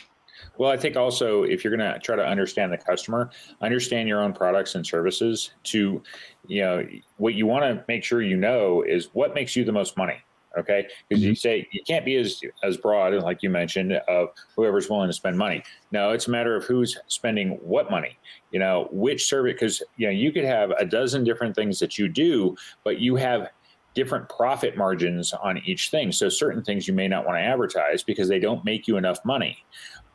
Well, 0.58 0.70
I 0.70 0.76
think 0.76 0.96
also 0.96 1.44
if 1.44 1.62
you're 1.62 1.74
going 1.74 1.92
to 1.92 1.98
try 2.00 2.16
to 2.16 2.26
understand 2.26 2.72
the 2.72 2.78
customer, 2.78 3.30
understand 3.60 4.08
your 4.08 4.20
own 4.20 4.32
products 4.32 4.74
and 4.74 4.84
services 4.84 5.52
to, 5.64 6.02
you 6.48 6.62
know, 6.62 6.86
what 7.16 7.34
you 7.34 7.46
want 7.46 7.64
to 7.64 7.84
make 7.86 8.02
sure 8.02 8.22
you 8.22 8.36
know 8.36 8.82
is 8.82 9.08
what 9.12 9.34
makes 9.34 9.54
you 9.54 9.64
the 9.64 9.72
most 9.72 9.96
money 9.96 10.20
Okay, 10.56 10.86
because 11.08 11.22
mm-hmm. 11.22 11.28
you 11.28 11.34
say 11.34 11.68
you 11.72 11.82
can't 11.86 12.04
be 12.04 12.16
as 12.16 12.40
as 12.62 12.78
broad, 12.78 13.12
like 13.22 13.42
you 13.42 13.50
mentioned, 13.50 13.92
of 14.08 14.30
whoever's 14.56 14.88
willing 14.88 15.08
to 15.08 15.12
spend 15.12 15.36
money. 15.36 15.62
No, 15.92 16.10
it's 16.10 16.26
a 16.26 16.30
matter 16.30 16.56
of 16.56 16.64
who's 16.64 16.96
spending 17.06 17.58
what 17.62 17.90
money. 17.90 18.18
You 18.50 18.58
know, 18.58 18.88
which 18.90 19.26
service? 19.26 19.52
Because 19.52 19.82
you 19.98 20.06
know, 20.06 20.12
you 20.12 20.32
could 20.32 20.44
have 20.44 20.70
a 20.70 20.86
dozen 20.86 21.22
different 21.22 21.54
things 21.54 21.78
that 21.80 21.98
you 21.98 22.08
do, 22.08 22.56
but 22.82 22.98
you 22.98 23.14
have 23.16 23.48
different 23.94 24.28
profit 24.28 24.76
margins 24.76 25.32
on 25.32 25.58
each 25.66 25.90
thing. 25.90 26.12
So 26.12 26.28
certain 26.28 26.62
things 26.62 26.86
you 26.86 26.94
may 26.94 27.08
not 27.08 27.26
want 27.26 27.36
to 27.38 27.42
advertise 27.42 28.02
because 28.02 28.28
they 28.28 28.38
don't 28.38 28.64
make 28.64 28.86
you 28.86 28.96
enough 28.96 29.18
money. 29.24 29.58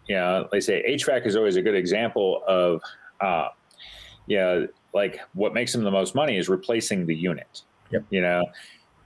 You 0.08 0.16
know, 0.16 0.48
they 0.52 0.62
say 0.62 0.84
HVAC 0.88 1.26
is 1.26 1.36
always 1.36 1.58
a 1.58 1.62
good 1.62 1.76
example 1.76 2.44
of, 2.48 2.82
uh, 3.22 3.50
yeah, 4.26 4.54
you 4.54 4.62
know, 4.62 4.68
like 4.94 5.20
what 5.34 5.54
makes 5.54 5.74
them 5.74 5.84
the 5.84 5.92
most 5.92 6.16
money 6.16 6.38
is 6.38 6.50
replacing 6.50 7.06
the 7.06 7.16
unit. 7.16 7.64
Yep. 7.92 8.06
You 8.10 8.22
know, 8.22 8.44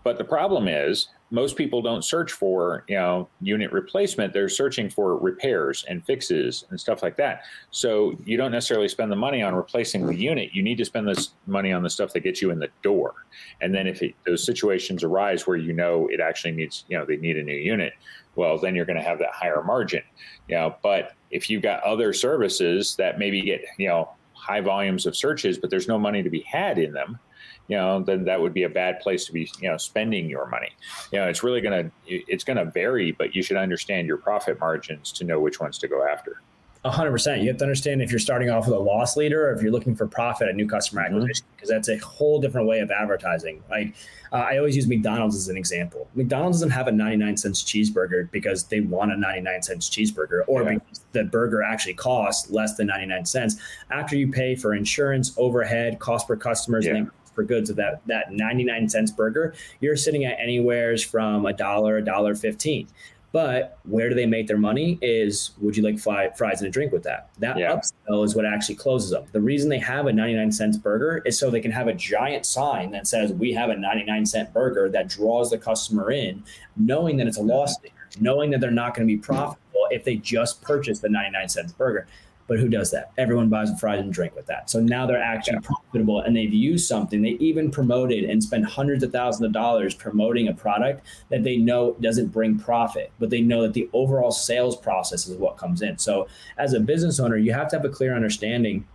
but 0.04 0.18
the 0.18 0.24
problem 0.24 0.68
is 0.68 1.10
most 1.30 1.58
people 1.58 1.82
don't 1.82 2.04
search 2.04 2.32
for 2.32 2.86
you 2.88 2.96
know 2.96 3.28
unit 3.42 3.72
replacement. 3.72 4.34
They're 4.34 4.50
searching 4.50 4.90
for 4.90 5.18
repairs 5.18 5.84
and 5.90 6.06
fixes 6.06 6.66
and 6.70 6.80
stuff 6.80 7.04
like 7.04 7.18
that. 7.18 7.42
So 7.72 8.18
you 8.24 8.38
don't 8.38 8.52
necessarily 8.52 8.88
spend 8.88 9.12
the 9.12 9.18
money 9.18 9.42
on 9.42 9.54
replacing 9.54 10.06
the 10.06 10.16
unit. 10.16 10.52
You 10.54 10.64
need 10.64 10.78
to 10.78 10.86
spend 10.86 11.08
this 11.08 11.32
money 11.46 11.74
on 11.74 11.84
the 11.84 11.90
stuff 11.90 12.14
that 12.14 12.22
gets 12.22 12.42
you 12.42 12.52
in 12.52 12.60
the 12.60 12.70
door. 12.82 13.14
And 13.62 13.74
then 13.74 13.88
if 13.88 14.02
it, 14.02 14.16
those 14.26 14.46
situations 14.46 15.04
arise 15.04 15.46
where 15.46 15.58
you 15.58 15.74
know 15.74 16.08
it 16.12 16.20
actually 16.20 16.52
needs 16.52 16.86
you 16.88 16.98
know 16.98 17.06
they 17.06 17.18
need 17.18 17.38
a 17.38 17.44
new 17.44 17.56
unit 17.56 17.94
well 18.36 18.58
then 18.58 18.76
you're 18.76 18.86
going 18.86 19.00
to 19.00 19.06
have 19.06 19.20
that 19.20 19.32
higher 19.34 19.64
margin. 19.64 20.04
You 20.48 20.56
know 20.56 20.76
but 20.82 21.14
if 21.30 21.50
you've 21.50 21.64
got 21.64 21.84
other 21.84 22.14
services 22.14 22.96
that 22.98 23.20
maybe 23.20 23.42
get 23.42 23.66
you 23.78 23.90
know 23.90 24.10
high 24.34 24.62
volumes 24.62 25.06
of 25.06 25.16
searches 25.16 25.58
but 25.58 25.70
there's 25.70 25.88
no 25.88 26.00
money 26.00 26.24
to 26.24 26.30
be 26.30 26.42
had 26.42 26.78
in 26.78 26.94
them 26.94 27.20
you 27.68 27.76
know, 27.76 28.02
then 28.02 28.24
that 28.26 28.40
would 28.40 28.54
be 28.54 28.64
a 28.64 28.70
bad 28.70 29.00
place 29.00 29.26
to 29.26 29.34
be, 29.34 29.50
you 29.60 29.70
know, 29.70 29.78
spending 29.78 30.30
your 30.30 30.48
money. 30.48 30.70
You 31.12 31.20
know, 31.20 31.28
it's 31.28 31.44
really 31.44 31.62
going 31.62 31.92
to, 31.92 31.92
it's 32.06 32.44
going 32.44 32.58
to 32.58 32.66
vary, 32.66 33.12
but 33.12 33.36
you 33.36 33.44
should 33.44 33.58
understand 33.58 34.08
your 34.08 34.18
profit 34.18 34.60
margins 34.60 35.12
to 35.14 35.24
know 35.24 35.40
which 35.40 35.60
ones 35.60 35.78
to 35.80 35.88
go 35.88 36.08
after. 36.08 36.42
hundred 36.86 37.12
percent. 37.12 37.42
You 37.42 37.50
have 37.50 37.58
to 37.58 37.66
understand 37.66 38.02
if 38.02 38.10
you're 38.10 38.20
starting 38.20 38.50
off 38.50 38.68
with 38.68 38.76
a 38.76 38.80
loss 38.80 39.18
leader 39.18 39.50
or 39.50 39.54
if 39.54 39.62
you're 39.62 39.72
looking 39.72 39.96
for 39.96 40.08
profit 40.08 40.48
at 40.48 40.56
new 40.56 40.68
customer 40.68 41.02
mm-hmm. 41.04 41.16
acquisition, 41.16 41.46
because 41.56 41.70
mm-hmm. 41.70 41.78
that's 41.78 41.90
a 41.90 41.98
whole 41.98 42.40
different 42.40 42.68
way 42.68 42.80
of 42.80 42.90
advertising. 42.90 43.62
Like 43.70 43.96
uh, 44.32 44.38
I 44.38 44.58
always 44.58 44.76
use 44.76 44.88
McDonald's 44.88 45.36
as 45.36 45.50
an 45.50 45.58
example. 45.58 46.08
McDonald's 46.16 46.58
doesn't 46.58 46.70
have 46.70 46.88
a 46.88 46.92
99 46.92 47.36
cents 47.38 47.64
cheeseburger 47.64 48.32
because 48.32 48.64
they 48.66 48.80
want 48.80 49.12
a 49.12 49.18
99 49.18 49.62
cents 49.64 49.90
cheeseburger 49.90 50.44
or 50.48 50.64
yeah. 50.64 50.76
because 50.76 51.02
the 51.12 51.26
burger 51.26 51.64
actually 51.64 51.94
costs 51.94 52.50
less 52.50 52.76
than 52.76 52.88
99 52.88 53.26
cents. 53.26 53.58
After 53.92 54.16
you 54.16 54.32
pay 54.32 54.56
for 54.56 54.74
insurance, 54.74 55.34
overhead, 55.38 56.00
cost 56.00 56.28
per 56.28 56.36
customers, 56.36 56.86
yeah. 56.86 57.06
For 57.38 57.44
goods 57.44 57.70
of 57.70 57.76
that 57.76 58.02
that 58.08 58.34
99 58.34 58.90
cents 58.90 59.12
burger, 59.12 59.54
you're 59.80 59.96
sitting 59.96 60.26
at 60.26 60.40
anywheres 60.40 61.04
from 61.04 61.46
a 61.46 61.54
dollar, 61.54 61.98
a 61.98 62.04
dollar 62.04 62.34
15. 62.34 62.88
But 63.32 63.78
where 63.84 64.10
do 64.10 64.16
they 64.16 64.26
make 64.26 64.48
their 64.48 64.58
money 64.58 64.98
is 65.04 65.52
would 65.62 65.78
you 65.78 65.84
like 65.84 66.00
fly, 66.00 66.32
fries 66.36 66.62
and 66.62 66.68
a 66.68 66.72
drink 66.72 66.92
with 66.92 67.04
that? 67.04 67.30
That 67.38 67.60
yeah. 67.60 67.76
upsell 67.76 68.26
is 68.26 68.36
what 68.36 68.46
actually 68.46 68.76
closes 68.76 69.12
them. 69.12 69.26
The 69.34 69.42
reason 69.42 69.70
they 69.70 69.78
have 69.78 70.08
a 70.08 70.14
99 70.14 70.52
cents 70.52 70.78
burger 70.78 71.22
is 71.26 71.38
so 71.38 71.52
they 71.52 71.62
can 71.62 71.70
have 71.72 71.88
a 71.88 71.94
giant 71.94 72.48
sign 72.48 72.90
that 72.92 73.06
says 73.06 73.32
we 73.34 73.54
have 73.54 73.70
a 73.70 73.76
99 73.76 74.26
cent 74.26 74.52
burger 74.52 74.90
that 74.90 75.10
draws 75.10 75.52
the 75.52 75.60
customer 75.60 76.10
in, 76.10 76.44
knowing 76.76 77.18
that 77.18 77.28
it's 77.28 77.38
a 77.38 77.44
loss 77.44 77.80
leader, 77.84 77.94
knowing 78.20 78.50
that 78.50 78.62
they're 78.62 78.72
not 78.72 78.96
going 78.96 79.08
to 79.08 79.14
be 79.14 79.22
profitable 79.22 79.88
if 79.92 80.04
they 80.04 80.16
just 80.16 80.64
purchase 80.64 80.98
the 81.00 81.10
99 81.10 81.50
cents 81.50 81.74
burger. 81.74 82.08
But 82.48 82.60
who 82.60 82.70
does 82.70 82.92
that? 82.92 83.12
Everyone 83.18 83.50
buys 83.50 83.70
a 83.70 83.78
fries 83.78 84.00
and 84.00 84.12
drink 84.12 84.36
with 84.36 84.46
that. 84.46 84.70
So 84.70 84.80
now 84.80 85.06
they're 85.06 85.22
actually 85.22 85.56
yeah. 85.56 85.68
profitable 85.68 86.22
and 86.22 86.36
they've 86.36 86.54
used 86.54 86.88
something. 86.88 87.22
They 87.22 87.32
even 87.40 87.70
promoted 87.70 88.24
and 88.24 88.42
spend 88.42 88.66
hundreds 88.66 89.04
of 89.04 89.12
thousands 89.12 89.46
of 89.46 89.52
dollars 89.52 89.94
promoting 89.94 90.48
a 90.48 90.54
product 90.54 91.06
that 91.30 91.44
they 91.44 91.58
know 91.58 91.96
doesn't 92.00 92.28
bring 92.28 92.58
profit, 92.58 93.12
but 93.20 93.30
they 93.30 93.42
know 93.42 93.64
that 93.64 93.74
the 93.74 93.90
overall 93.94 94.32
sales 94.32 94.78
process 94.78 95.28
is 95.28 95.38
what 95.38 95.58
comes 95.58 95.82
in. 95.82 95.98
So 95.98 96.28
as 96.58 96.74
a 96.74 96.80
business 96.80 97.20
owner, 97.20 97.36
you 97.36 97.52
have 97.54 97.68
to 97.70 97.76
have 97.76 97.86
a 97.86 97.90
clear 97.90 98.16
understanding 98.16 98.88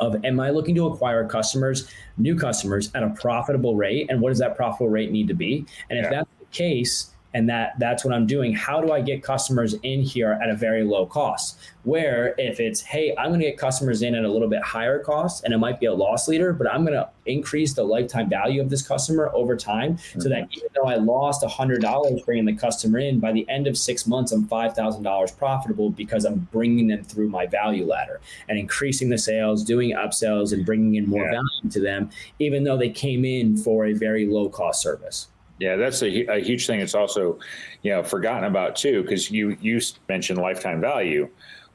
of 0.00 0.24
am 0.24 0.40
I 0.40 0.50
looking 0.50 0.74
to 0.76 0.86
acquire 0.86 1.26
customers, 1.26 1.88
new 2.16 2.36
customers 2.36 2.90
at 2.94 3.02
a 3.02 3.10
profitable 3.10 3.76
rate? 3.76 4.10
And 4.10 4.20
what 4.20 4.30
does 4.30 4.38
that 4.38 4.56
profitable 4.56 4.88
rate 4.90 5.10
need 5.10 5.28
to 5.28 5.34
be? 5.34 5.66
And 5.90 5.98
if 5.98 6.04
yeah. 6.04 6.10
that's 6.10 6.30
the 6.38 6.46
case, 6.46 7.13
and 7.34 7.48
that 7.48 7.74
that's 7.78 8.04
what 8.04 8.14
i'm 8.14 8.26
doing 8.26 8.54
how 8.54 8.80
do 8.80 8.92
i 8.92 9.00
get 9.00 9.22
customers 9.22 9.74
in 9.82 10.00
here 10.00 10.38
at 10.42 10.48
a 10.48 10.54
very 10.54 10.84
low 10.84 11.04
cost 11.04 11.58
where 11.82 12.34
if 12.38 12.60
it's 12.60 12.80
hey 12.80 13.14
i'm 13.18 13.28
going 13.28 13.40
to 13.40 13.46
get 13.46 13.58
customers 13.58 14.00
in 14.02 14.14
at 14.14 14.24
a 14.24 14.30
little 14.30 14.48
bit 14.48 14.62
higher 14.62 14.98
cost 15.00 15.44
and 15.44 15.52
it 15.52 15.58
might 15.58 15.78
be 15.80 15.86
a 15.86 15.92
loss 15.92 16.28
leader 16.28 16.52
but 16.52 16.72
i'm 16.72 16.84
going 16.84 16.94
to 16.94 17.08
increase 17.26 17.74
the 17.74 17.82
lifetime 17.82 18.28
value 18.28 18.60
of 18.60 18.70
this 18.70 18.86
customer 18.86 19.30
over 19.34 19.56
time 19.56 19.94
mm-hmm. 19.94 20.20
so 20.20 20.28
that 20.28 20.44
mm-hmm. 20.44 20.58
even 20.58 20.68
though 20.74 20.86
i 20.86 20.94
lost 20.94 21.42
$100 21.42 22.24
bringing 22.24 22.44
the 22.44 22.54
customer 22.54 22.98
in 22.98 23.18
by 23.18 23.32
the 23.32 23.46
end 23.48 23.66
of 23.66 23.76
six 23.76 24.06
months 24.06 24.32
i'm 24.32 24.46
$5000 24.46 25.36
profitable 25.36 25.90
because 25.90 26.24
i'm 26.24 26.48
bringing 26.52 26.86
them 26.86 27.02
through 27.02 27.28
my 27.28 27.46
value 27.46 27.84
ladder 27.84 28.20
and 28.48 28.58
increasing 28.58 29.08
the 29.08 29.18
sales 29.18 29.64
doing 29.64 29.92
upsells 29.92 30.52
and 30.52 30.64
bringing 30.64 30.94
in 30.94 31.08
more 31.08 31.24
yeah. 31.24 31.32
value 31.32 31.70
to 31.70 31.80
them 31.80 32.10
even 32.38 32.64
though 32.64 32.76
they 32.76 32.90
came 32.90 33.24
in 33.24 33.56
for 33.56 33.86
a 33.86 33.92
very 33.92 34.26
low 34.26 34.48
cost 34.48 34.80
service 34.80 35.28
yeah, 35.58 35.76
that's 35.76 36.02
a, 36.02 36.26
a, 36.26 36.40
huge 36.40 36.66
thing. 36.66 36.80
It's 36.80 36.94
also, 36.94 37.38
you 37.82 37.92
know, 37.92 38.02
forgotten 38.02 38.44
about 38.44 38.76
too, 38.76 39.02
because 39.02 39.30
you 39.30 39.56
you 39.60 39.80
mentioned 40.08 40.40
lifetime 40.40 40.80
value. 40.80 41.28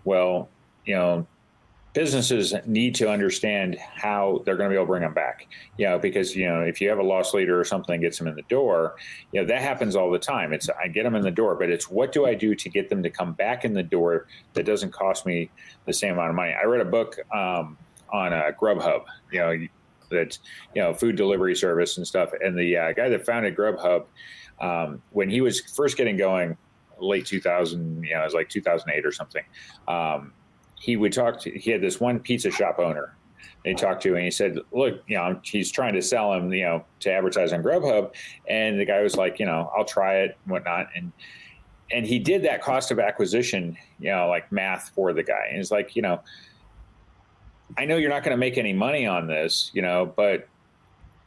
Well, 0.03 0.49
you 0.85 0.95
know, 0.95 1.27
businesses 1.93 2.53
need 2.65 2.93
to 2.95 3.09
understand 3.09 3.77
how 3.79 4.41
they're 4.45 4.57
going 4.57 4.69
to 4.69 4.73
be 4.73 4.75
able 4.75 4.85
to 4.85 4.89
bring 4.89 5.01
them 5.01 5.13
back. 5.13 5.47
You 5.77 5.87
know, 5.87 5.99
because 5.99 6.35
you 6.35 6.45
know, 6.45 6.61
if 6.61 6.81
you 6.81 6.89
have 6.89 6.99
a 6.99 7.03
loss 7.03 7.33
leader 7.33 7.59
or 7.59 7.63
something 7.63 8.01
gets 8.01 8.17
them 8.17 8.27
in 8.27 8.35
the 8.35 8.43
door, 8.43 8.95
you 9.31 9.41
know, 9.41 9.47
that 9.47 9.61
happens 9.61 9.95
all 9.95 10.11
the 10.11 10.19
time. 10.19 10.51
It's 10.51 10.69
I 10.69 10.89
get 10.89 11.03
them 11.03 11.15
in 11.15 11.21
the 11.21 11.31
door, 11.31 11.55
but 11.55 11.69
it's 11.69 11.89
what 11.89 12.11
do 12.11 12.25
I 12.25 12.33
do 12.33 12.55
to 12.55 12.69
get 12.69 12.89
them 12.89 13.01
to 13.03 13.09
come 13.09 13.33
back 13.33 13.63
in 13.63 13.73
the 13.73 13.83
door 13.83 14.27
that 14.53 14.65
doesn't 14.65 14.91
cost 14.91 15.25
me 15.25 15.49
the 15.85 15.93
same 15.93 16.13
amount 16.13 16.31
of 16.31 16.35
money. 16.35 16.53
I 16.53 16.65
read 16.65 16.81
a 16.81 16.89
book 16.89 17.17
um, 17.33 17.77
on 18.11 18.33
uh, 18.33 18.51
Grubhub. 18.59 19.05
You 19.31 19.39
know, 19.39 19.67
that's 20.09 20.39
you 20.75 20.81
know 20.81 20.93
food 20.93 21.15
delivery 21.15 21.55
service 21.55 21.97
and 21.97 22.07
stuff. 22.07 22.31
And 22.41 22.57
the 22.57 22.77
uh, 22.77 22.91
guy 22.93 23.09
that 23.09 23.25
founded 23.25 23.55
Grubhub, 23.55 24.05
um, 24.59 25.01
when 25.11 25.29
he 25.29 25.41
was 25.41 25.61
first 25.61 25.97
getting 25.97 26.17
going, 26.17 26.57
late 26.99 27.25
2000, 27.25 28.03
you 28.03 28.13
know, 28.13 28.21
it 28.21 28.23
was 28.25 28.33
like 28.33 28.49
2008 28.49 29.05
or 29.05 29.11
something. 29.11 29.43
Um, 29.87 30.33
he 30.79 30.95
would 30.95 31.13
talk 31.13 31.39
to. 31.41 31.51
He 31.51 31.71
had 31.71 31.81
this 31.81 31.99
one 31.99 32.19
pizza 32.19 32.51
shop 32.51 32.79
owner. 32.79 33.15
He 33.65 33.73
talked 33.73 34.01
to, 34.03 34.15
and 34.15 34.23
he 34.23 34.31
said, 34.31 34.57
"Look, 34.71 35.03
you 35.07 35.17
know, 35.17 35.39
he's 35.43 35.69
trying 35.71 35.93
to 35.93 36.01
sell 36.01 36.33
him, 36.33 36.51
you 36.53 36.63
know, 36.63 36.85
to 37.01 37.11
advertise 37.11 37.51
on 37.51 37.61
Grubhub." 37.61 38.13
And 38.47 38.79
the 38.79 38.85
guy 38.85 39.01
was 39.01 39.17
like, 39.17 39.39
"You 39.39 39.45
know, 39.45 39.69
I'll 39.75 39.85
try 39.85 40.19
it 40.19 40.37
and 40.43 40.51
whatnot." 40.51 40.87
And 40.95 41.11
and 41.91 42.05
he 42.05 42.19
did 42.19 42.43
that 42.43 42.61
cost 42.61 42.91
of 42.91 42.99
acquisition, 42.99 43.77
you 43.99 44.11
know, 44.11 44.27
like 44.27 44.51
math 44.51 44.89
for 44.93 45.13
the 45.13 45.23
guy. 45.23 45.45
And 45.47 45.57
he's 45.57 45.71
like, 45.71 45.95
you 45.95 46.01
know, 46.01 46.21
I 47.77 47.85
know 47.85 47.97
you're 47.97 48.09
not 48.09 48.23
going 48.23 48.31
to 48.31 48.37
make 48.37 48.57
any 48.57 48.73
money 48.73 49.05
on 49.05 49.27
this, 49.27 49.71
you 49.73 49.81
know, 49.81 50.11
but 50.15 50.47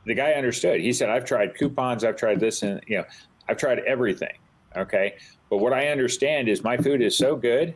the 0.06 0.14
guy 0.14 0.32
understood. 0.32 0.80
He 0.80 0.92
said, 0.92 1.08
I've 1.08 1.24
tried 1.24 1.56
coupons, 1.56 2.04
I've 2.04 2.16
tried 2.16 2.40
this, 2.40 2.62
and, 2.62 2.80
you 2.86 2.98
know, 2.98 3.04
I've 3.48 3.56
tried 3.56 3.78
everything. 3.80 4.36
Okay. 4.76 5.14
But 5.50 5.58
what 5.58 5.72
I 5.72 5.88
understand 5.88 6.48
is 6.48 6.64
my 6.64 6.76
food 6.76 7.02
is 7.02 7.16
so 7.16 7.36
good 7.36 7.74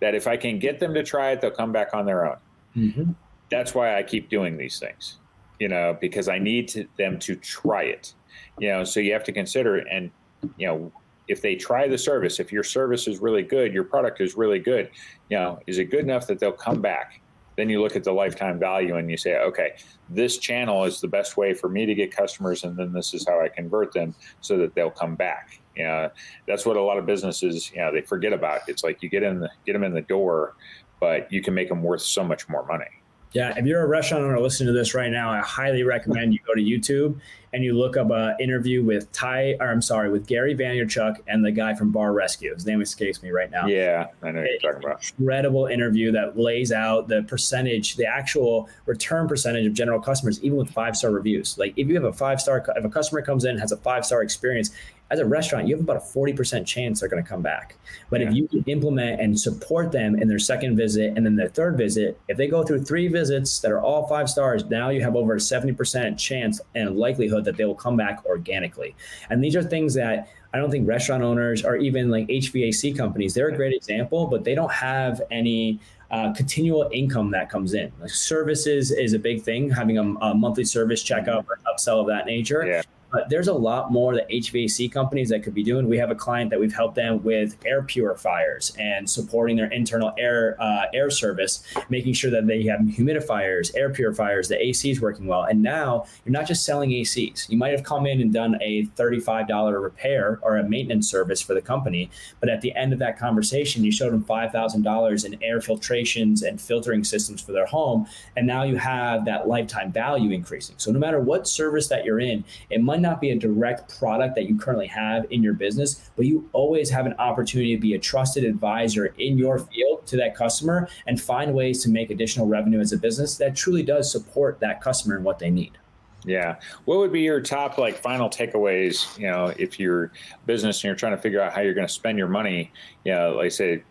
that 0.00 0.14
if 0.14 0.26
I 0.26 0.36
can 0.36 0.58
get 0.58 0.80
them 0.80 0.94
to 0.94 1.02
try 1.02 1.30
it, 1.30 1.40
they'll 1.40 1.50
come 1.50 1.72
back 1.72 1.94
on 1.94 2.06
their 2.06 2.26
own. 2.26 2.38
Mm-hmm. 2.76 3.12
That's 3.50 3.74
why 3.74 3.96
I 3.96 4.02
keep 4.02 4.28
doing 4.28 4.56
these 4.56 4.78
things, 4.78 5.18
you 5.60 5.68
know, 5.68 5.96
because 6.00 6.28
I 6.28 6.38
need 6.38 6.68
to, 6.68 6.88
them 6.98 7.18
to 7.20 7.36
try 7.36 7.84
it, 7.84 8.14
you 8.58 8.68
know, 8.68 8.82
so 8.82 8.98
you 8.98 9.12
have 9.12 9.24
to 9.24 9.32
consider, 9.32 9.76
and, 9.76 10.10
you 10.56 10.66
know, 10.66 10.92
if 11.28 11.40
they 11.40 11.54
try 11.54 11.86
the 11.86 11.98
service, 11.98 12.40
if 12.40 12.50
your 12.50 12.64
service 12.64 13.06
is 13.06 13.20
really 13.20 13.42
good, 13.42 13.72
your 13.72 13.84
product 13.84 14.20
is 14.20 14.36
really 14.36 14.58
good, 14.58 14.90
you 15.30 15.36
know, 15.36 15.60
is 15.68 15.78
it 15.78 15.84
good 15.84 16.00
enough 16.00 16.26
that 16.26 16.40
they'll 16.40 16.50
come 16.50 16.80
back? 16.80 17.20
Then 17.56 17.68
you 17.68 17.80
look 17.80 17.96
at 17.96 18.04
the 18.04 18.12
lifetime 18.12 18.58
value 18.58 18.96
and 18.96 19.10
you 19.10 19.16
say, 19.16 19.36
okay, 19.36 19.72
this 20.08 20.38
channel 20.38 20.84
is 20.84 21.00
the 21.00 21.08
best 21.08 21.36
way 21.36 21.54
for 21.54 21.68
me 21.68 21.86
to 21.86 21.94
get 21.94 22.14
customers, 22.14 22.64
and 22.64 22.76
then 22.76 22.92
this 22.92 23.14
is 23.14 23.26
how 23.26 23.40
I 23.40 23.48
convert 23.48 23.92
them 23.92 24.14
so 24.40 24.56
that 24.58 24.74
they'll 24.74 24.90
come 24.90 25.14
back. 25.14 25.60
You 25.76 25.84
know, 25.84 26.10
that's 26.46 26.66
what 26.66 26.76
a 26.76 26.82
lot 26.82 26.98
of 26.98 27.06
businesses, 27.06 27.70
you 27.72 27.78
know, 27.78 27.92
they 27.92 28.02
forget 28.02 28.32
about. 28.32 28.60
It's 28.68 28.84
like 28.84 29.02
you 29.02 29.08
get 29.08 29.22
in, 29.22 29.40
the, 29.40 29.50
get 29.66 29.72
them 29.72 29.84
in 29.84 29.94
the 29.94 30.02
door, 30.02 30.54
but 31.00 31.32
you 31.32 31.42
can 31.42 31.54
make 31.54 31.68
them 31.68 31.82
worth 31.82 32.02
so 32.02 32.22
much 32.22 32.48
more 32.48 32.64
money. 32.66 33.01
Yeah, 33.32 33.54
if 33.56 33.64
you're 33.64 33.82
a 33.82 33.86
restaurant 33.86 34.24
owner 34.24 34.38
listening 34.38 34.66
to 34.68 34.78
this 34.78 34.94
right 34.94 35.10
now, 35.10 35.30
I 35.30 35.40
highly 35.40 35.82
recommend 35.84 36.34
you 36.34 36.40
go 36.46 36.54
to 36.54 36.60
YouTube 36.60 37.18
and 37.54 37.62
you 37.62 37.74
look 37.74 37.96
up 37.96 38.10
an 38.10 38.36
interview 38.40 38.82
with 38.82 39.10
Ty, 39.12 39.56
or 39.60 39.70
I'm 39.70 39.82
sorry, 39.82 40.10
with 40.10 40.26
Gary 40.26 40.54
Vaynerchuk 40.54 41.16
and 41.26 41.44
the 41.44 41.50
guy 41.50 41.74
from 41.74 41.90
Bar 41.90 42.12
Rescue. 42.12 42.52
His 42.54 42.66
name 42.66 42.80
escapes 42.80 43.22
me 43.22 43.30
right 43.30 43.50
now. 43.50 43.66
Yeah, 43.66 44.08
I 44.22 44.30
know 44.30 44.40
what 44.40 44.50
you're 44.50 44.72
talking 44.72 44.88
about. 44.88 45.12
Incredible 45.18 45.66
interview 45.66 46.12
that 46.12 46.38
lays 46.38 46.72
out 46.72 47.08
the 47.08 47.22
percentage, 47.24 47.96
the 47.96 48.06
actual 48.06 48.68
return 48.86 49.28
percentage 49.28 49.66
of 49.66 49.74
general 49.74 50.00
customers, 50.00 50.42
even 50.42 50.56
with 50.56 50.70
five 50.70 50.96
star 50.96 51.10
reviews. 51.10 51.58
Like 51.58 51.74
if 51.76 51.88
you 51.88 51.94
have 51.94 52.04
a 52.04 52.12
five 52.12 52.40
star, 52.40 52.64
if 52.76 52.84
a 52.84 52.90
customer 52.90 53.22
comes 53.22 53.44
in 53.44 53.52
and 53.52 53.60
has 53.60 53.72
a 53.72 53.76
five 53.78 54.06
star 54.06 54.22
experience, 54.22 54.70
as 55.12 55.18
a 55.18 55.26
restaurant, 55.26 55.68
you 55.68 55.76
have 55.76 55.84
about 55.84 55.96
a 55.96 56.00
40% 56.00 56.66
chance 56.66 57.00
they're 57.00 57.08
going 57.08 57.22
to 57.22 57.28
come 57.28 57.42
back. 57.42 57.76
But 58.08 58.22
yeah. 58.22 58.28
if 58.28 58.34
you 58.34 58.48
can 58.48 58.64
implement 58.66 59.20
and 59.20 59.38
support 59.38 59.92
them 59.92 60.16
in 60.16 60.26
their 60.26 60.38
second 60.38 60.74
visit 60.74 61.12
and 61.14 61.26
then 61.26 61.36
their 61.36 61.50
third 61.50 61.76
visit, 61.76 62.18
if 62.28 62.38
they 62.38 62.48
go 62.48 62.62
through 62.62 62.84
three 62.84 63.08
visits 63.08 63.60
that 63.60 63.70
are 63.70 63.80
all 63.80 64.06
five 64.06 64.30
stars, 64.30 64.64
now 64.64 64.88
you 64.88 65.02
have 65.02 65.14
over 65.14 65.34
a 65.34 65.38
70% 65.38 66.18
chance 66.18 66.62
and 66.74 66.96
likelihood 66.96 67.44
that 67.44 67.58
they 67.58 67.66
will 67.66 67.74
come 67.74 67.94
back 67.94 68.24
organically. 68.24 68.96
And 69.28 69.44
these 69.44 69.54
are 69.54 69.62
things 69.62 69.92
that 69.94 70.30
I 70.54 70.58
don't 70.58 70.70
think 70.70 70.88
restaurant 70.88 71.22
owners 71.22 71.62
or 71.62 71.76
even 71.76 72.10
like 72.10 72.26
HVAC 72.28 72.96
companies, 72.96 73.34
they're 73.34 73.48
a 73.48 73.56
great 73.56 73.74
example, 73.74 74.26
but 74.28 74.44
they 74.44 74.54
don't 74.54 74.72
have 74.72 75.20
any 75.30 75.78
uh, 76.10 76.32
continual 76.32 76.88
income 76.90 77.30
that 77.32 77.50
comes 77.50 77.74
in. 77.74 77.92
Like 78.00 78.10
services 78.10 78.90
is 78.90 79.12
a 79.12 79.18
big 79.18 79.42
thing, 79.42 79.68
having 79.68 79.98
a, 79.98 80.02
a 80.24 80.34
monthly 80.34 80.64
service 80.64 81.02
checkup 81.02 81.46
or 81.50 81.58
upsell 81.70 82.00
of 82.00 82.06
that 82.06 82.24
nature. 82.24 82.64
Yeah. 82.66 82.82
But 83.12 83.28
there's 83.28 83.48
a 83.48 83.52
lot 83.52 83.92
more 83.92 84.14
that 84.14 84.28
HVAC 84.30 84.90
companies 84.90 85.28
that 85.28 85.42
could 85.42 85.54
be 85.54 85.62
doing. 85.62 85.88
We 85.88 85.98
have 85.98 86.10
a 86.10 86.14
client 86.14 86.50
that 86.50 86.58
we've 86.58 86.72
helped 86.72 86.94
them 86.94 87.22
with 87.22 87.56
air 87.66 87.82
purifiers 87.82 88.72
and 88.78 89.08
supporting 89.08 89.56
their 89.56 89.70
internal 89.70 90.12
air 90.18 90.56
uh, 90.58 90.86
air 90.94 91.10
service, 91.10 91.62
making 91.90 92.14
sure 92.14 92.30
that 92.30 92.46
they 92.46 92.62
have 92.64 92.80
humidifiers, 92.80 93.70
air 93.76 93.90
purifiers, 93.90 94.48
the 94.48 94.60
AC 94.60 94.90
is 94.90 95.00
working 95.00 95.26
well. 95.26 95.42
And 95.42 95.62
now 95.62 96.06
you're 96.24 96.32
not 96.32 96.46
just 96.46 96.64
selling 96.64 96.90
ACs. 96.90 97.48
You 97.50 97.58
might 97.58 97.72
have 97.72 97.82
come 97.82 98.06
in 98.06 98.20
and 98.22 98.32
done 98.32 98.56
a 98.62 98.86
$35 98.96 99.82
repair 99.82 100.38
or 100.42 100.56
a 100.56 100.64
maintenance 100.64 101.10
service 101.10 101.42
for 101.42 101.52
the 101.52 101.60
company, 101.60 102.10
but 102.40 102.48
at 102.48 102.62
the 102.62 102.74
end 102.74 102.94
of 102.94 102.98
that 103.00 103.18
conversation, 103.18 103.84
you 103.84 103.92
showed 103.92 104.12
them 104.12 104.24
$5,000 104.24 105.24
in 105.24 105.42
air 105.42 105.58
filtrations 105.58 106.42
and 106.42 106.60
filtering 106.60 107.04
systems 107.04 107.42
for 107.42 107.52
their 107.52 107.66
home, 107.66 108.06
and 108.36 108.46
now 108.46 108.62
you 108.62 108.76
have 108.76 109.26
that 109.26 109.48
lifetime 109.48 109.92
value 109.92 110.30
increasing. 110.30 110.76
So 110.78 110.90
no 110.90 110.98
matter 110.98 111.20
what 111.20 111.46
service 111.46 111.88
that 111.88 112.04
you're 112.04 112.20
in, 112.20 112.44
it 112.70 112.82
might 112.82 113.01
not 113.02 113.20
be 113.20 113.30
a 113.30 113.36
direct 113.36 113.98
product 113.98 114.34
that 114.36 114.48
you 114.48 114.56
currently 114.56 114.86
have 114.86 115.26
in 115.30 115.42
your 115.42 115.54
business, 115.54 116.10
but 116.16 116.26
you 116.26 116.48
always 116.52 116.88
have 116.88 117.06
an 117.06 117.14
opportunity 117.18 117.74
to 117.74 117.80
be 117.80 117.94
a 117.94 117.98
trusted 117.98 118.44
advisor 118.44 119.06
in 119.18 119.36
your 119.36 119.58
field 119.58 120.06
to 120.06 120.16
that 120.16 120.34
customer 120.34 120.88
and 121.06 121.20
find 121.20 121.52
ways 121.52 121.82
to 121.82 121.90
make 121.90 122.10
additional 122.10 122.46
revenue 122.46 122.80
as 122.80 122.92
a 122.92 122.96
business 122.96 123.36
that 123.36 123.54
truly 123.54 123.82
does 123.82 124.10
support 124.10 124.58
that 124.60 124.80
customer 124.80 125.16
and 125.16 125.24
what 125.24 125.38
they 125.38 125.50
need. 125.50 125.76
Yeah. 126.24 126.56
What 126.84 126.98
would 126.98 127.12
be 127.12 127.22
your 127.22 127.40
top 127.40 127.78
like 127.78 127.96
final 127.96 128.30
takeaways, 128.30 129.18
you 129.18 129.26
know, 129.26 129.52
if 129.58 129.80
you're 129.80 130.12
business 130.46 130.78
and 130.78 130.84
you're 130.84 130.94
trying 130.94 131.16
to 131.16 131.20
figure 131.20 131.40
out 131.40 131.52
how 131.52 131.60
you're 131.60 131.74
going 131.74 131.86
to 131.86 131.92
spend 131.92 132.16
your 132.16 132.28
money, 132.28 132.70
you 133.04 133.12
know, 133.12 133.34
like 133.36 133.52
say, 133.52 133.82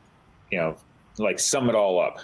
you 0.50 0.58
know, 0.58 0.78
like 1.18 1.40
sum 1.40 1.70
it 1.70 1.76
all 1.76 2.00
up. 2.00 2.20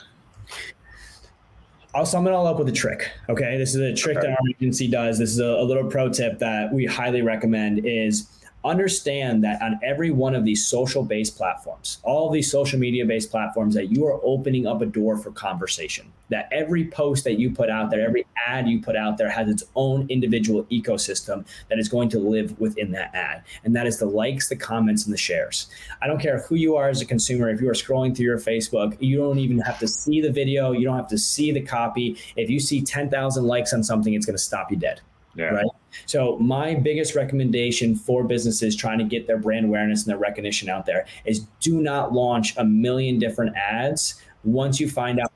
I'll 1.95 2.05
sum 2.05 2.27
it 2.27 2.31
all 2.31 2.45
up 2.45 2.59
with 2.59 2.67
a 2.69 2.73
trick. 2.73 3.11
Okay. 3.29 3.57
This 3.57 3.75
is 3.75 3.81
a 3.81 3.93
trick 3.93 4.17
okay. 4.17 4.27
that 4.27 4.39
our 4.39 4.49
agency 4.49 4.88
does. 4.88 5.17
This 5.17 5.31
is 5.31 5.39
a, 5.39 5.45
a 5.45 5.63
little 5.63 5.85
pro 5.85 6.09
tip 6.09 6.39
that 6.39 6.71
we 6.71 6.85
highly 6.85 7.21
recommend 7.21 7.85
is 7.85 8.27
understand 8.68 9.43
that 9.43 9.61
on 9.61 9.80
every 9.84 10.11
one 10.11 10.36
of 10.36 10.45
these 10.45 10.65
social 10.65 11.03
based 11.03 11.38
platforms, 11.38 11.99
all 12.03 12.30
these 12.30 12.51
social 12.51 12.80
media 12.80 13.05
based 13.05 13.32
platforms, 13.32 13.74
that 13.76 13.91
you 13.91 14.05
are 14.05 14.20
opening 14.24 14.68
up 14.68 14.82
a 14.82 14.86
door 14.86 15.18
for 15.18 15.32
conversation. 15.32 16.11
That 16.30 16.49
every 16.51 16.88
post 16.88 17.24
that 17.24 17.39
you 17.39 17.51
put 17.51 17.70
out 17.70 17.89
there, 17.89 18.05
every 18.05 18.26
ad 18.45 18.68
you 18.68 18.82
put 18.82 18.95
out 18.95 19.18
there 19.18 19.30
has 19.30 19.49
its 19.49 19.63
own 19.76 20.07
individual 20.09 20.65
ecosystem 20.65 21.45
that 21.70 21.80
is 21.80 21.88
going 21.88 22.09
to 22.09 22.20
live 22.20 22.59
within 22.59 22.91
that 22.91 23.15
ad. 23.15 23.43
And 23.63 23.76
that 23.76 23.88
is 23.88 23.97
the 23.97 24.05
likes, 24.05 24.49
the 24.49 24.55
comments, 24.55 25.05
and 25.05 25.13
the 25.13 25.18
shares. 25.18 25.68
I 26.01 26.07
don't 26.07 26.20
care 26.20 26.41
who 26.41 26.55
you 26.55 26.76
are 26.76 26.89
as 26.89 27.01
a 27.01 27.05
consumer, 27.05 27.49
if 27.49 27.61
you 27.61 27.70
are 27.70 27.74
scrolling 27.74 28.15
through 28.15 28.26
your 28.26 28.39
Facebook, 28.39 28.97
you 28.99 29.18
don't 29.18 29.39
even 29.39 29.59
have 29.59 29.80
to 29.80 29.88
see 29.88 30.22
the 30.22 30.32
video, 30.32 30.74
you 30.74 30.84
don't 30.84 30.97
have 30.97 31.07
to 31.07 31.18
see 31.18 31.51
the 31.51 31.61
copy. 31.61 32.18
If 32.36 32.49
you 32.49 32.59
see 32.59 32.82
10,000 32.82 33.43
likes 33.45 33.74
on 33.74 33.84
something, 33.84 34.13
it's 34.13 34.26
going 34.26 34.38
to 34.38 34.43
stop 34.43 34.72
you 34.72 34.78
dead. 34.78 35.01
Yeah. 35.36 35.45
Right. 35.45 35.65
So 36.06 36.38
my 36.38 36.76
biggest 36.76 37.16
recommendation 37.16 37.95
for 37.95 38.24
businesses 38.24 38.76
trying 38.76 39.00
to 39.00 39.06
get 39.06 39.28
their 39.28 39.38
brand 39.38 39.66
awareness 39.66 40.04
and 40.04 40.12
their 40.12 40.20
recognition 40.20 40.70
out 40.70 40.86
there 40.86 41.06
is 41.26 41.41
do 41.60 41.82
not 41.82 42.14
launch 42.14 42.56
a 42.58 42.64
million 42.64 43.20
different 43.20 43.56
ads 43.56 44.22
once 44.43 44.80
you 44.80 44.89
find 44.89 45.20
out 45.20 45.32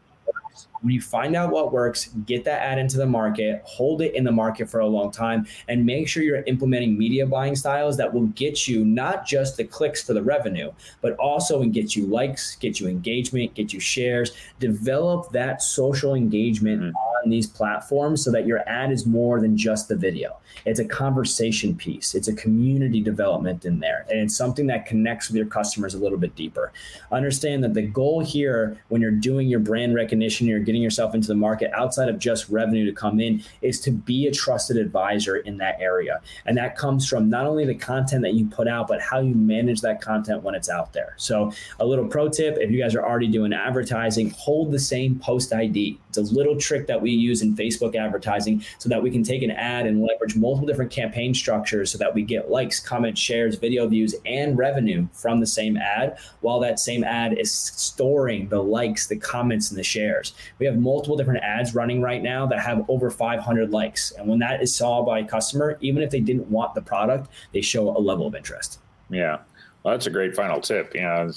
when 0.81 0.93
you 0.93 1.01
find 1.01 1.35
out 1.35 1.51
what 1.51 1.71
works, 1.71 2.09
get 2.25 2.43
that 2.45 2.61
ad 2.61 2.79
into 2.79 2.97
the 2.97 3.05
market, 3.05 3.61
hold 3.65 4.01
it 4.01 4.15
in 4.15 4.23
the 4.23 4.31
market 4.31 4.69
for 4.69 4.79
a 4.79 4.87
long 4.87 5.11
time, 5.11 5.45
and 5.67 5.85
make 5.85 6.07
sure 6.07 6.23
you're 6.23 6.43
implementing 6.43 6.97
media 6.97 7.25
buying 7.25 7.55
styles 7.55 7.97
that 7.97 8.11
will 8.11 8.27
get 8.27 8.67
you 8.67 8.83
not 8.83 9.25
just 9.25 9.57
the 9.57 9.63
clicks 9.63 10.01
for 10.01 10.13
the 10.13 10.23
revenue, 10.23 10.71
but 11.01 11.15
also 11.17 11.61
and 11.61 11.73
get 11.73 11.95
you 11.95 12.07
likes, 12.07 12.55
get 12.55 12.79
you 12.79 12.87
engagement, 12.87 13.53
get 13.53 13.73
you 13.73 13.79
shares. 13.79 14.31
Develop 14.59 15.31
that 15.31 15.61
social 15.61 16.15
engagement 16.15 16.81
mm-hmm. 16.81 17.10
On 17.23 17.29
these 17.29 17.47
platforms 17.47 18.23
so 18.23 18.31
that 18.31 18.45
your 18.45 18.67
ad 18.67 18.91
is 18.91 19.05
more 19.05 19.39
than 19.39 19.57
just 19.57 19.87
the 19.87 19.95
video. 19.95 20.37
It's 20.65 20.79
a 20.79 20.85
conversation 20.85 21.75
piece, 21.75 22.13
it's 22.13 22.27
a 22.27 22.35
community 22.35 23.01
development 23.01 23.65
in 23.65 23.79
there, 23.79 24.05
and 24.09 24.19
it's 24.19 24.35
something 24.35 24.67
that 24.67 24.85
connects 24.85 25.27
with 25.27 25.37
your 25.37 25.45
customers 25.45 25.93
a 25.93 25.97
little 25.97 26.17
bit 26.17 26.35
deeper. 26.35 26.71
Understand 27.11 27.63
that 27.63 27.73
the 27.73 27.81
goal 27.81 28.23
here 28.23 28.77
when 28.89 29.01
you're 29.01 29.11
doing 29.11 29.47
your 29.47 29.59
brand 29.59 29.95
recognition, 29.95 30.47
you're 30.47 30.59
getting 30.59 30.81
yourself 30.81 31.15
into 31.15 31.27
the 31.27 31.35
market 31.35 31.71
outside 31.73 32.09
of 32.09 32.19
just 32.19 32.49
revenue 32.49 32.85
to 32.85 32.91
come 32.91 33.19
in 33.19 33.43
is 33.61 33.79
to 33.81 33.91
be 33.91 34.27
a 34.27 34.31
trusted 34.31 34.77
advisor 34.77 35.37
in 35.37 35.57
that 35.57 35.79
area. 35.79 36.21
And 36.45 36.57
that 36.57 36.75
comes 36.75 37.07
from 37.07 37.29
not 37.29 37.45
only 37.45 37.65
the 37.65 37.75
content 37.75 38.21
that 38.23 38.33
you 38.33 38.45
put 38.45 38.67
out, 38.67 38.87
but 38.87 39.01
how 39.01 39.19
you 39.19 39.33
manage 39.35 39.81
that 39.81 40.01
content 40.01 40.43
when 40.43 40.55
it's 40.55 40.69
out 40.69 40.93
there. 40.93 41.13
So, 41.17 41.51
a 41.79 41.85
little 41.85 42.07
pro 42.07 42.29
tip 42.29 42.57
if 42.59 42.71
you 42.71 42.81
guys 42.81 42.95
are 42.95 43.05
already 43.05 43.27
doing 43.27 43.53
advertising, 43.53 44.31
hold 44.31 44.71
the 44.71 44.79
same 44.79 45.19
post 45.19 45.53
ID. 45.53 45.99
It's 46.09 46.17
a 46.17 46.21
little 46.21 46.57
trick 46.57 46.87
that 46.87 47.01
we 47.01 47.10
use 47.13 47.41
in 47.41 47.55
Facebook 47.55 47.95
advertising 47.95 48.63
so 48.77 48.89
that 48.89 49.01
we 49.01 49.11
can 49.11 49.23
take 49.23 49.43
an 49.43 49.51
ad 49.51 49.85
and 49.85 50.01
leverage 50.01 50.35
multiple 50.35 50.67
different 50.67 50.91
campaign 50.91 51.33
structures 51.33 51.91
so 51.91 51.97
that 51.97 52.13
we 52.13 52.21
get 52.23 52.49
likes, 52.49 52.79
comments, 52.79 53.19
shares, 53.19 53.55
video 53.55 53.87
views, 53.87 54.15
and 54.25 54.57
revenue 54.57 55.07
from 55.13 55.39
the 55.39 55.47
same 55.47 55.77
ad 55.77 56.17
while 56.41 56.59
that 56.59 56.79
same 56.79 57.03
ad 57.03 57.37
is 57.37 57.51
storing 57.51 58.47
the 58.49 58.61
likes, 58.61 59.07
the 59.07 59.17
comments, 59.17 59.69
and 59.69 59.77
the 59.77 59.83
shares. 59.83 60.33
We 60.59 60.65
have 60.65 60.77
multiple 60.77 61.17
different 61.17 61.43
ads 61.43 61.75
running 61.75 62.01
right 62.01 62.21
now 62.21 62.45
that 62.47 62.59
have 62.59 62.85
over 62.89 63.09
500 63.09 63.71
likes. 63.71 64.11
And 64.11 64.27
when 64.27 64.39
that 64.39 64.61
is 64.61 64.75
saw 64.75 65.03
by 65.03 65.19
a 65.19 65.25
customer, 65.25 65.77
even 65.81 66.01
if 66.01 66.09
they 66.09 66.19
didn't 66.19 66.47
want 66.49 66.75
the 66.75 66.81
product, 66.81 67.29
they 67.53 67.61
show 67.61 67.95
a 67.95 67.99
level 67.99 68.27
of 68.27 68.35
interest. 68.35 68.79
Yeah. 69.09 69.39
Well, 69.83 69.93
that's 69.93 70.05
a 70.05 70.11
great 70.11 70.35
final 70.35 70.61
tip. 70.61 70.93
You 70.93 71.01
know, 71.01 71.31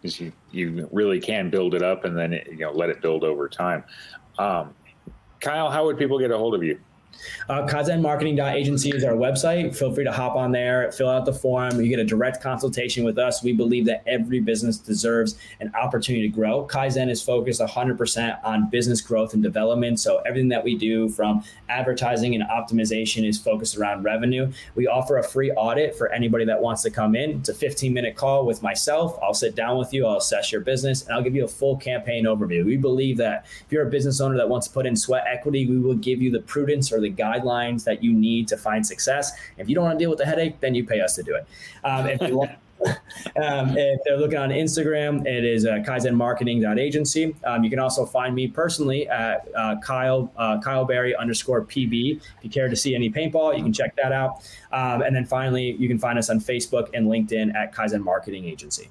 because 0.00 0.20
you, 0.20 0.32
you 0.50 0.88
really 0.92 1.20
can 1.20 1.50
build 1.50 1.74
it 1.74 1.82
up 1.82 2.04
and 2.04 2.16
then 2.16 2.32
it, 2.32 2.46
you 2.50 2.58
know 2.58 2.72
let 2.72 2.90
it 2.90 3.00
build 3.00 3.24
over 3.24 3.48
time. 3.48 3.84
Um, 4.38 4.74
Kyle, 5.40 5.70
how 5.70 5.86
would 5.86 5.98
people 5.98 6.18
get 6.18 6.30
a 6.30 6.38
hold 6.38 6.54
of 6.54 6.62
you? 6.62 6.78
Uh, 7.48 7.66
KaizenMarketing.agency 7.66 8.90
is 8.90 9.04
our 9.04 9.14
website. 9.14 9.74
Feel 9.74 9.94
free 9.94 10.04
to 10.04 10.12
hop 10.12 10.36
on 10.36 10.52
there, 10.52 10.90
fill 10.92 11.08
out 11.08 11.24
the 11.24 11.32
form. 11.32 11.80
You 11.80 11.88
get 11.88 11.98
a 11.98 12.04
direct 12.04 12.42
consultation 12.42 13.04
with 13.04 13.18
us. 13.18 13.42
We 13.42 13.52
believe 13.52 13.86
that 13.86 14.02
every 14.06 14.40
business 14.40 14.76
deserves 14.76 15.36
an 15.60 15.72
opportunity 15.74 16.28
to 16.28 16.34
grow. 16.34 16.66
Kaizen 16.66 17.10
is 17.10 17.22
focused 17.22 17.60
100% 17.60 18.44
on 18.44 18.70
business 18.70 19.00
growth 19.00 19.34
and 19.34 19.42
development. 19.42 20.00
So 20.00 20.18
everything 20.18 20.48
that 20.48 20.64
we 20.64 20.76
do 20.76 21.08
from 21.08 21.42
advertising 21.68 22.34
and 22.34 22.44
optimization 22.44 23.26
is 23.26 23.38
focused 23.38 23.76
around 23.76 24.04
revenue. 24.04 24.52
We 24.74 24.86
offer 24.86 25.18
a 25.18 25.22
free 25.22 25.50
audit 25.52 25.96
for 25.96 26.10
anybody 26.12 26.44
that 26.46 26.60
wants 26.60 26.82
to 26.82 26.90
come 26.90 27.14
in. 27.14 27.38
It's 27.38 27.48
a 27.48 27.54
15 27.54 27.92
minute 27.92 28.16
call 28.16 28.46
with 28.46 28.62
myself. 28.62 29.18
I'll 29.22 29.34
sit 29.34 29.54
down 29.54 29.78
with 29.78 29.92
you, 29.92 30.06
I'll 30.06 30.18
assess 30.18 30.52
your 30.52 30.60
business, 30.60 31.02
and 31.02 31.12
I'll 31.14 31.22
give 31.22 31.34
you 31.34 31.44
a 31.44 31.48
full 31.48 31.76
campaign 31.76 32.24
overview. 32.24 32.64
We 32.64 32.76
believe 32.76 33.16
that 33.18 33.46
if 33.46 33.72
you're 33.72 33.86
a 33.86 33.90
business 33.90 34.20
owner 34.20 34.36
that 34.36 34.48
wants 34.48 34.68
to 34.68 34.72
put 34.72 34.86
in 34.86 34.96
sweat 34.96 35.24
equity, 35.26 35.66
we 35.66 35.78
will 35.78 35.94
give 35.94 36.22
you 36.22 36.30
the 36.30 36.40
prudence 36.40 36.92
or 36.92 37.00
the 37.00 37.07
the 37.08 37.22
guidelines 37.22 37.84
that 37.84 38.02
you 38.02 38.12
need 38.12 38.48
to 38.48 38.56
find 38.56 38.86
success. 38.86 39.32
If 39.56 39.68
you 39.68 39.74
don't 39.74 39.84
want 39.84 39.98
to 39.98 40.02
deal 40.02 40.10
with 40.10 40.18
the 40.18 40.26
headache, 40.26 40.60
then 40.60 40.74
you 40.74 40.84
pay 40.84 41.00
us 41.00 41.14
to 41.16 41.22
do 41.22 41.34
it. 41.34 41.46
Um, 41.84 42.06
if 42.06 42.20
you 42.22 42.36
want, 42.36 42.50
um, 43.42 43.76
if 43.76 44.00
they're 44.04 44.18
looking 44.18 44.38
on 44.38 44.50
Instagram, 44.50 45.26
it 45.26 45.44
is 45.44 45.66
uh, 45.66 45.78
kaizenmarketing.agency. 45.78 47.34
Um, 47.44 47.64
you 47.64 47.70
can 47.70 47.78
also 47.78 48.06
find 48.06 48.34
me 48.34 48.46
personally 48.46 49.08
at 49.08 49.48
uh, 49.56 49.76
Kyle 49.82 50.32
uh, 50.36 50.60
Kyle 50.60 50.84
Barry 50.84 51.16
underscore 51.16 51.64
PB. 51.64 52.16
If 52.16 52.22
you 52.42 52.50
care 52.50 52.68
to 52.68 52.76
see 52.76 52.94
any 52.94 53.10
paintball, 53.10 53.56
you 53.56 53.62
can 53.64 53.72
check 53.72 53.96
that 53.96 54.12
out. 54.12 54.48
Um, 54.70 55.02
and 55.02 55.14
then 55.14 55.24
finally, 55.24 55.72
you 55.72 55.88
can 55.88 55.98
find 55.98 56.18
us 56.18 56.30
on 56.30 56.40
Facebook 56.40 56.90
and 56.94 57.08
LinkedIn 57.08 57.54
at 57.54 57.74
Kaizen 57.74 58.02
Marketing 58.02 58.44
Agency. 58.44 58.88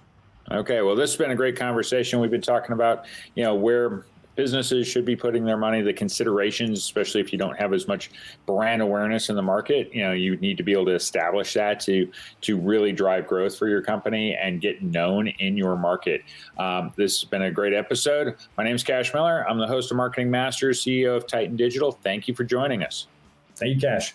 Okay, 0.49 0.81
well, 0.81 0.95
this 0.95 1.11
has 1.11 1.17
been 1.17 1.31
a 1.31 1.35
great 1.35 1.57
conversation. 1.57 2.21
We've 2.21 2.31
been 2.31 2.41
talking 2.41 2.71
about, 2.71 3.05
you 3.35 3.43
know, 3.43 3.53
where 3.53 4.05
businesses 4.37 4.87
should 4.87 5.03
be 5.03 5.15
putting 5.15 5.43
their 5.43 5.57
money, 5.57 5.81
the 5.81 5.91
considerations, 5.91 6.79
especially 6.79 7.19
if 7.19 7.33
you 7.33 7.39
don't 7.39 7.57
have 7.57 7.73
as 7.73 7.87
much 7.87 8.11
brand 8.45 8.81
awareness 8.81 9.29
in 9.29 9.35
the 9.35 9.41
market, 9.41 9.93
you 9.93 10.03
know, 10.03 10.13
you 10.13 10.37
need 10.37 10.55
to 10.55 10.63
be 10.63 10.71
able 10.71 10.85
to 10.85 10.95
establish 10.95 11.53
that 11.55 11.81
to 11.81 12.09
to 12.41 12.57
really 12.57 12.93
drive 12.93 13.27
growth 13.27 13.57
for 13.57 13.67
your 13.67 13.81
company 13.81 14.37
and 14.41 14.61
get 14.61 14.81
known 14.81 15.27
in 15.27 15.57
your 15.57 15.75
market. 15.75 16.21
Um, 16.57 16.93
this 16.95 17.19
has 17.19 17.29
been 17.29 17.41
a 17.41 17.51
great 17.51 17.73
episode. 17.73 18.35
My 18.57 18.63
name 18.63 18.75
is 18.75 18.83
Cash 18.83 19.13
Miller. 19.13 19.45
I'm 19.49 19.57
the 19.57 19.67
host 19.67 19.91
of 19.91 19.97
Marketing 19.97 20.31
Masters, 20.31 20.81
CEO 20.81 21.17
of 21.17 21.27
Titan 21.27 21.57
Digital. 21.57 21.91
Thank 21.91 22.27
you 22.27 22.35
for 22.35 22.43
joining 22.43 22.83
us. 22.83 23.07
Thank 23.55 23.75
you, 23.75 23.81
Cash. 23.81 24.13